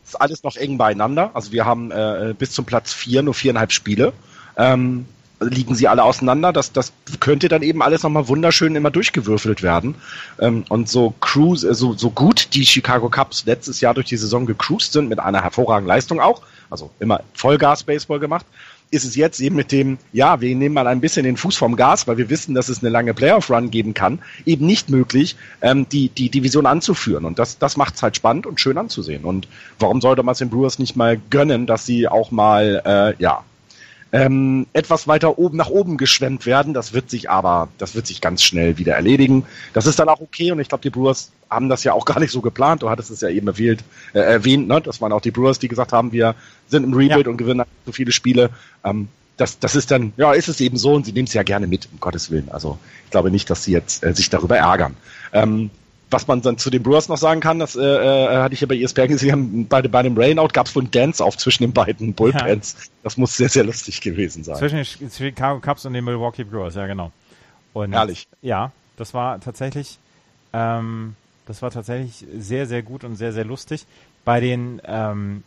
[0.04, 1.30] Ist alles noch eng beieinander.
[1.34, 4.12] Also wir haben äh, bis zum Platz vier nur viereinhalb Spiele.
[4.56, 5.06] Ähm,
[5.40, 6.52] liegen sie alle auseinander.
[6.52, 9.94] Das, das könnte dann eben alles nochmal wunderschön immer durchgewürfelt werden.
[10.38, 14.16] Ähm, und so cruise, äh, so, so gut die Chicago Cubs letztes Jahr durch die
[14.16, 18.46] Saison gecruised sind, mit einer hervorragenden Leistung auch, also immer Vollgas-Baseball gemacht,
[18.92, 21.76] ist es jetzt eben mit dem, ja, wir nehmen mal ein bisschen den Fuß vom
[21.76, 25.88] Gas, weil wir wissen, dass es eine lange Playoff-Run geben kann, eben nicht möglich, ähm,
[25.88, 27.24] die, die Division anzuführen.
[27.24, 29.24] Und das, das macht es halt spannend und schön anzusehen.
[29.24, 29.48] Und
[29.78, 33.42] warum sollte man es den Brewers nicht mal gönnen, dass sie auch mal, äh, ja,
[34.12, 36.74] ähm, etwas weiter oben nach oben geschwemmt werden.
[36.74, 39.44] Das wird sich aber, das wird sich ganz schnell wieder erledigen.
[39.72, 42.20] Das ist dann auch okay und ich glaube, die Brewers haben das ja auch gar
[42.20, 42.82] nicht so geplant.
[42.82, 43.82] Du hattest es ja eben erwähnt,
[44.12, 44.80] äh, erwähnt ne?
[44.80, 46.34] das waren auch die Brewers, die gesagt haben, wir
[46.68, 47.30] sind im Rebuild ja.
[47.30, 48.50] und gewinnen so viele Spiele.
[48.84, 49.08] Ähm,
[49.38, 51.66] das, das ist dann, ja, ist es eben so und sie nehmen es ja gerne
[51.66, 52.50] mit, um Gottes Willen.
[52.50, 54.94] Also ich glaube nicht, dass sie jetzt äh, sich darüber ärgern.
[55.32, 55.70] Ähm,
[56.12, 58.66] was man dann zu den Brewers noch sagen kann, das äh, äh, hatte ich ja
[58.66, 62.14] bei ESPN gesehen, bei, bei dem Rainout gab es wohl einen Dance-Off zwischen den beiden
[62.14, 62.76] Bullpens.
[62.78, 62.90] Ja.
[63.02, 64.56] Das muss sehr, sehr lustig gewesen sein.
[64.56, 67.12] Zwischen den Chicago Cubs und den Milwaukee Brewers, ja genau.
[67.72, 68.28] Und, Herrlich.
[68.42, 69.98] Ja, das war tatsächlich,
[70.52, 71.16] ähm,
[71.46, 73.86] das war tatsächlich sehr, sehr gut und sehr, sehr lustig.
[74.24, 75.42] Bei den, ähm,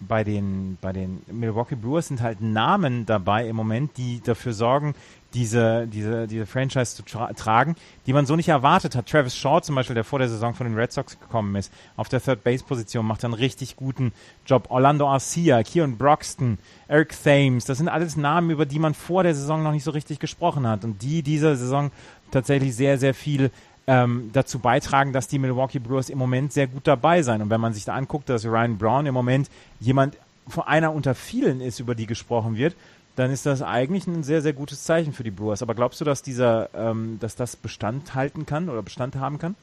[0.00, 4.94] bei den, bei den Milwaukee Brewers sind halt Namen dabei im Moment, die dafür sorgen,
[5.34, 7.74] diese, diese, diese Franchise zu tra tragen,
[8.06, 9.06] die man so nicht erwartet hat.
[9.06, 12.08] Travis Shaw zum Beispiel, der vor der Saison von den Red Sox gekommen ist, auf
[12.08, 14.12] der Third-Base-Position macht einen richtig guten
[14.46, 14.66] Job.
[14.70, 16.58] Orlando Arcia, Kieran Broxton,
[16.88, 19.90] Eric Thames, das sind alles Namen, über die man vor der Saison noch nicht so
[19.90, 21.90] richtig gesprochen hat und die dieser Saison
[22.30, 23.50] tatsächlich sehr, sehr viel
[23.86, 27.42] ähm, dazu beitragen, dass die Milwaukee Brewers im Moment sehr gut dabei sein.
[27.42, 29.50] Und wenn man sich da anguckt, dass Ryan Brown im Moment
[29.80, 30.16] jemand
[30.48, 32.74] von einer unter vielen ist, über die gesprochen wird,
[33.16, 35.62] dann ist das eigentlich ein sehr, sehr gutes Zeichen für die Brewers.
[35.62, 39.54] Aber glaubst du, dass dieser, ähm, dass das Bestand halten kann oder Bestand haben kann?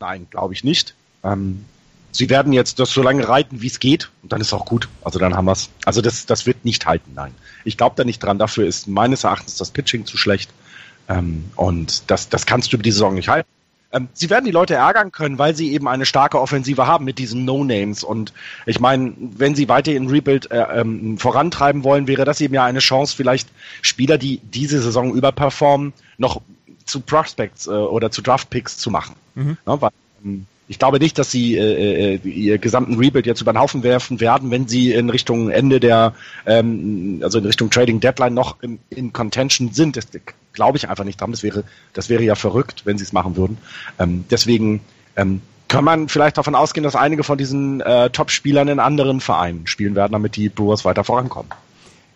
[0.00, 0.94] Nein, glaube ich nicht.
[1.22, 1.64] Ähm,
[2.10, 4.88] sie werden jetzt das so lange reiten, wie es geht, und dann ist auch gut.
[5.02, 5.70] Also dann haben wir's.
[5.84, 7.34] Also das, das wird nicht halten, nein.
[7.64, 8.38] Ich glaube da nicht dran.
[8.38, 10.50] Dafür ist meines Erachtens das Pitching zu schlecht.
[11.08, 13.48] Ähm, und das, das kannst du über die Saison nicht halten.
[13.94, 17.18] Ähm, sie werden die Leute ärgern können, weil sie eben eine starke Offensive haben mit
[17.18, 18.02] diesen No-Names.
[18.02, 18.32] Und
[18.66, 22.64] ich meine, wenn sie weiter in Rebuild äh, ähm, vorantreiben wollen, wäre das eben ja
[22.64, 23.48] eine Chance, vielleicht
[23.80, 26.42] Spieler, die diese Saison überperformen, noch
[26.84, 29.14] zu Prospects äh, oder zu Draft-Picks zu machen.
[29.34, 29.56] Mhm.
[29.66, 29.90] Ja, weil,
[30.24, 33.82] ähm, ich glaube nicht, dass sie äh, äh, ihr gesamten Rebuild jetzt über den Haufen
[33.82, 36.14] werfen werden, wenn sie in Richtung Ende der,
[36.46, 39.96] ähm, also in Richtung Trading Deadline noch in, in Contention sind.
[39.96, 40.06] Das
[40.54, 41.30] glaube ich einfach nicht dran.
[41.30, 43.58] Das wäre, das wäre ja verrückt, wenn sie es machen würden.
[43.98, 44.80] Ähm, deswegen
[45.16, 49.66] ähm, kann man vielleicht davon ausgehen, dass einige von diesen äh, Top-Spielern in anderen Vereinen
[49.66, 51.50] spielen werden, damit die Brewers weiter vorankommen.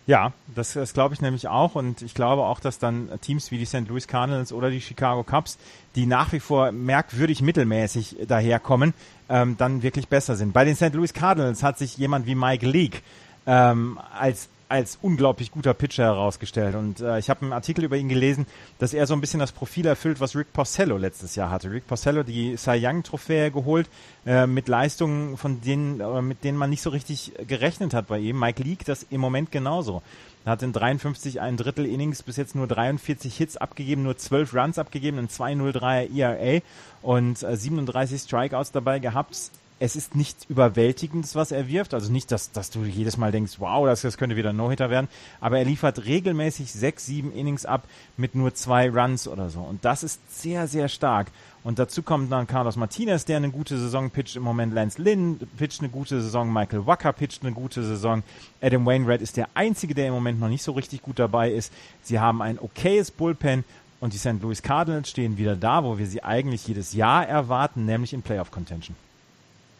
[0.06, 3.58] Ja, das, das glaube ich nämlich auch und ich glaube auch, dass dann Teams wie
[3.58, 3.88] die St.
[3.88, 5.58] Louis Cardinals oder die Chicago Cubs,
[5.96, 8.94] die nach wie vor merkwürdig mittelmäßig daherkommen,
[9.28, 10.54] ähm, dann wirklich besser sind.
[10.54, 10.94] Bei den St.
[10.94, 13.00] Louis Cardinals hat sich jemand wie Mike Leake
[13.46, 16.74] ähm, als als unglaublich guter Pitcher herausgestellt.
[16.74, 18.46] Und äh, ich habe einen Artikel über ihn gelesen,
[18.78, 21.70] dass er so ein bisschen das Profil erfüllt, was Rick Porcello letztes Jahr hatte.
[21.70, 23.88] Rick Porcello die Cy Young Trophäe geholt
[24.26, 28.18] äh, mit Leistungen, von denen äh, mit denen man nicht so richtig gerechnet hat bei
[28.18, 28.38] ihm.
[28.38, 30.02] Mike Leake das im Moment genauso.
[30.44, 34.54] Er hat in 53 ein Drittel Innings bis jetzt nur 43 Hits abgegeben, nur 12
[34.54, 36.62] Runs abgegeben, ein 203er ERA
[37.02, 39.50] und äh, 37 Strikeouts dabei gehabt
[39.80, 41.94] es ist nicht überwältigend, was er wirft.
[41.94, 44.90] Also nicht, dass, dass du jedes Mal denkst, wow, das, das könnte wieder ein No-Hitter
[44.90, 45.08] werden.
[45.40, 47.86] Aber er liefert regelmäßig sechs, sieben Innings ab
[48.16, 49.60] mit nur zwei Runs oder so.
[49.60, 51.28] Und das ist sehr, sehr stark.
[51.62, 54.74] Und dazu kommt dann Carlos Martinez, der eine gute Saison pitcht im Moment.
[54.74, 56.52] Lance Lynn pitcht eine gute Saison.
[56.52, 58.22] Michael Wacker pitcht eine gute Saison.
[58.60, 61.72] Adam Wainwright ist der Einzige, der im Moment noch nicht so richtig gut dabei ist.
[62.02, 63.64] Sie haben ein okayes Bullpen.
[64.00, 64.40] Und die St.
[64.40, 68.52] Louis Cardinals stehen wieder da, wo wir sie eigentlich jedes Jahr erwarten, nämlich in Playoff
[68.52, 68.94] Contention.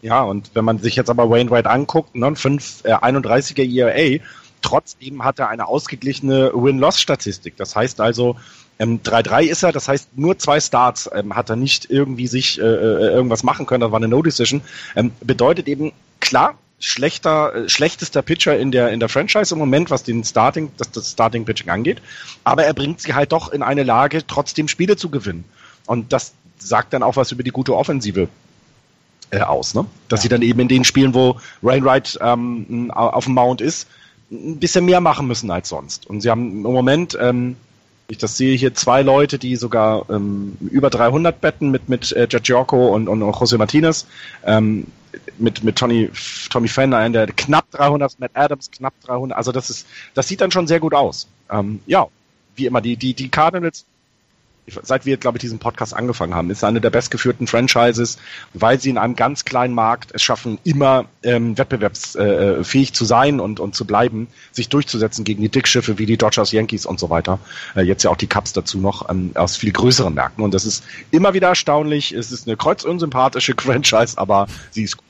[0.01, 4.23] Ja, und wenn man sich jetzt aber Wainwright anguckt, ne, 5, äh, 31er ERA,
[4.61, 7.57] trotzdem hat er eine ausgeglichene Win-Loss-Statistik.
[7.57, 8.37] Das heißt also,
[8.79, 12.59] ähm, 3-3 ist er, das heißt nur zwei Starts ähm, hat er nicht irgendwie sich
[12.59, 14.61] äh, äh, irgendwas machen können, das war eine No-Decision.
[14.95, 19.89] Ähm, bedeutet eben, klar, schlechter, äh, schlechtester Pitcher in der, in der Franchise im Moment,
[19.89, 22.01] was den Starting, das, das Starting Pitching angeht.
[22.45, 25.43] Aber er bringt sie halt doch in eine Lage, trotzdem Spiele zu gewinnen.
[25.85, 28.29] Und das sagt dann auch was über die gute Offensive
[29.31, 29.85] äh, aus, ne?
[30.07, 30.21] Dass ja.
[30.23, 33.87] sie dann eben in den Spielen, wo Rainwright ähm, auf dem Mount ist,
[34.31, 36.07] ein bisschen mehr machen müssen als sonst.
[36.07, 37.55] Und sie haben im Moment, ähm,
[38.07, 42.27] ich das sehe hier, zwei Leute, die sogar ähm, über 300 betten mit mit äh,
[42.27, 44.07] Giorgio und, und José Martinez,
[44.45, 44.87] ähm,
[45.37, 46.09] mit mit Tony
[46.49, 49.37] Tommy Fender in der knapp 300, Matt Adams knapp 300.
[49.37, 51.27] Also das ist, das sieht dann schon sehr gut aus.
[51.51, 52.07] Ähm, ja,
[52.55, 53.85] wie immer die die die Cardinals
[54.83, 58.17] seit wir, glaube ich, diesen Podcast angefangen haben, ist eine der bestgeführten Franchises,
[58.53, 63.59] weil sie in einem ganz kleinen Markt es schaffen, immer ähm, wettbewerbsfähig zu sein und,
[63.59, 67.39] und zu bleiben, sich durchzusetzen gegen die Dickschiffe wie die Dodgers, Yankees und so weiter.
[67.75, 70.43] Äh, jetzt ja auch die Cubs dazu noch ähm, aus viel größeren Märkten.
[70.43, 72.11] Und das ist immer wieder erstaunlich.
[72.11, 75.08] Es ist eine kreuzunsympathische Franchise, aber sie ist gut.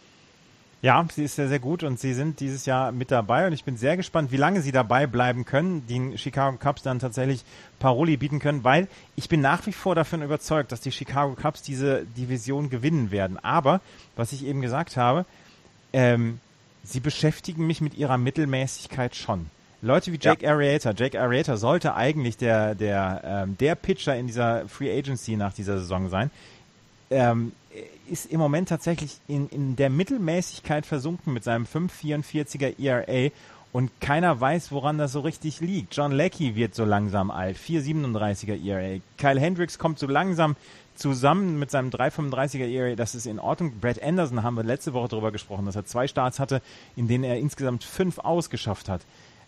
[0.81, 3.65] Ja, sie ist sehr, sehr gut und sie sind dieses Jahr mit dabei und ich
[3.65, 7.43] bin sehr gespannt, wie lange sie dabei bleiben können, den Chicago Cubs dann tatsächlich
[7.79, 8.87] Paroli bieten können, weil
[9.17, 13.37] ich bin nach wie vor davon überzeugt, dass die Chicago Cubs diese Division gewinnen werden.
[13.43, 13.81] Aber,
[14.15, 15.25] was ich eben gesagt habe,
[15.91, 16.39] ähm,
[16.83, 19.47] sie beschäftigen mich mit ihrer Mittelmäßigkeit schon.
[19.81, 20.51] Leute wie Jake ja.
[20.51, 25.53] Arrieta, Jake Arrieta sollte eigentlich der, der, ähm, der Pitcher in dieser Free Agency nach
[25.53, 26.31] dieser Saison sein.
[27.11, 27.53] Ähm,
[28.09, 33.31] ist im Moment tatsächlich in, in der Mittelmäßigkeit versunken mit seinem 5,44er ERA
[33.71, 35.95] und keiner weiß, woran das so richtig liegt.
[35.95, 38.99] John Leckie wird so langsam alt, 4,37er ERA.
[39.17, 40.55] Kyle Hendricks kommt so langsam
[40.95, 43.73] zusammen mit seinem 3,35er ERA, das ist in Ordnung.
[43.79, 46.61] Brad Anderson haben wir letzte Woche darüber gesprochen, dass er zwei Starts hatte,
[46.95, 49.01] in denen er insgesamt fünf ausgeschafft hat.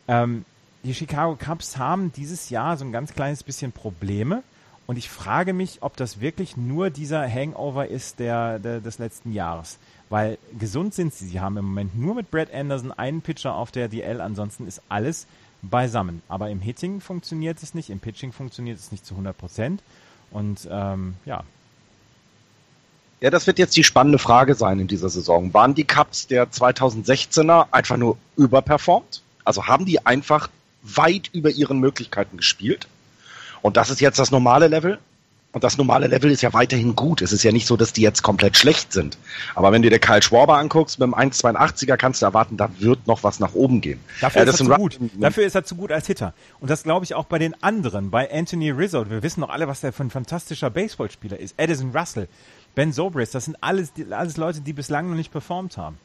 [0.07, 0.45] Ähm,
[0.83, 4.43] die Chicago Cubs haben dieses Jahr so ein ganz kleines bisschen Probleme
[4.87, 9.31] und ich frage mich, ob das wirklich nur dieser Hangover ist der, der, des letzten
[9.31, 9.77] Jahres.
[10.09, 11.27] Weil gesund sind sie.
[11.27, 14.81] Sie haben im Moment nur mit Brad Anderson einen Pitcher auf der DL, ansonsten ist
[14.89, 15.27] alles
[15.61, 16.21] beisammen.
[16.27, 19.81] Aber im Hitting funktioniert es nicht, im Pitching funktioniert es nicht zu 100 Prozent.
[20.31, 21.43] Und ähm, ja.
[23.21, 25.53] Ja, das wird jetzt die spannende Frage sein in dieser Saison.
[25.53, 29.21] Waren die Cups der 2016er einfach nur überperformt?
[29.45, 30.49] Also haben die einfach
[30.81, 32.87] weit über ihren Möglichkeiten gespielt?
[33.61, 34.99] Und das ist jetzt das normale Level?
[35.53, 37.21] Und das normale Level ist ja weiterhin gut.
[37.21, 39.17] Es ist ja nicht so, dass die jetzt komplett schlecht sind.
[39.53, 43.05] Aber wenn du dir Kyle Schwarber anguckst, mit dem 1,82er kannst du erwarten, da wird
[43.05, 43.99] noch was nach oben gehen.
[44.21, 44.97] Dafür, ist, er zu gut.
[45.19, 46.33] Dafür ist er zu gut als Hitter.
[46.61, 49.09] Und das glaube ich auch bei den anderen, bei Anthony Rizzo.
[49.09, 51.55] Wir wissen doch alle, was der für ein fantastischer Baseballspieler ist.
[51.57, 52.29] Edison Russell,
[52.73, 55.97] Ben Zobrist, das sind alles, alles Leute, die bislang noch nicht performt haben.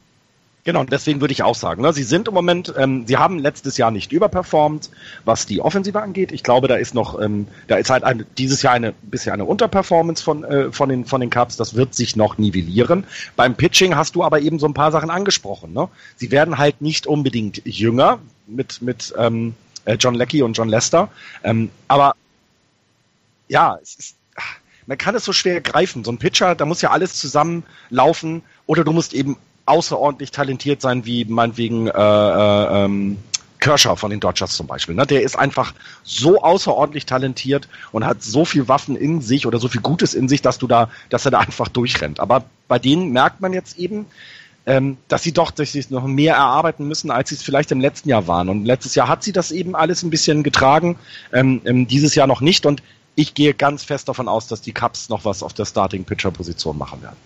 [0.63, 3.39] Genau, und deswegen würde ich auch sagen, ne, sie sind im Moment, ähm, sie haben
[3.39, 4.89] letztes Jahr nicht überperformt,
[5.23, 6.33] was die Offensive angeht.
[6.33, 9.45] Ich glaube, da ist noch, ähm, da ist halt eine, dieses Jahr eine bisher eine
[9.45, 11.55] Unterperformance von äh, von den von den Cubs.
[11.55, 13.05] Das wird sich noch nivellieren.
[13.37, 15.71] Beim Pitching hast du aber eben so ein paar Sachen angesprochen.
[15.71, 15.87] Ne?
[16.17, 19.55] Sie werden halt nicht unbedingt jünger mit mit ähm,
[19.85, 21.09] äh, John Leckie und John Lester,
[21.45, 22.13] ähm, aber
[23.47, 24.17] ja, es ist
[24.87, 26.03] man kann es so schwer greifen.
[26.03, 29.37] So ein Pitcher, da muss ja alles zusammenlaufen oder du musst eben
[29.67, 33.17] außerordentlich talentiert sein, wie meinetwegen äh, äh, ähm,
[33.59, 34.95] Kershaw von den Dodgers zum Beispiel.
[34.95, 35.05] Ne?
[35.05, 35.73] Der ist einfach
[36.03, 40.29] so außerordentlich talentiert und hat so viel Waffen in sich oder so viel Gutes in
[40.29, 42.19] sich, dass du da, dass er da einfach durchrennt.
[42.19, 44.05] Aber bei denen merkt man jetzt eben,
[44.65, 47.79] ähm, dass sie doch dass sie noch mehr erarbeiten müssen, als sie es vielleicht im
[47.79, 48.49] letzten Jahr waren.
[48.49, 50.97] Und letztes Jahr hat sie das eben alles ein bisschen getragen,
[51.33, 52.65] ähm, ähm, dieses Jahr noch nicht.
[52.65, 52.83] Und
[53.15, 57.01] ich gehe ganz fest davon aus, dass die Cubs noch was auf der Starting-Pitcher-Position machen
[57.01, 57.17] werden.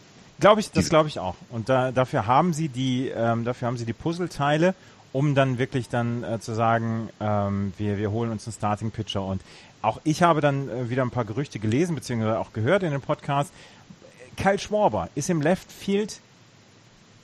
[0.41, 1.35] Glaube ich, das glaube ich auch.
[1.51, 4.73] Und da, dafür haben sie die, ähm, dafür haben sie die Puzzleteile,
[5.13, 9.23] um dann wirklich dann äh, zu sagen, ähm, wir, wir holen uns einen Starting Pitcher.
[9.23, 9.41] Und
[9.83, 13.01] auch ich habe dann äh, wieder ein paar Gerüchte gelesen beziehungsweise auch gehört in dem
[13.01, 13.53] Podcast.
[14.35, 16.19] Kyle Schwarber ist im Left Field.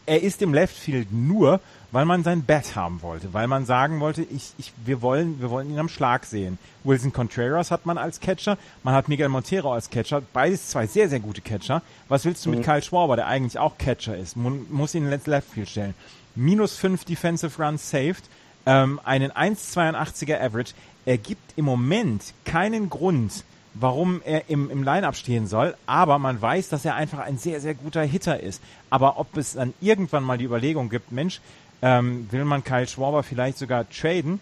[0.06, 1.60] Er ist im Left Field nur,
[1.92, 5.50] weil man sein Bat haben wollte, weil man sagen wollte, ich, ich, wir wollen, wir
[5.50, 6.58] wollen ihn am Schlag sehen.
[6.84, 11.10] Wilson Contreras hat man als Catcher, man hat Miguel Montero als Catcher, beides zwei sehr,
[11.10, 11.82] sehr gute Catcher.
[12.10, 12.58] Was willst du mhm.
[12.58, 14.36] mit Kyle Schwarber, der eigentlich auch Catcher ist?
[14.36, 15.94] Man muss ihn ins Left Field stellen.
[16.36, 18.24] Minus fünf Defensive Runs saved,
[18.66, 20.74] ähm, einen 1,82er Average.
[21.06, 23.44] Er gibt im Moment keinen Grund,
[23.74, 27.62] warum er im, im Line-Up stehen soll, aber man weiß, dass er einfach ein sehr,
[27.62, 28.62] sehr guter Hitter ist.
[28.90, 31.40] Aber ob es dann irgendwann mal die Überlegung gibt, Mensch,
[31.82, 34.40] ähm, will man Kyle Schwarber vielleicht sogar traden?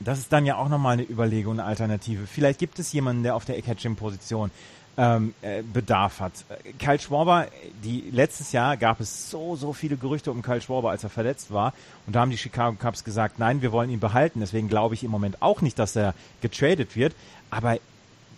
[0.00, 2.26] Das ist dann ja auch nochmal eine Überlegung, eine Alternative.
[2.26, 4.50] Vielleicht gibt es jemanden, der auf der Catching-Position
[4.96, 6.32] ähm, äh, Bedarf hat.
[6.78, 7.46] Kyle Schwarber,
[7.82, 11.52] die, letztes Jahr gab es so, so viele Gerüchte um Kyle Schwarber, als er verletzt
[11.52, 11.72] war.
[12.06, 14.40] Und da haben die Chicago Cubs gesagt, nein, wir wollen ihn behalten.
[14.40, 17.14] Deswegen glaube ich im Moment auch nicht, dass er getradet wird.
[17.50, 17.78] Aber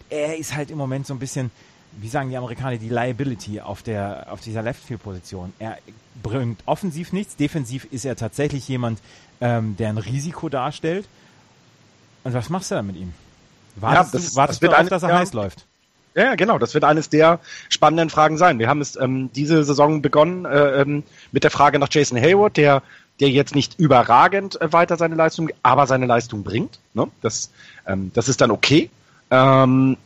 [0.08, 1.50] er ist halt im Moment so ein bisschen,
[1.96, 5.52] wie sagen die Amerikaner, die Liability auf der, auf dieser Left-Field-Position.
[5.58, 5.78] Er
[6.22, 9.00] bringt offensiv nichts, defensiv ist er tatsächlich jemand,
[9.40, 11.08] ähm, der ein Risiko darstellt.
[12.24, 13.14] Und was machst du dann mit ihm?
[13.76, 15.64] Wartest ja, das, du, wartest das du auf, dass er ja, heiß läuft?
[16.14, 16.58] Ja, genau.
[16.58, 18.58] Das wird eines der spannenden Fragen sein.
[18.58, 22.56] Wir haben es ähm, diese Saison begonnen äh, ähm, mit der Frage nach Jason Hayward,
[22.56, 22.82] der
[23.20, 26.78] der jetzt nicht überragend äh, weiter seine Leistung, aber seine Leistung bringt.
[26.94, 27.08] Ne?
[27.22, 27.50] Das,
[27.86, 28.90] ähm, das ist dann okay.
[29.30, 29.96] Ähm,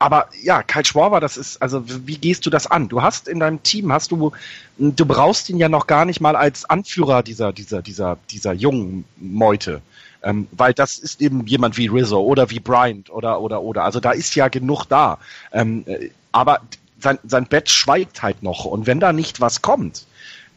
[0.00, 2.88] aber ja, Kyle Schwarber, das ist, also wie gehst du das an?
[2.88, 4.32] Du hast in deinem Team, hast du,
[4.78, 9.04] du brauchst ihn ja noch gar nicht mal als Anführer dieser, dieser, dieser, dieser jungen
[9.18, 9.82] Meute.
[10.22, 13.84] Ähm, weil das ist eben jemand wie Rizzo oder wie Bryant oder, oder, oder.
[13.84, 15.18] Also da ist ja genug da.
[15.52, 16.62] Ähm, äh, aber
[16.98, 18.64] sein, sein Bett schweigt halt noch.
[18.64, 20.06] Und wenn da nicht was kommt,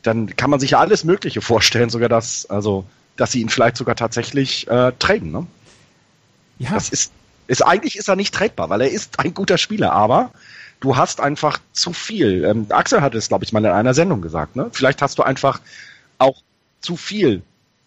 [0.03, 2.85] dann kann man sich ja alles Mögliche vorstellen, sogar dass, also,
[3.17, 5.47] dass sie ihn vielleicht sogar tatsächlich äh, traden, ne?
[6.59, 6.71] Ja.
[6.71, 7.11] Das ist,
[7.47, 10.31] ist, eigentlich ist er nicht trägbar, weil er ist ein guter Spieler, aber
[10.79, 12.43] du hast einfach zu viel.
[12.43, 14.55] Ähm, Axel hat es, glaube ich, mal in einer Sendung gesagt.
[14.55, 14.69] Ne?
[14.71, 15.61] Vielleicht hast du einfach
[16.17, 16.41] auch
[16.81, 17.41] zu viel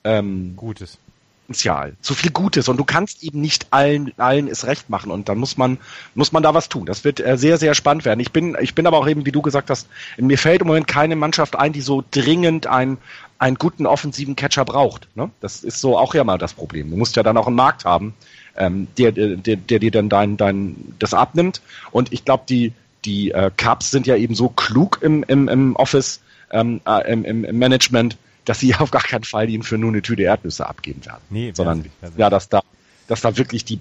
[0.04, 0.98] ähm, Gutes.
[1.46, 5.28] Potenzial, zu viel Gutes und du kannst eben nicht allen allen es recht machen und
[5.28, 5.78] dann muss man
[6.16, 6.86] muss man da was tun.
[6.86, 8.18] Das wird äh, sehr sehr spannend werden.
[8.18, 10.88] Ich bin ich bin aber auch eben wie du gesagt hast, mir fällt im Moment
[10.88, 12.98] keine Mannschaft ein, die so dringend einen
[13.38, 15.06] einen guten offensiven Catcher braucht.
[15.14, 15.30] Ne?
[15.40, 16.90] Das ist so auch ja mal das Problem.
[16.90, 18.14] Du musst ja dann auch einen Markt haben,
[18.58, 21.60] ähm, der, der, der dir dann dein, dein, das abnimmt.
[21.90, 22.72] Und ich glaube, die,
[23.04, 26.20] die äh, Cubs sind ja eben so klug im, im, im Office,
[26.50, 30.02] ähm, äh, im, im Management, dass sie auf gar keinen Fall ihn für nur eine
[30.02, 31.22] Tüte Erdnüsse abgeben werden.
[31.30, 32.62] Nee, sondern ja, dass da,
[33.08, 33.80] dass da wirklich die,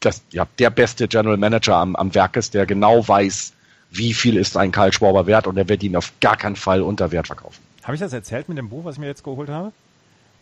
[0.00, 3.52] dass, ja, der beste General Manager am, am Werk ist, der genau weiß,
[3.90, 6.82] wie viel ist ein Karl Schwarber wert und er wird ihn auf gar keinen Fall
[6.82, 7.62] unter Wert verkaufen.
[7.84, 9.72] Habe ich das erzählt mit dem Buch, was ich mir jetzt geholt habe?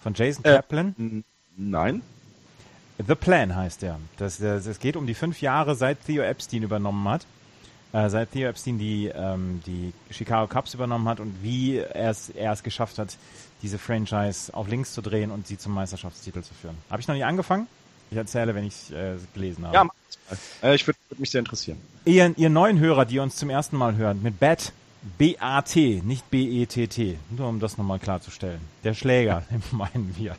[0.03, 1.25] Von Jason äh, Kaplan?
[1.57, 2.03] Nein.
[2.99, 3.99] The Plan heißt der.
[4.17, 7.27] Das, das, es geht um die fünf Jahre, seit Theo Epstein übernommen hat.
[7.93, 12.29] Äh, seit Theo Epstein die, ähm, die Chicago Cubs übernommen hat und wie er es,
[12.31, 13.17] er es geschafft hat,
[13.63, 16.77] diese Franchise auf links zu drehen und sie zum Meisterschaftstitel zu führen.
[16.91, 17.67] Habe ich noch nicht angefangen?
[18.11, 19.75] Ich erzähle, wenn ich äh, gelesen habe.
[19.75, 19.89] Ja,
[20.63, 21.81] äh, ich würde würd mich sehr interessieren.
[22.05, 24.73] Ihr, ihr neuen Hörer, die uns zum ersten Mal hören, mit BAT,
[25.19, 28.61] B-A-T, nicht B-E-T-T, nur um das nochmal klarzustellen.
[28.85, 30.37] Der Schläger, meinen wir.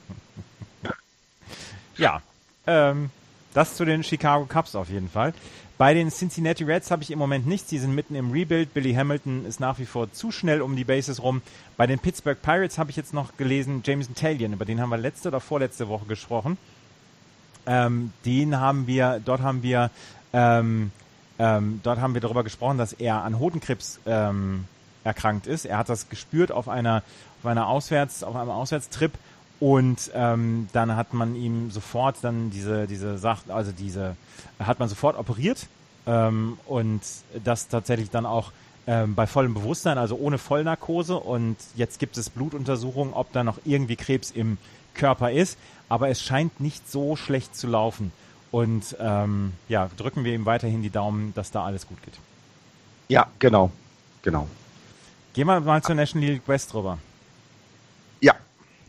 [1.98, 2.22] ja,
[2.68, 3.10] ähm,
[3.54, 5.34] Das zu den Chicago Cubs auf jeden Fall.
[5.78, 7.68] Bei den Cincinnati Reds habe ich im Moment nichts.
[7.70, 8.74] Die sind mitten im Rebuild.
[8.74, 11.42] Billy Hamilton ist nach wie vor zu schnell um die Bases rum.
[11.76, 14.98] Bei den Pittsburgh Pirates habe ich jetzt noch gelesen, Jameson Talion, über den haben wir
[14.98, 16.58] letzte oder vorletzte Woche gesprochen.
[17.66, 19.90] Ähm, den haben wir, dort haben wir,
[20.32, 20.92] ähm,
[21.40, 24.66] ähm, dort haben wir darüber gesprochen, dass er an Hodenkrebs ähm,
[25.04, 25.66] erkrankt ist.
[25.66, 27.04] Er hat das gespürt auf einer,
[27.42, 29.12] auf einer Auswärts, auf einem Auswärtstrip
[29.60, 34.16] und ähm, dann hat man ihm sofort dann diese, diese Sache, also diese,
[34.60, 35.68] hat man sofort operiert
[36.06, 37.02] ähm, und
[37.44, 38.52] das tatsächlich dann auch
[38.88, 41.18] ähm, bei vollem Bewusstsein, also ohne Vollnarkose.
[41.18, 44.58] Und jetzt gibt es Blutuntersuchungen, ob da noch irgendwie Krebs im
[44.94, 45.58] Körper ist.
[45.90, 48.12] Aber es scheint nicht so schlecht zu laufen.
[48.52, 52.14] Und ähm, ja, drücken wir ihm weiterhin die Daumen, dass da alles gut geht.
[53.08, 53.72] Ja, genau.
[54.22, 54.48] Genau.
[55.34, 56.98] Gehen wir mal zur National League West rüber.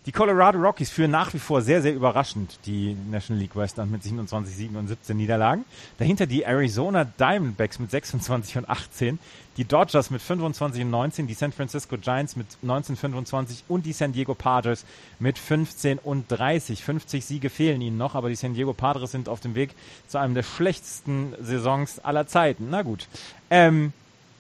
[0.07, 3.91] Die Colorado Rockies führen nach wie vor sehr, sehr überraschend die National League West an
[3.91, 5.65] mit 27 Siegen und 17 Niederlagen.
[5.99, 9.19] Dahinter die Arizona Diamondbacks mit 26 und 18,
[9.57, 13.93] die Dodgers mit 25 und 19, die San Francisco Giants mit 19, 25 und die
[13.93, 14.85] San Diego Padres
[15.19, 16.85] mit 15 und 30.
[16.85, 19.75] 50 Siege fehlen ihnen noch, aber die San Diego Padres sind auf dem Weg
[20.07, 22.69] zu einem der schlechtesten Saisons aller Zeiten.
[22.71, 23.09] Na gut.
[23.51, 23.93] Ähm,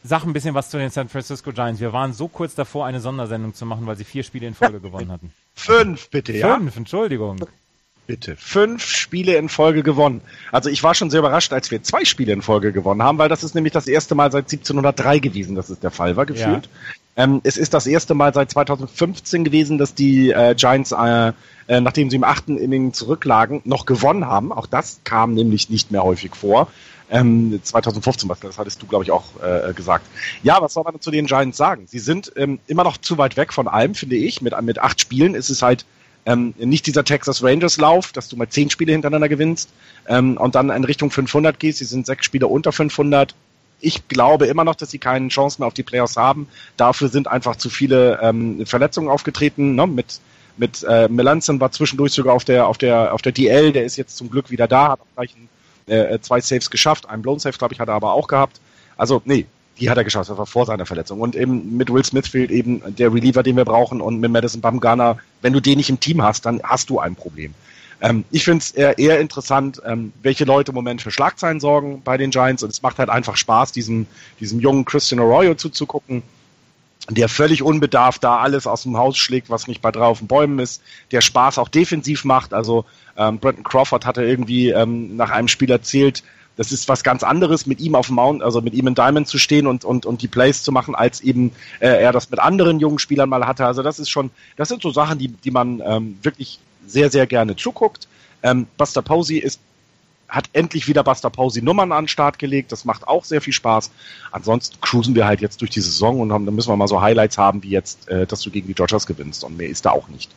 [0.05, 1.80] Sag ein bisschen was zu den San Francisco Giants.
[1.80, 4.78] Wir waren so kurz davor, eine Sondersendung zu machen, weil sie vier Spiele in Folge
[4.80, 5.32] gewonnen hatten.
[5.56, 6.56] Fünf, bitte, ja.
[6.56, 7.38] Fünf, Entschuldigung.
[8.06, 8.36] Bitte.
[8.36, 10.20] Fünf Spiele in Folge gewonnen.
[10.52, 13.28] Also ich war schon sehr überrascht, als wir zwei Spiele in Folge gewonnen haben, weil
[13.28, 16.66] das ist nämlich das erste Mal seit 1703 gewesen, dass es der Fall war, gefühlt.
[16.66, 17.24] Ja.
[17.24, 21.32] Ähm, es ist das erste Mal seit 2015 gewesen, dass die äh, Giants, äh,
[21.66, 24.52] äh, nachdem sie im achten Inning zurücklagen, noch gewonnen haben.
[24.52, 26.68] Auch das kam nämlich nicht mehr häufig vor.
[27.10, 30.06] Ähm, 2015, was das hattest du, glaube ich, auch äh, gesagt.
[30.42, 31.86] Ja, was soll man zu den Giants sagen?
[31.86, 34.42] Sie sind ähm, immer noch zu weit weg von allem, finde ich.
[34.42, 35.86] Mit, mit acht Spielen ist es halt
[36.26, 39.70] ähm, nicht dieser Texas Rangers Lauf, dass du mal zehn Spiele hintereinander gewinnst
[40.08, 41.78] ähm, und dann in Richtung 500 gehst.
[41.78, 43.34] Sie sind sechs Spiele unter 500.
[43.80, 46.48] Ich glaube immer noch, dass sie keine Chance mehr auf die Playoffs haben.
[46.76, 49.74] Dafür sind einfach zu viele ähm, Verletzungen aufgetreten.
[49.74, 49.86] Ne?
[49.86, 50.20] Mit
[50.58, 53.72] mit äh, Melanson war zwischendurch sogar auf der auf der auf der DL.
[53.72, 55.34] Der ist jetzt zum Glück wieder da, hat auch gleich
[55.88, 57.08] äh, äh, zwei Saves geschafft.
[57.08, 58.60] Einen Blown Save, glaube ich, hat er aber auch gehabt.
[58.96, 59.46] Also, nee,
[59.78, 60.30] die hat er geschafft.
[60.30, 61.20] Das war vor seiner Verletzung.
[61.20, 64.00] Und eben mit Will Smith fehlt eben der Reliever, den wir brauchen.
[64.00, 67.14] Und mit Madison Bumgarner, wenn du den nicht im Team hast, dann hast du ein
[67.14, 67.54] Problem.
[68.00, 72.02] Ähm, ich finde es eher, eher interessant, ähm, welche Leute im Moment für Schlagzeilen sorgen
[72.02, 72.62] bei den Giants.
[72.62, 74.06] Und es macht halt einfach Spaß, diesem,
[74.40, 76.22] diesem jungen Christian Arroyo zuzugucken
[77.08, 80.26] der völlig unbedarft da alles aus dem Haus schlägt, was nicht bei drei auf den
[80.26, 80.82] Bäumen ist,
[81.12, 82.52] der Spaß auch defensiv macht.
[82.52, 82.84] Also
[83.16, 86.24] ähm, Brenton Crawford hatte irgendwie ähm, nach einem Spiel erzählt,
[86.56, 89.28] das ist was ganz anderes, mit ihm auf dem Mount, also mit ihm in Diamond
[89.28, 92.40] zu stehen und, und, und die Plays zu machen, als eben äh, er das mit
[92.40, 93.66] anderen jungen Spielern mal hatte.
[93.66, 97.26] Also das ist schon, das sind so Sachen, die, die man ähm, wirklich sehr, sehr
[97.26, 98.08] gerne zuguckt.
[98.42, 99.60] Ähm, Buster Posey ist
[100.28, 102.72] hat endlich wieder Buster Posey Nummern an den Start gelegt.
[102.72, 103.90] Das macht auch sehr viel Spaß.
[104.32, 107.00] Ansonsten cruisen wir halt jetzt durch die Saison und haben, dann müssen wir mal so
[107.00, 109.44] Highlights haben, wie jetzt, äh, dass du gegen die Dodgers gewinnst.
[109.44, 110.30] Und mehr ist da auch nicht.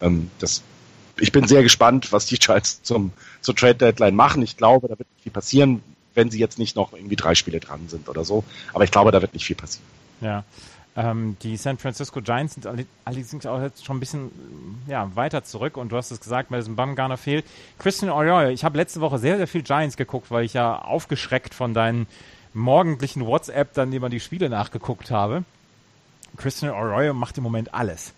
[0.00, 0.62] Ähm, das,
[1.18, 4.42] ich bin sehr gespannt, was die Giants zum, zur Trade Deadline machen.
[4.42, 5.82] Ich glaube, da wird nicht viel passieren,
[6.14, 8.44] wenn sie jetzt nicht noch irgendwie drei Spiele dran sind oder so.
[8.72, 9.86] Aber ich glaube, da wird nicht viel passieren.
[10.20, 10.44] Ja.
[10.96, 12.66] Ähm, die San Francisco Giants sind
[13.04, 14.30] allerdings auch jetzt schon ein bisschen
[14.86, 17.44] ja, weiter zurück und du hast es gesagt, Madison Bumgarner fehlt.
[17.78, 21.52] Christian Arroyo, ich habe letzte Woche sehr, sehr viel Giants geguckt, weil ich ja aufgeschreckt
[21.52, 22.06] von deinen
[22.54, 25.44] morgendlichen WhatsApp dann immer die Spiele nachgeguckt habe.
[26.38, 28.14] Christian Arroyo macht im Moment alles.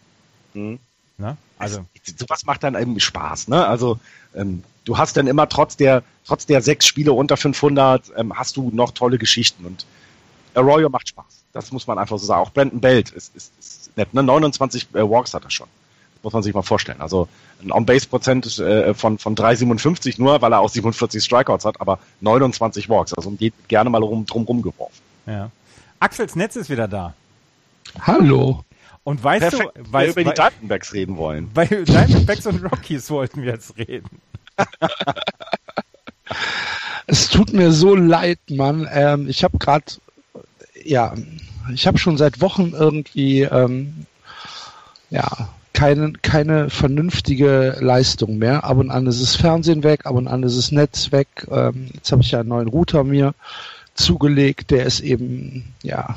[0.55, 0.79] Mhm.
[1.19, 1.37] Ne?
[1.59, 1.85] Also
[2.17, 3.49] sowas macht dann irgendwie Spaß.
[3.49, 3.67] Ne?
[3.67, 3.99] Also
[4.35, 8.57] ähm, du hast dann immer trotz der trotz der sechs Spiele unter 500 ähm, hast
[8.57, 9.85] du noch tolle Geschichten und
[10.55, 11.45] Arroyo macht Spaß.
[11.53, 12.43] Das muss man einfach so sagen.
[12.43, 14.15] Auch Brandon Belt ist, ist, ist nett.
[14.15, 14.23] Ne?
[14.23, 15.67] 29 äh, Walks hat er schon.
[16.15, 17.01] Das muss man sich mal vorstellen.
[17.01, 17.29] Also
[17.63, 22.89] ein On-Base-Prozent äh, von, von 3,57 nur, weil er auch 47 Strikeouts hat, aber 29
[22.89, 23.15] Walks.
[23.15, 25.01] Also geht gerne mal rum, drum rumgeworfen.
[25.27, 25.51] Ja.
[26.01, 27.15] Axels Netz ist wieder da.
[28.01, 28.65] Hallo.
[29.05, 31.51] Und weißt Perfekt, du, weil wir über die Diamondbacks reden wollen.
[31.53, 34.21] Bei Diamondbacks und Rockies wollten wir jetzt reden.
[37.07, 38.89] es tut mir so leid, Mann.
[38.93, 39.85] Ähm, ich habe gerade
[40.85, 41.15] ja,
[41.73, 44.07] ich habe schon seit Wochen irgendwie ähm,
[45.11, 48.65] ja keine, keine vernünftige Leistung mehr.
[48.65, 51.29] Ab und an ist das Fernsehen weg, ab und an ist das Netz weg.
[51.51, 53.35] Ähm, jetzt habe ich ja einen neuen Router mir
[53.95, 56.17] zugelegt, der ist eben ja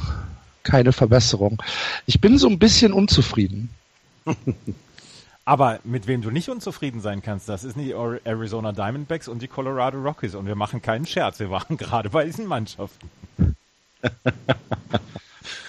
[0.63, 1.61] keine Verbesserung.
[2.05, 3.69] Ich bin so ein bisschen unzufrieden.
[5.45, 9.47] Aber mit wem du nicht unzufrieden sein kannst, das ist die Arizona Diamondbacks und die
[9.47, 10.35] Colorado Rockies.
[10.35, 13.09] Und wir machen keinen Scherz, wir waren gerade bei diesen Mannschaften.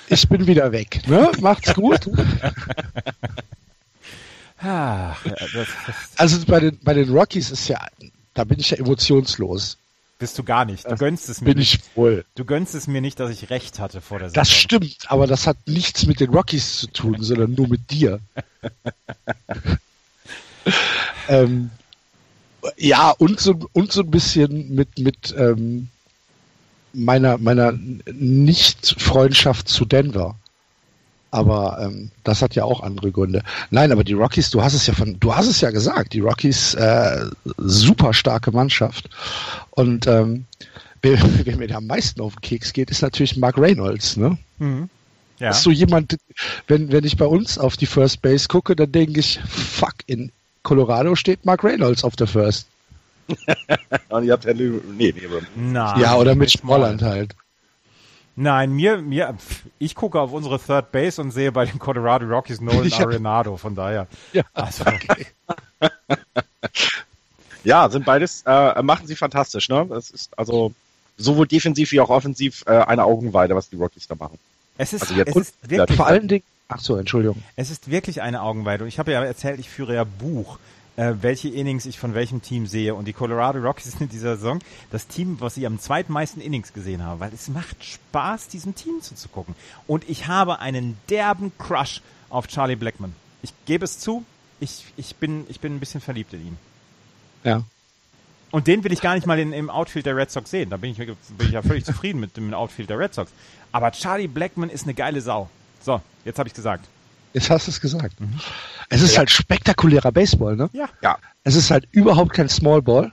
[0.09, 1.01] Ich bin wieder weg.
[1.07, 1.31] Ne?
[1.41, 2.07] Macht's gut.
[6.19, 7.79] also bei den, bei den Rockies ist ja
[8.35, 9.77] da bin ich ja emotionslos.
[10.23, 10.85] Bist du gar nicht.
[10.85, 11.75] Du Das gönnst es mir Bin nicht.
[11.75, 12.25] ich wohl.
[12.37, 14.41] Du gönnst es mir nicht, dass ich recht hatte vor der Saison.
[14.41, 18.21] Das stimmt, aber das hat nichts mit den Rockies zu tun, sondern nur mit dir.
[21.29, 21.73] ähm,
[22.77, 25.89] ja, und so, und so ein bisschen mit, mit ähm,
[26.93, 30.37] meiner, meiner Nicht-Freundschaft zu Denver.
[31.33, 33.43] Aber ähm, das hat ja auch andere Gründe.
[33.71, 36.21] Nein, aber die Rockies, du hast es ja von, du hast es ja gesagt, die
[36.21, 37.25] Rockies äh,
[37.57, 39.09] super starke Mannschaft.
[39.71, 40.45] Und ähm,
[41.01, 44.37] wer, wer mir da am meisten auf den Keks geht, ist natürlich Mark Reynolds, ne?
[44.59, 44.91] Mhm.
[45.39, 45.51] Ja.
[45.51, 46.19] Ist so jemand,
[46.69, 50.31] wenn, wenn ich bei uns auf die First Base gucke, dann denke ich, fuck, in
[50.63, 52.69] Colorado steht Mark Reynolds auf der First.
[54.11, 55.23] Und ihr habt Henry, nee, nee,
[55.57, 57.35] Nein, ja, oder mit Smolland halt.
[58.35, 59.37] Nein, mir, mir,
[59.79, 63.57] ich gucke auf unsere Third Base und sehe bei den Colorado Rockies Nolan hab- Arenado,
[63.57, 64.07] von daher.
[64.33, 64.85] Ja, Also,
[67.65, 69.87] Ja, sind beides, äh, machen sie fantastisch, ne?
[69.89, 70.73] Das ist also
[71.17, 74.39] sowohl defensiv wie auch offensiv äh, eine Augenweide, was die Rockies da machen.
[74.79, 77.41] es ist, Also jetzt- es ist wirklich, Vor allen Dingen, ach so, Entschuldigung.
[77.55, 78.83] es ist wirklich eine Augenweide.
[78.85, 80.59] Und ich habe ja erzählt, ich führe ja Buch,
[80.97, 82.95] äh, welche Innings ich von welchem Team sehe.
[82.95, 84.59] Und die Colorado Rockies sind in dieser Saison
[84.91, 89.01] das Team, was ich am zweitmeisten Innings gesehen habe, weil es macht Spaß, diesem Team
[89.01, 89.55] zuzugucken.
[89.87, 93.15] Und ich habe einen derben Crush auf Charlie Blackman.
[93.43, 94.25] Ich gebe es zu,
[94.61, 96.59] ich, ich, bin, ich bin ein bisschen verliebt in ihn.
[97.45, 97.65] Ja.
[98.51, 100.69] Und den will ich gar nicht mal in, im Outfield der Red Sox sehen.
[100.69, 103.33] Da bin ich, bin ich ja völlig zufrieden mit dem Outfield der Red Sox.
[103.73, 105.49] Aber Charlie Blackman ist eine geile Sau.
[105.81, 106.87] So, jetzt habe ich gesagt.
[107.33, 108.15] Jetzt hast du es gesagt.
[108.89, 110.69] Es ist halt spektakulärer Baseball, ne?
[110.73, 110.89] Ja.
[111.03, 113.13] Ja, Es ist halt überhaupt kein Small Ball,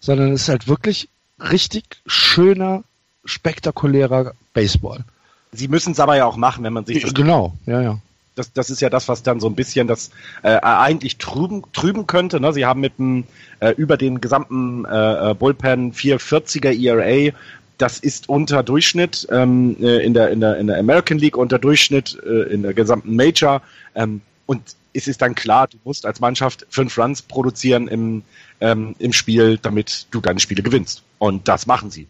[0.00, 2.82] sondern es ist halt wirklich richtig schöner,
[3.24, 5.04] spektakulärer Baseball.
[5.52, 7.98] sie müssen es aber ja auch machen, wenn man sich das Genau, ja, ja.
[8.34, 10.10] das, das ist ja das, was dann so ein bisschen das
[10.42, 12.40] äh, eigentlich trüben, trüben könnte.
[12.40, 12.52] Ne?
[12.52, 13.24] Sie haben mit dem
[13.60, 17.32] äh, über den gesamten äh, äh, Bullpen 440er ERA.
[17.80, 21.58] Das ist unter Durchschnitt ähm, äh, in, der, in, der, in der American League, unter
[21.58, 23.62] Durchschnitt äh, in der gesamten Major.
[23.94, 28.22] Ähm, und es ist dann klar, du musst als Mannschaft fünf Runs produzieren im,
[28.60, 31.02] ähm, im Spiel, damit du deine Spiele gewinnst.
[31.18, 32.06] Und das machen sie.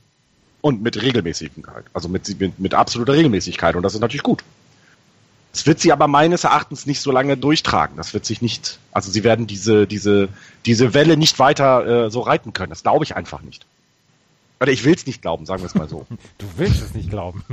[0.60, 1.84] Und mit Regelmäßigkeit.
[1.92, 3.76] Also mit, mit, mit absoluter Regelmäßigkeit.
[3.76, 4.42] Und das ist natürlich gut.
[5.52, 7.97] Es wird sie aber meines Erachtens nicht so lange durchtragen.
[7.97, 10.30] Das wird sich nicht, also sie werden diese, diese,
[10.66, 12.70] diese Welle nicht weiter äh, so reiten können.
[12.70, 13.64] Das glaube ich einfach nicht.
[14.60, 16.06] Oder ich will es nicht glauben, sagen wir es mal so.
[16.38, 17.44] Du willst es nicht glauben.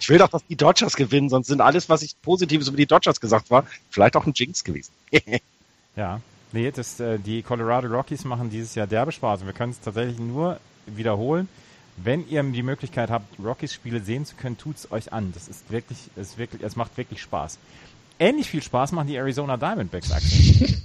[0.00, 2.86] Ich will doch, dass die Dodgers gewinnen, sonst sind alles, was ich Positives über die
[2.86, 4.92] Dodgers gesagt war, vielleicht auch ein Jinx gewesen.
[5.96, 6.20] Ja.
[6.50, 9.42] Nee, das, äh, die Colorado Rockies machen dieses Jahr derbe Spaß.
[9.42, 11.48] Und wir können es tatsächlich nur wiederholen.
[11.96, 15.30] Wenn ihr die Möglichkeit habt, Rockies-Spiele sehen zu können, tut's euch an.
[15.32, 17.58] Das ist wirklich, es wirklich, es macht wirklich Spaß.
[18.18, 20.74] Ähnlich viel Spaß machen die Arizona Diamondbacks, Axel.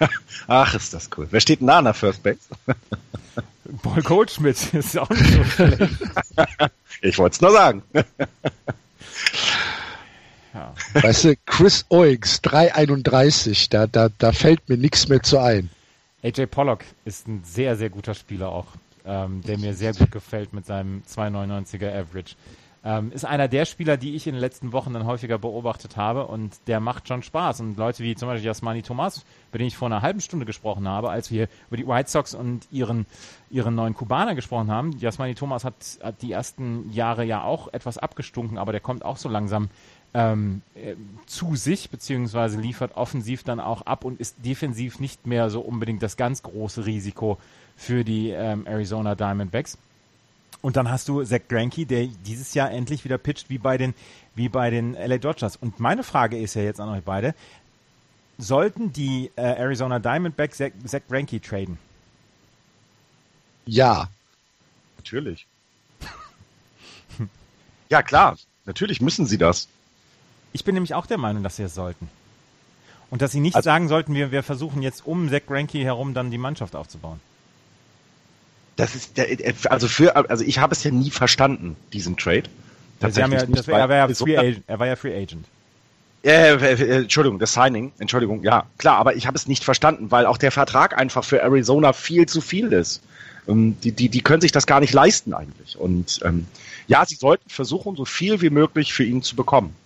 [0.46, 1.28] Ach, ist das cool.
[1.30, 2.38] Wer steht denn da an der First Base?
[3.82, 5.80] Paul Goldschmidt ist auch nicht so schlecht.
[7.02, 7.82] Ich wollte es nur sagen.
[10.52, 10.74] Ja.
[10.92, 15.70] Weißt du, Chris Oix, 331, da, da, da fällt mir nichts mehr zu ein.
[16.22, 18.66] AJ Pollock ist ein sehr, sehr guter Spieler auch,
[19.06, 22.34] ähm, der mir sehr gut gefällt mit seinem 2,99er Average.
[22.82, 26.26] Ähm, ist einer der Spieler, die ich in den letzten Wochen dann häufiger beobachtet habe
[26.26, 27.60] und der macht schon Spaß.
[27.60, 30.88] Und Leute wie zum Beispiel Jasmani Thomas, über den ich vor einer halben Stunde gesprochen
[30.88, 33.04] habe, als wir über die White Sox und ihren,
[33.50, 34.92] ihren neuen Kubaner gesprochen haben.
[34.98, 39.18] Jasmani Thomas hat, hat die ersten Jahre ja auch etwas abgestunken, aber der kommt auch
[39.18, 39.68] so langsam
[40.14, 40.94] ähm, äh,
[41.26, 46.02] zu sich, beziehungsweise liefert offensiv dann auch ab und ist defensiv nicht mehr so unbedingt
[46.02, 47.38] das ganz große Risiko
[47.76, 49.78] für die ähm, Arizona Diamondbacks.
[50.62, 53.94] Und dann hast du Zach Greinke, der dieses Jahr endlich wieder pitcht wie bei den,
[54.34, 55.56] wie bei den LA Dodgers.
[55.56, 57.34] Und meine Frage ist ja jetzt an euch beide,
[58.38, 61.78] sollten die äh, Arizona Diamondbacks Zach, Zach Greinke traden?
[63.66, 64.08] Ja,
[64.98, 65.46] Natürlich.
[67.88, 68.36] ja, klar.
[68.66, 69.66] Natürlich müssen sie das.
[70.52, 72.10] Ich bin nämlich auch der Meinung, dass sie es sollten.
[73.08, 76.12] Und dass sie nicht Also- sagen sollten, wir, wir versuchen jetzt um Zach Greinke herum
[76.12, 77.18] dann die Mannschaft aufzubauen.
[78.80, 79.26] Das ist der,
[79.68, 82.44] also für, also ich habe es ja nie verstanden, diesen Trade.
[83.02, 85.46] Haben ja, das, er, war ja Free Agent, er war ja Free Agent.
[86.22, 90.38] Äh, Entschuldigung, das Signing, Entschuldigung, ja, klar, aber ich habe es nicht verstanden, weil auch
[90.38, 93.02] der Vertrag einfach für Arizona viel zu viel ist.
[93.46, 95.78] Ähm, die, die, die können sich das gar nicht leisten eigentlich.
[95.78, 96.46] Und ähm,
[96.88, 99.76] ja, sie sollten versuchen, so viel wie möglich für ihn zu bekommen.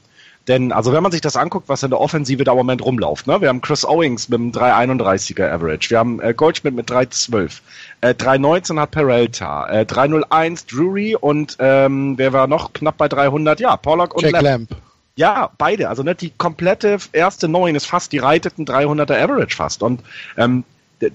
[0.46, 3.26] Denn, also wenn man sich das anguckt, was in der Offensive da im Moment rumläuft,
[3.26, 3.40] ne?
[3.40, 7.62] Wir haben Chris Owings mit einem 331er Average, wir haben äh, Goldschmidt mit 312,
[8.02, 13.58] äh, 319 hat Peralta, äh, 301 Drury und ähm, wer war noch knapp bei 300?
[13.60, 14.70] Ja, Pollock und Jack Lamb.
[14.70, 14.82] Lamp.
[15.16, 15.88] Ja, beide.
[15.88, 19.82] Also ne, die komplette erste Neun ist fast die reiteten 300er Average fast.
[19.82, 20.02] Und
[20.36, 20.64] ähm,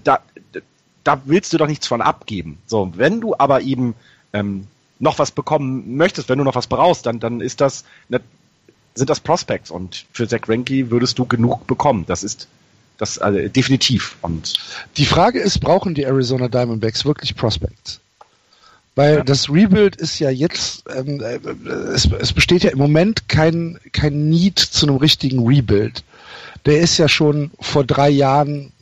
[0.04, 0.20] da,
[1.04, 2.60] da willst du doch nichts von abgeben.
[2.66, 3.96] So, wenn du aber eben
[4.32, 4.68] ähm,
[5.00, 8.22] noch was bekommen möchtest, wenn du noch was brauchst, dann, dann ist das, ne,
[9.00, 9.72] sind das Prospects.
[9.72, 12.06] Und für Zach Greinke würdest du genug bekommen.
[12.08, 12.48] Das ist
[12.98, 14.18] das also, definitiv.
[14.22, 14.54] Und
[14.98, 18.00] die Frage ist, brauchen die Arizona Diamondbacks wirklich Prospects?
[18.96, 19.24] Weil ja.
[19.24, 21.40] das Rebuild ist ja jetzt, ähm, äh,
[21.94, 26.04] es, es besteht ja im Moment kein, kein Need zu einem richtigen Rebuild.
[26.66, 28.74] Der ist ja schon vor drei Jahren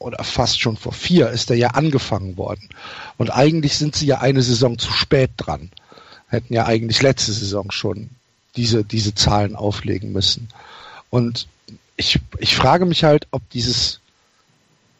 [0.00, 2.68] oder fast schon vor vier ist der ja angefangen worden.
[3.18, 5.70] Und eigentlich sind sie ja eine Saison zu spät dran.
[6.26, 8.10] Hätten ja eigentlich letzte Saison schon
[8.56, 10.48] diese, diese Zahlen auflegen müssen.
[11.10, 11.46] Und
[11.96, 14.00] ich, ich frage mich halt, ob dieses,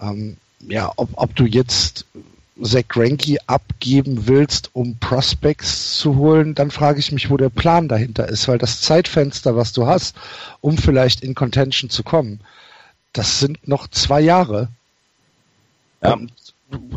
[0.01, 2.05] ähm, ja, ob, ob du jetzt
[2.63, 7.89] Zach Greinke abgeben willst, um Prospects zu holen, dann frage ich mich, wo der Plan
[7.89, 10.17] dahinter ist, weil das Zeitfenster, was du hast,
[10.61, 12.41] um vielleicht in Contention zu kommen,
[13.13, 14.69] das sind noch zwei Jahre.
[16.03, 16.19] Ja.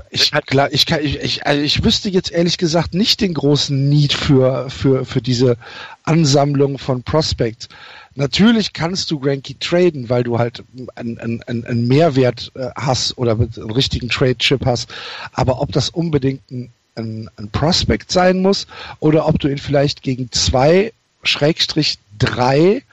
[0.10, 0.32] Ich,
[0.72, 5.22] ich, ich, also ich wüsste jetzt ehrlich gesagt nicht den großen Need für, für, für
[5.22, 5.58] diese
[6.04, 7.70] Ansammlung von Prospects.
[8.16, 10.64] Natürlich kannst du Granky traden, weil du halt
[10.96, 14.94] einen, einen, einen Mehrwert äh, hast oder mit einem richtigen Trade-Chip hast.
[15.32, 18.68] Aber ob das unbedingt ein, ein, ein Prospect sein muss
[19.00, 20.94] oder ob du ihn vielleicht gegen zwei,
[21.24, 22.84] Schrägstrich drei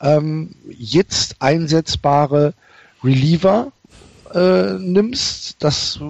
[0.00, 2.54] ähm, jetzt einsetzbare
[3.02, 3.72] Reliever
[4.34, 6.00] äh, nimmst, das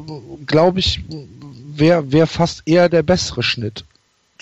[0.47, 1.01] glaube ich
[1.75, 3.85] wäre wär fast eher der bessere Schnitt.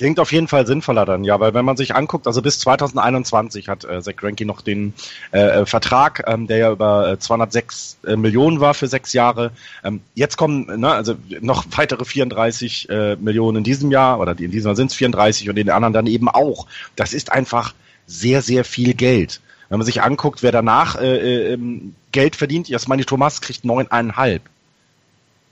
[0.00, 3.68] Klingt auf jeden Fall sinnvoller dann, ja, weil wenn man sich anguckt, also bis 2021
[3.68, 4.94] hat äh, Zach Greinke noch den
[5.30, 9.50] äh, äh, Vertrag, ähm, der ja über äh, 206 äh, Millionen war für sechs Jahre.
[9.84, 14.50] Ähm, jetzt kommen ne, also noch weitere 34 äh, Millionen in diesem Jahr, oder in
[14.50, 16.66] diesem Jahr sind es 34 und in den anderen dann eben auch.
[16.96, 17.74] Das ist einfach
[18.06, 19.42] sehr, sehr viel Geld.
[19.70, 24.42] Wenn man sich anguckt, wer danach äh, äh, ähm, Geld verdient, Jasmani Thomas kriegt neuneinhalb.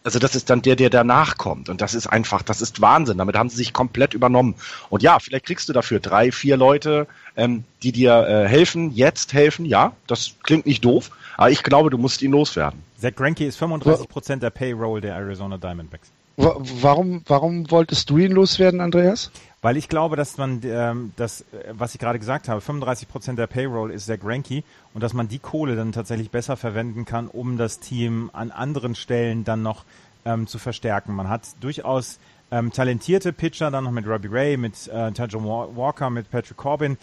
[0.02, 1.68] Also das ist dann der, der danach kommt.
[1.68, 3.18] Und das ist einfach, das ist Wahnsinn.
[3.18, 4.56] Damit haben sie sich komplett übernommen.
[4.90, 9.34] Und ja, vielleicht kriegst du dafür drei, vier Leute, ähm, die dir äh, helfen, jetzt
[9.34, 9.64] helfen.
[9.64, 11.10] Ja, das klingt nicht doof.
[11.36, 12.82] Aber ich glaube, du musst ihn loswerden.
[13.00, 16.10] Zach Greinke ist 35% der Payroll der Arizona Diamondbacks.
[16.40, 19.32] Warum, warum wolltest du ihn loswerden, Andreas?
[19.60, 23.40] Weil ich glaube, dass man ähm, das, äh, was ich gerade gesagt habe, 35 Prozent
[23.40, 24.62] der Payroll ist sehr Granky
[24.94, 28.94] und dass man die Kohle dann tatsächlich besser verwenden kann, um das Team an anderen
[28.94, 29.84] Stellen dann noch
[30.24, 31.12] ähm, zu verstärken.
[31.12, 32.20] Man hat durchaus
[32.52, 36.98] ähm, talentierte Pitcher, dann noch mit Robbie Ray, mit äh, Tajon Walker, mit Patrick Corbin,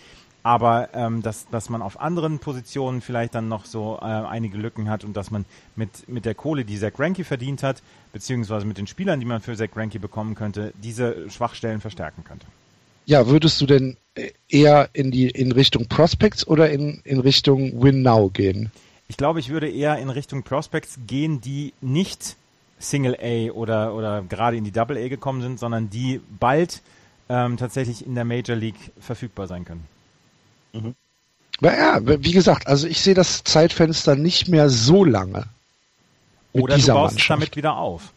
[0.46, 4.92] aber ähm, dass, dass man auf anderen Positionen vielleicht dann noch so äh, einige Lücken
[4.92, 5.44] hat und dass man
[5.76, 7.82] mit, mit der Kohle, die Zach Greinke verdient hat,
[8.14, 12.46] beziehungsweise mit den Spielern, die man für Zach Greinke bekommen könnte, diese Schwachstellen verstärken könnte.
[13.08, 13.98] Ja, würdest du denn
[14.48, 18.72] eher in die in Richtung Prospects oder in, in Richtung Win Now gehen?
[19.08, 22.36] Ich glaube, ich würde eher in Richtung Prospects gehen, die nicht
[22.78, 26.84] Single A oder, oder gerade in die Double A gekommen sind, sondern die bald
[27.30, 29.95] ähm, tatsächlich in der Major League verfügbar sein können.
[30.76, 30.95] Mhm.
[31.61, 35.45] Ja, wie gesagt, also ich sehe das Zeitfenster nicht mehr so lange.
[36.52, 38.11] Oder du baust es damit wieder auf.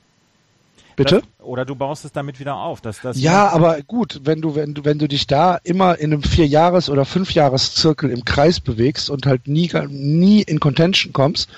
[0.97, 1.21] Bitte?
[1.21, 2.81] Das, oder du baust es damit wieder auf.
[2.81, 6.13] Dass, dass ja, aber gut, wenn du, wenn du, wenn du dich da immer in
[6.13, 11.49] einem Vierjahres- oder Fünfjahreszirkel im Kreis bewegst und halt nie, nie in Contention kommst,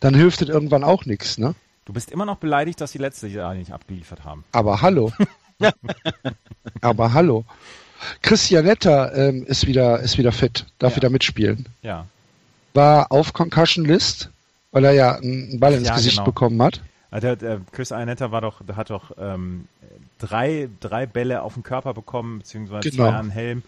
[0.00, 1.54] dann hilft das irgendwann auch nichts, ne?
[1.86, 4.44] Du bist immer noch beleidigt, dass sie letztes Jahr nicht abgeliefert haben.
[4.52, 5.12] Aber hallo.
[6.82, 7.44] aber hallo.
[8.22, 10.96] Christianetta ähm, ist wieder ist wieder fit, darf ja.
[10.96, 11.66] wieder mitspielen.
[11.82, 12.06] Ja.
[12.74, 14.30] War auf Concussion List,
[14.72, 16.26] weil er ja einen Ball ins ja, Gesicht genau.
[16.26, 16.80] bekommen hat.
[17.12, 19.66] Der, der Chris Ianetta war doch, hat doch ähm,
[20.18, 23.08] drei, drei Bälle auf den Körper bekommen, beziehungsweise genau.
[23.08, 23.62] zwei an Helm,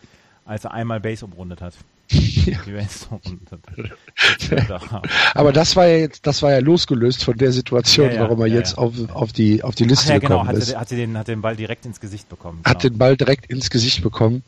[0.45, 1.75] als er einmal Base umrundet hat.
[5.35, 8.41] Aber das war ja jetzt, das war ja losgelöst von der Situation, ja, ja, warum
[8.41, 10.69] er ja, jetzt Auf, auf die auf die Liste Ach, ja, genau, gekommen ist.
[10.69, 12.61] Hatte, hatte den, hat den Ball direkt ins Gesicht bekommen.
[12.63, 12.71] Genau.
[12.71, 14.43] Hat den Ball direkt ins Gesicht bekommen.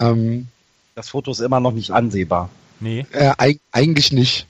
[0.00, 0.48] Ähm,
[0.94, 2.50] das Foto ist immer noch nicht ansehbar.
[2.80, 3.06] Nee.
[3.12, 4.46] Äh, eigentlich nicht.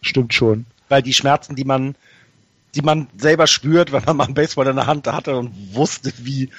[0.00, 0.66] Stimmt schon.
[0.88, 1.94] Weil die Schmerzen, die man,
[2.74, 6.12] die man selber spürt, wenn man mal einen Baseball in der Hand hatte und wusste,
[6.18, 6.50] wie,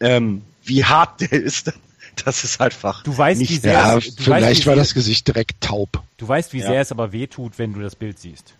[0.00, 1.72] ähm, wie hart der ist,
[2.24, 3.02] das ist einfach.
[3.02, 3.72] Du weißt, nicht wie sehr.
[3.72, 6.02] Ja, es, vielleicht weißt, war das Gesicht direkt taub.
[6.16, 6.66] Du weißt, wie ja.
[6.66, 8.54] sehr es aber wehtut, wenn du das Bild siehst.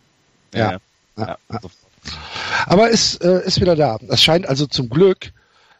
[0.55, 0.79] Ja.
[1.17, 1.37] ja.
[1.51, 1.61] ja.
[2.67, 3.99] Aber es äh, ist wieder da.
[4.09, 5.33] Es scheint also zum Glück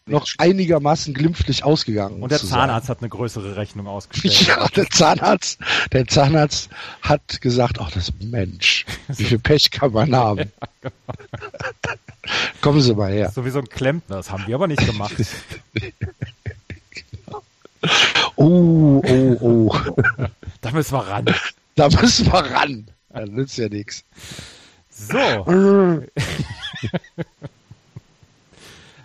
[0.09, 2.23] noch einigermaßen glimpflich ausgegangen.
[2.23, 4.35] Und der Zahnarzt hat eine größere Rechnung ausgestellt.
[4.47, 5.59] Ja, der Zahnarzt,
[5.93, 6.69] der Zahnarzt
[7.03, 10.53] hat gesagt, ach, das Mensch, wie viel Pech kann man haben?
[10.81, 10.95] Genau.
[12.61, 13.31] Kommen Sie mal her.
[13.35, 15.15] So wie so ein Klempner, das haben wir aber nicht gemacht.
[18.37, 19.77] Oh, oh, oh.
[20.73, 21.25] müssen wir ran.
[21.75, 22.87] Da müssen wir ran.
[23.11, 24.05] Da nützt ja nichts.
[24.91, 25.19] So.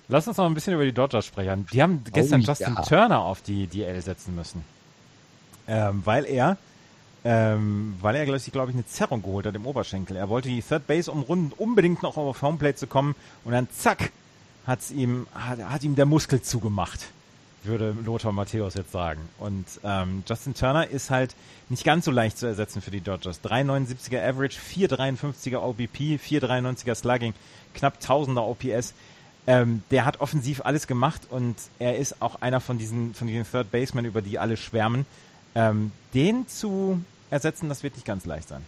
[0.07, 1.65] Lass uns noch ein bisschen über die Dodgers sprechen.
[1.71, 2.81] Die haben gestern Oh, Justin ja.
[2.81, 4.63] Turner auf die DL setzen müssen.
[5.67, 6.57] Ähm, weil er,
[7.23, 10.17] ähm, weil er, glaube ich, glaub ich, eine Zerrung geholt hat im Oberschenkel.
[10.17, 14.11] Er wollte die Third Base umrunden, unbedingt noch auf Homeplate zu kommen und dann zack,
[14.67, 17.07] hat's ihm, hat, hat ihm der Muskel zugemacht,
[17.63, 19.21] würde Lothar Matthäus jetzt sagen.
[19.37, 21.35] Und ähm, Justin Turner ist halt
[21.69, 23.41] nicht ganz so leicht zu ersetzen für die Dodgers.
[23.43, 27.33] 3,79er Average, 4,53er OBP, 4,93er Slugging,
[27.73, 28.93] knapp 1000er OPS.
[29.47, 33.49] Ähm, der hat offensiv alles gemacht und er ist auch einer von diesen, von diesen
[33.49, 35.05] Third Basemen, über die alle schwärmen.
[35.55, 38.63] Ähm, den zu ersetzen, das wird nicht ganz leicht sein.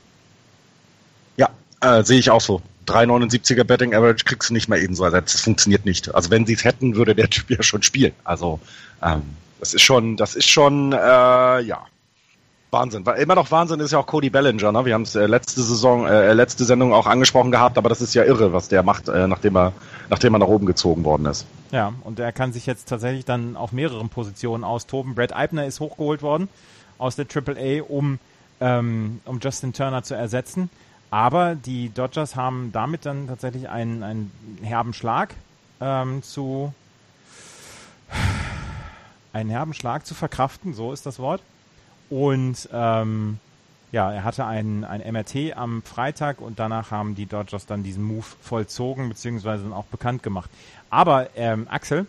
[1.84, 2.62] Äh, sehe ich auch so.
[2.88, 5.34] 3,79er Betting Average kriegst du nicht mal eben so ersetzt.
[5.34, 6.14] Das funktioniert nicht.
[6.14, 8.14] Also wenn sie es hätten, würde der Typ ja schon spielen.
[8.24, 8.60] Also
[9.02, 9.22] ähm,
[9.60, 11.86] das ist schon, das ist schon, äh, ja.
[12.72, 13.06] Wahnsinn.
[13.06, 14.84] Weil immer noch Wahnsinn ist ja auch Cody Bellinger, ne?
[14.84, 18.16] Wir haben es äh, letzte Saison, äh, letzte Sendung auch angesprochen gehabt, aber das ist
[18.16, 19.74] ja irre, was der macht, äh, nachdem er,
[20.10, 21.46] nachdem er nach oben gezogen worden ist.
[21.72, 25.14] Ja, und er kann sich jetzt tatsächlich dann auf mehreren Positionen austoben.
[25.14, 26.50] Brad Eibner ist hochgeholt worden
[26.98, 28.18] aus der AAA, um,
[28.60, 30.72] ähm, um Justin Turner zu ersetzen.
[31.14, 34.32] Aber die Dodgers haben damit dann tatsächlich einen, einen
[34.64, 35.36] herben Schlag
[35.80, 36.74] ähm, zu
[39.32, 41.44] einen herben Schlag zu verkraften, so ist das Wort.
[42.10, 43.38] Und ähm,
[43.92, 48.04] ja, er hatte ein, ein MRT am Freitag und danach haben die Dodgers dann diesen
[48.04, 50.50] Move vollzogen, beziehungsweise dann auch bekannt gemacht.
[50.90, 52.08] Aber ähm, Axel,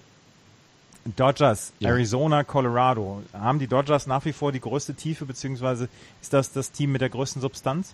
[1.04, 1.90] Dodgers, Ja.
[1.90, 5.90] Arizona, Colorado, haben die Dodgers nach wie vor die größte Tiefe, beziehungsweise
[6.22, 7.92] ist das das Team mit der größten Substanz?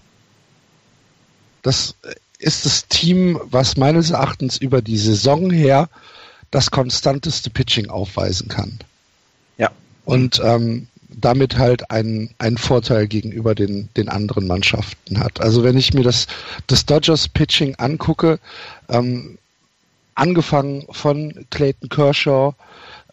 [1.62, 1.94] Das
[2.38, 5.88] ist das Team, was meines Erachtens über die Saison her
[6.50, 8.78] das konstanteste Pitching aufweisen kann.
[9.58, 9.70] Ja.
[10.04, 15.40] Und ähm, damit halt einen, einen Vorteil gegenüber den, den anderen Mannschaften hat.
[15.40, 16.26] Also wenn ich mir das,
[16.66, 18.38] das Dodgers Pitching angucke,
[18.88, 19.38] ähm,
[20.14, 22.54] angefangen von Clayton Kershaw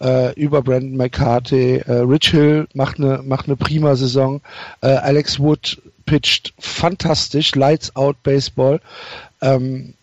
[0.02, 4.42] äh, über Brandon McCarthy, äh, Rich Hill macht eine macht eine prima Saison,
[4.82, 8.80] äh, Alex Wood pitcht fantastisch, Lights Out Baseball,
[9.42, 9.94] ähm,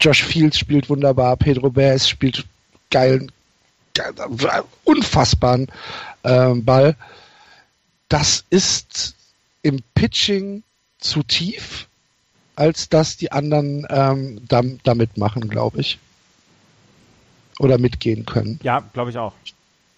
[0.00, 2.44] Josh Fields spielt wunderbar, Pedro Baez spielt
[2.90, 3.30] geilen,
[3.94, 4.04] ge-
[4.84, 5.68] unfassbaren
[6.24, 6.96] ähm, Ball.
[8.08, 9.14] Das ist
[9.62, 10.62] im Pitching
[11.00, 11.88] zu tief,
[12.54, 15.98] als dass die anderen ähm, damit machen, glaube ich.
[17.58, 18.60] Oder mitgehen können.
[18.62, 19.32] Ja, glaube ich auch.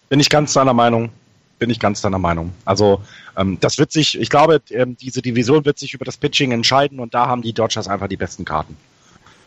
[0.08, 1.10] Bin ich ganz deiner Meinung.
[1.58, 2.52] Bin ich ganz deiner Meinung.
[2.64, 3.02] Also
[3.36, 7.00] ähm, das wird sich, ich glaube, ähm, diese Division wird sich über das Pitching entscheiden
[7.00, 8.76] und da haben die Dodgers einfach die besten Karten.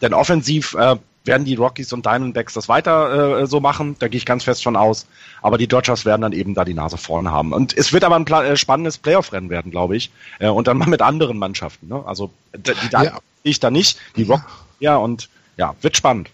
[0.01, 4.17] Denn offensiv äh, werden die Rockies und Diamondbacks das weiter äh, so machen, da gehe
[4.17, 5.05] ich ganz fest von aus.
[5.41, 7.53] Aber die Dodgers werden dann eben da die Nase vorne haben.
[7.53, 10.11] Und es wird aber ein pla äh, spannendes Playoff-Rennen werden, glaube ich.
[10.39, 11.88] Äh, und dann mal mit anderen Mannschaften.
[11.88, 12.03] Ne?
[12.05, 13.11] Also die da Ja.
[13.43, 14.45] sehe ich da nicht, die Rockies
[14.79, 16.29] ja und ja, wird spannend.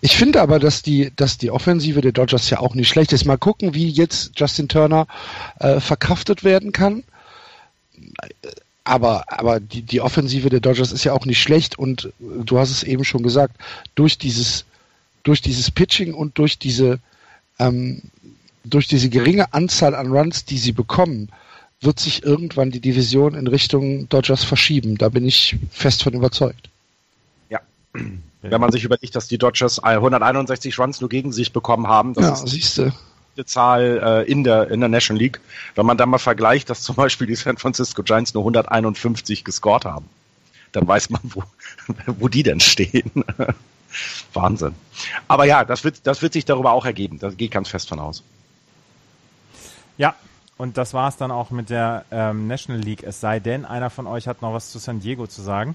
[0.00, 3.24] Ich finde aber, dass die, dass die Offensive der Dodgers ja auch nicht schlecht ist.
[3.24, 5.06] Mal gucken, wie jetzt Justin Turner
[5.58, 7.04] äh, verkraftet werden kann.
[8.84, 12.70] Aber, aber die, die Offensive der Dodgers ist ja auch nicht schlecht und du hast
[12.70, 13.56] es eben schon gesagt,
[13.94, 14.66] durch dieses,
[15.22, 16.98] durch dieses Pitching und durch diese,
[17.58, 18.02] ähm,
[18.64, 21.30] durch diese geringe Anzahl an Runs, die sie bekommen,
[21.80, 24.98] wird sich irgendwann die Division in Richtung Dodgers verschieben.
[24.98, 26.68] Da bin ich fest von überzeugt.
[28.42, 32.40] Wenn man sich überlegt, dass die Dodgers 161 Runs nur gegen sich bekommen haben, das
[32.52, 35.40] ja, ist eine Zahl äh, in der in der National League.
[35.74, 39.84] Wenn man dann mal vergleicht, dass zum Beispiel die San Francisco Giants nur 151 gescored
[39.84, 40.06] haben,
[40.72, 41.42] dann weiß man, wo,
[42.06, 43.24] wo die denn stehen.
[44.32, 44.74] Wahnsinn.
[45.28, 47.18] Aber ja, das wird, das wird sich darüber auch ergeben.
[47.18, 48.22] Da gehe ich ganz fest von aus.
[49.96, 50.16] Ja,
[50.56, 53.04] und das war es dann auch mit der ähm, National League.
[53.04, 55.74] Es sei denn, einer von euch hat noch was zu San Diego zu sagen.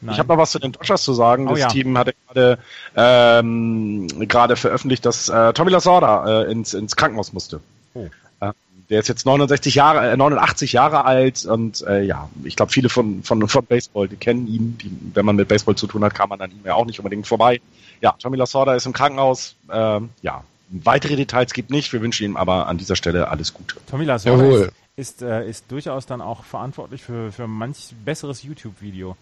[0.00, 0.14] Nein.
[0.14, 1.46] Ich habe noch was zu den Dodgers zu sagen.
[1.46, 1.68] Oh das ja.
[1.68, 2.58] Team hatte gerade
[2.96, 7.60] ähm, gerade veröffentlicht, dass äh, Tommy Lasorda äh, ins, ins Krankenhaus musste.
[7.94, 8.08] Oh.
[8.40, 8.52] Äh,
[8.88, 12.88] der ist jetzt 69 Jahre, äh, 89 Jahre alt und äh, ja, ich glaube, viele
[12.88, 14.78] von, von, von Baseball, die kennen ihn.
[14.78, 16.98] Die, wenn man mit Baseball zu tun hat, kann man an ihm ja auch nicht
[16.98, 17.60] unbedingt vorbei.
[18.00, 19.54] Ja, Tommy Lasorda ist im Krankenhaus.
[19.70, 21.92] Ähm, ja, weitere Details gibt nicht.
[21.92, 23.76] Wir wünschen ihm aber an dieser Stelle alles Gute.
[23.88, 24.72] Tommy Lasorda Jawohl.
[24.96, 29.16] ist, ist, äh, ist durchaus dann auch verantwortlich für, für manch besseres YouTube-Video,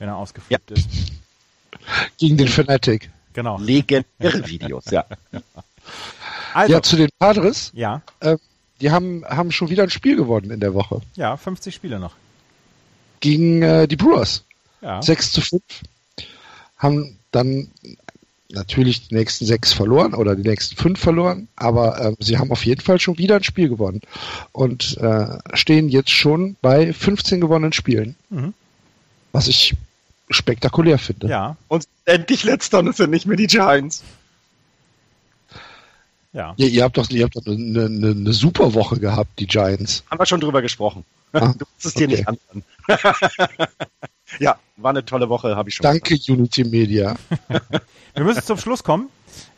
[0.00, 0.88] wenn er ausgeflippt ist.
[2.18, 3.10] Gegen den Fanatic.
[3.32, 3.58] Genau.
[3.58, 5.04] Legendäre Videos, ja.
[6.52, 7.70] Also, Ja, zu den Padres.
[7.74, 8.02] ja,
[8.80, 11.00] Die haben, haben schon wieder ein Spiel gewonnen in der Woche.
[11.14, 12.14] ja, 50 Spiele noch.
[13.20, 14.42] Gegen äh, die Brewers.
[14.82, 15.00] Ja.
[15.00, 15.62] 6 zu 5.
[16.78, 17.70] Haben dann
[18.48, 22.66] natürlich die nächsten sechs verloren oder die nächsten fünf verloren, aber äh, sie haben auf
[22.66, 24.00] jeden Fall schon wieder ein Spiel gewonnen
[24.50, 28.16] und äh, stehen jetzt schon bei 15 gewonnenen Spielen.
[28.30, 28.54] Mhm.
[29.30, 29.74] Was ich
[30.30, 31.28] spektakulär finde.
[31.28, 31.56] Ja.
[31.68, 34.02] Und endlich letzter und sind nicht mehr die Giants.
[36.32, 36.54] Ja.
[36.56, 40.04] ja ihr habt doch, ihr habt doch eine, eine, eine, super Woche gehabt, die Giants.
[40.10, 41.04] Haben wir schon drüber gesprochen.
[41.32, 42.64] Ah, du musst es dir nicht anhören.
[44.38, 45.84] ja, war eine tolle Woche, habe ich schon.
[45.84, 46.28] Danke, gesagt.
[46.28, 47.16] Unity Media.
[48.14, 49.08] wir müssen zum Schluss kommen.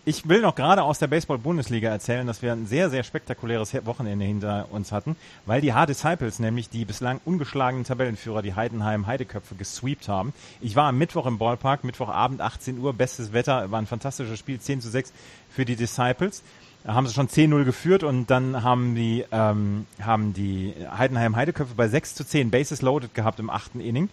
[0.04, 4.24] Ich will noch gerade aus der Baseball-Bundesliga erzählen, dass wir ein sehr, sehr spektakuläres Wochenende
[4.24, 5.14] hinter uns hatten,
[5.46, 10.32] weil die H-Disciples, nämlich die bislang ungeschlagenen Tabellenführer, die Heidenheim Heideköpfe gesweept haben.
[10.60, 14.58] Ich war am Mittwoch im Ballpark, Mittwochabend 18 Uhr, bestes Wetter, war ein fantastisches Spiel,
[14.58, 15.12] 10 zu 6
[15.48, 16.42] für die Disciples.
[16.82, 21.76] Da haben sie schon 10-0 geführt und dann haben die, ähm, haben die Heidenheim Heideköpfe
[21.76, 24.08] bei 6 zu 10 Bases loaded gehabt im achten Inning.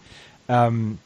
[0.48, 0.98] Ähm,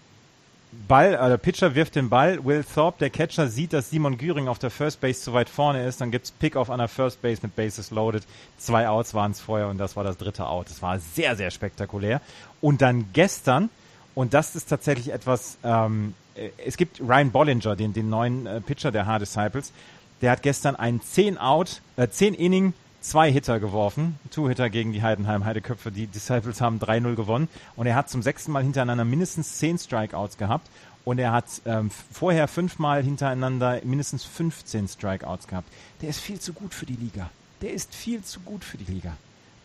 [0.89, 4.59] Ball, der Pitcher wirft den Ball, Will Thorpe, der Catcher, sieht, dass Simon Güring auf
[4.59, 7.57] der First Base zu weit vorne ist, dann gibt's Pick-off an der First Base mit
[7.57, 8.25] Bases loaded.
[8.59, 10.69] Zwei Outs waren es vorher und das war das dritte Out.
[10.69, 12.21] Das war sehr, sehr spektakulär.
[12.61, 13.71] Und dann gestern,
[14.15, 18.61] und das ist tatsächlich etwas, ähm, äh, es gibt Ryan Bollinger, den, den neuen äh,
[18.61, 19.73] Pitcher der H-Disciples,
[20.21, 22.75] der hat gestern einen 10 Out, äh, 10 Inning
[23.05, 25.93] zwei Hitter geworfen, Two-Hitter gegen die Heidenheim Heideköpfe.
[25.93, 30.39] Die Disciples haben 3-0 gewonnen und er hat zum sechsten Mal hintereinander mindestens zehn Strikeouts
[30.39, 30.69] gehabt
[31.05, 35.69] und er hat ähm, vorher fünfmal hintereinander mindestens 15 Strikeouts gehabt.
[36.01, 37.31] Der ist viel zu gut für die Liga.
[37.61, 39.13] Der ist viel zu gut für die Liga.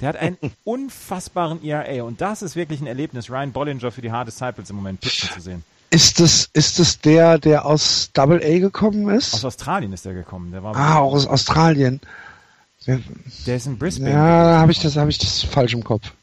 [0.02, 4.12] Der hat einen unfassbaren ERA und das ist wirklich ein Erlebnis, Ryan Bollinger für die
[4.12, 5.64] Hard Disciples im Moment pitchen zu sehen.
[5.92, 9.34] Ist das, ist das der, der aus Double A gekommen ist?
[9.34, 10.52] Aus Australien ist der gekommen.
[10.52, 12.00] Der war ah, auch aus Australien.
[13.46, 14.12] Der ist in Brisbane.
[14.12, 16.14] Ja, habe ich das, habe ich das falsch im Kopf.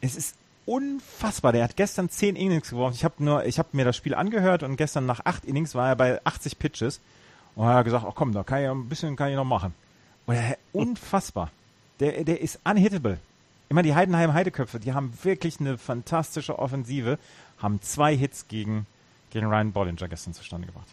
[0.00, 0.36] Es ist
[0.66, 1.52] unfassbar.
[1.52, 2.94] Der hat gestern zehn Innings geworfen.
[2.94, 5.88] Ich habe nur, ich habe mir das Spiel angehört und gestern nach acht Innings war
[5.88, 7.00] er bei 80 Pitches
[7.54, 9.74] und er hat gesagt, ach komm, da kann ich ein bisschen kann ich noch machen.
[10.26, 11.50] Und er, unfassbar.
[12.00, 13.18] Der, der ist unhittable.
[13.68, 17.18] Immer die Heidenheim Heideköpfe, die haben wirklich eine fantastische Offensive,
[17.58, 18.86] haben zwei Hits gegen,
[19.30, 20.88] gegen Ryan Bollinger gestern zustande gebracht.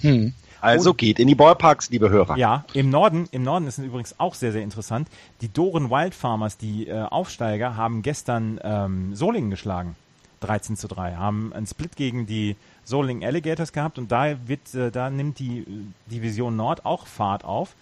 [0.00, 0.32] Hm.
[0.60, 2.36] Also geht in die Ballparks, liebe Hörer.
[2.36, 5.08] Ja, im Norden, im Norden ist übrigens auch sehr, sehr interessant.
[5.40, 9.96] Die Doren Wild Farmers, die äh, Aufsteiger, haben gestern ähm, Solingen geschlagen.
[10.40, 11.16] 13 zu 3.
[11.16, 15.60] Haben einen Split gegen die Solingen Alligators gehabt und da wird, äh, da nimmt die
[15.60, 15.64] äh,
[16.10, 17.74] Division Nord auch Fahrt auf.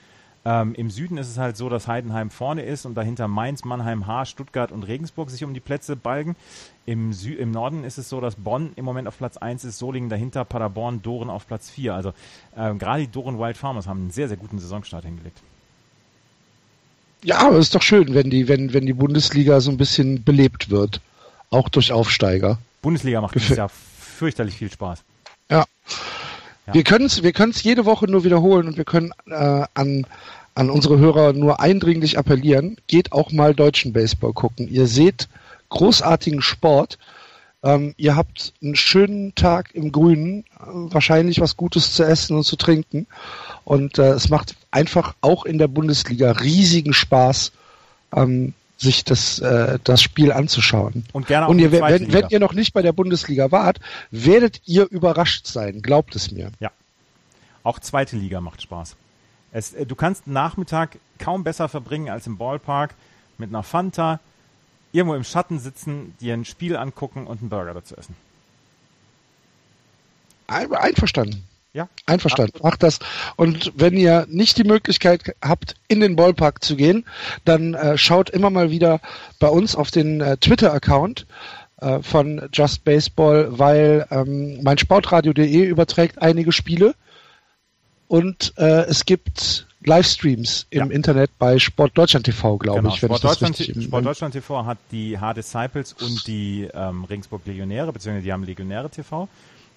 [0.44, 4.06] Ähm, Im Süden ist es halt so, dass Heidenheim vorne ist und dahinter Mainz, Mannheim,
[4.06, 6.36] Haar, Stuttgart und Regensburg sich um die Plätze balgen.
[6.88, 9.76] Im, Sü Im Norden ist es so, dass Bonn im Moment auf Platz 1 ist,
[9.76, 11.94] Solingen dahinter, Paderborn, Doren auf Platz 4.
[11.94, 12.14] Also
[12.56, 15.38] ähm, gerade die Doren Wild Farmers haben einen sehr, sehr guten Saisonstart hingelegt.
[17.22, 20.70] Ja, aber ist doch schön, wenn die, wenn, wenn die Bundesliga so ein bisschen belebt
[20.70, 21.02] wird.
[21.50, 22.56] Auch durch Aufsteiger.
[22.80, 25.04] Bundesliga macht dieses Jahr fürchterlich viel Spaß.
[25.50, 25.66] Ja.
[26.66, 26.72] ja.
[26.72, 30.06] Wir können es wir können's jede Woche nur wiederholen und wir können äh, an
[30.54, 34.68] an unsere Hörer nur eindringlich appellieren, geht auch mal deutschen Baseball gucken.
[34.68, 35.28] Ihr seht
[35.68, 36.98] großartigen Sport.
[37.62, 42.56] Ähm, ihr habt einen schönen Tag im Grünen, wahrscheinlich was Gutes zu essen und zu
[42.56, 43.06] trinken.
[43.64, 47.52] Und äh, es macht einfach auch in der Bundesliga riesigen Spaß,
[48.14, 51.04] ähm, sich das, äh, das Spiel anzuschauen.
[51.12, 53.80] Und gerne auch Und ihr, wenn, wenn ihr noch nicht bei der Bundesliga wart,
[54.12, 56.52] werdet ihr überrascht sein, glaubt es mir.
[56.60, 56.70] Ja.
[57.64, 58.96] Auch zweite Liga macht Spaß.
[59.50, 62.94] Es, äh, du kannst Nachmittag kaum besser verbringen als im Ballpark
[63.36, 64.20] mit einer Fanta,
[64.98, 68.14] irgendwo im Schatten sitzen, dir ein Spiel angucken und einen Burger dazu essen.
[70.46, 71.44] Einverstanden.
[71.74, 71.88] Ja.
[72.06, 72.58] Einverstanden.
[72.62, 72.98] Macht das.
[73.36, 77.04] Und wenn ihr nicht die Möglichkeit habt, in den Ballpark zu gehen,
[77.44, 79.00] dann äh, schaut immer mal wieder
[79.38, 81.26] bei uns auf den äh, Twitter-Account
[81.80, 86.94] äh, von Just Baseball, weil ähm, mein Sportradio.de überträgt einige Spiele
[88.08, 90.94] und äh, es gibt Livestreams im ja.
[90.94, 92.92] Internet bei Sport Deutschland TV, glaube genau.
[92.92, 93.00] ich.
[93.00, 98.32] Sport, Deutschland, Sport Deutschland TV hat die H-Disciples und die ähm, Regensburg Legionäre, beziehungsweise die
[98.32, 99.28] haben Legionäre TV.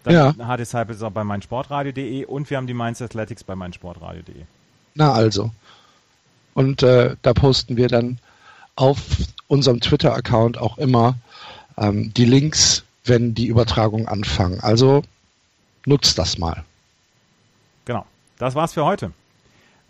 [0.03, 0.47] Dann ja.
[0.47, 4.43] H-Disciples auch bei meinsportradio.de und wir haben die Mainz Athletics bei meinsportradio.de.
[4.95, 5.51] Na also.
[6.53, 8.17] Und äh, da posten wir dann
[8.75, 8.99] auf
[9.47, 11.15] unserem Twitter-Account auch immer
[11.77, 14.59] ähm, die Links, wenn die Übertragungen anfangen.
[14.61, 15.03] Also
[15.85, 16.63] nutzt das mal.
[17.85, 18.05] Genau.
[18.39, 19.11] Das war's für heute.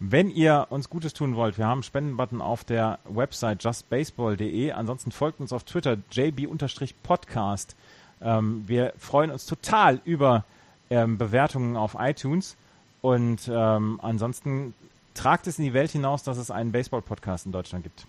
[0.04, 4.72] Wenn ihr uns Gutes tun wollt, wir haben einen Spendenbutton auf der Website justbaseball.de.
[4.72, 7.76] Ansonsten folgt uns auf Twitter jb-podcast.
[8.20, 10.44] Ähm, wir freuen uns total über
[10.90, 12.58] ähm, Bewertungen auf iTunes.
[13.04, 14.74] Und ähm, ansonsten
[15.14, 18.08] tragt es in die Welt hinaus, dass es einen Baseball-Podcast in Deutschland gibt.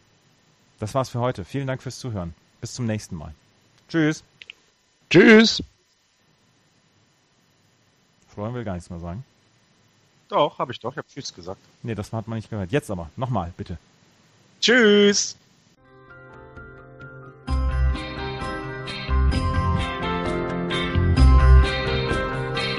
[0.78, 1.44] Das war's für heute.
[1.44, 2.32] Vielen Dank fürs Zuhören.
[2.62, 3.35] Bis zum nächsten Mal.
[3.90, 4.24] Tschüss.
[5.10, 5.62] Tschüss.
[8.28, 9.27] Florian will gar nichts mehr sagen.
[10.32, 10.92] Doch, habe ich doch.
[10.92, 11.60] Ich habe Tschüss gesagt.
[11.82, 12.72] Nee, das hat man nicht gehört.
[12.72, 13.10] Jetzt aber.
[13.16, 13.76] Nochmal, bitte.
[14.62, 15.36] Tschüss.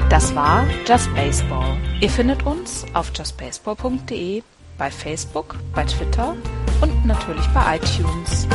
[0.09, 1.77] Das war Just Baseball.
[2.01, 4.41] Ihr findet uns auf justbaseball.de,
[4.80, 6.35] bei Facebook, bei Twitter
[6.81, 8.47] und natürlich bei iTunes.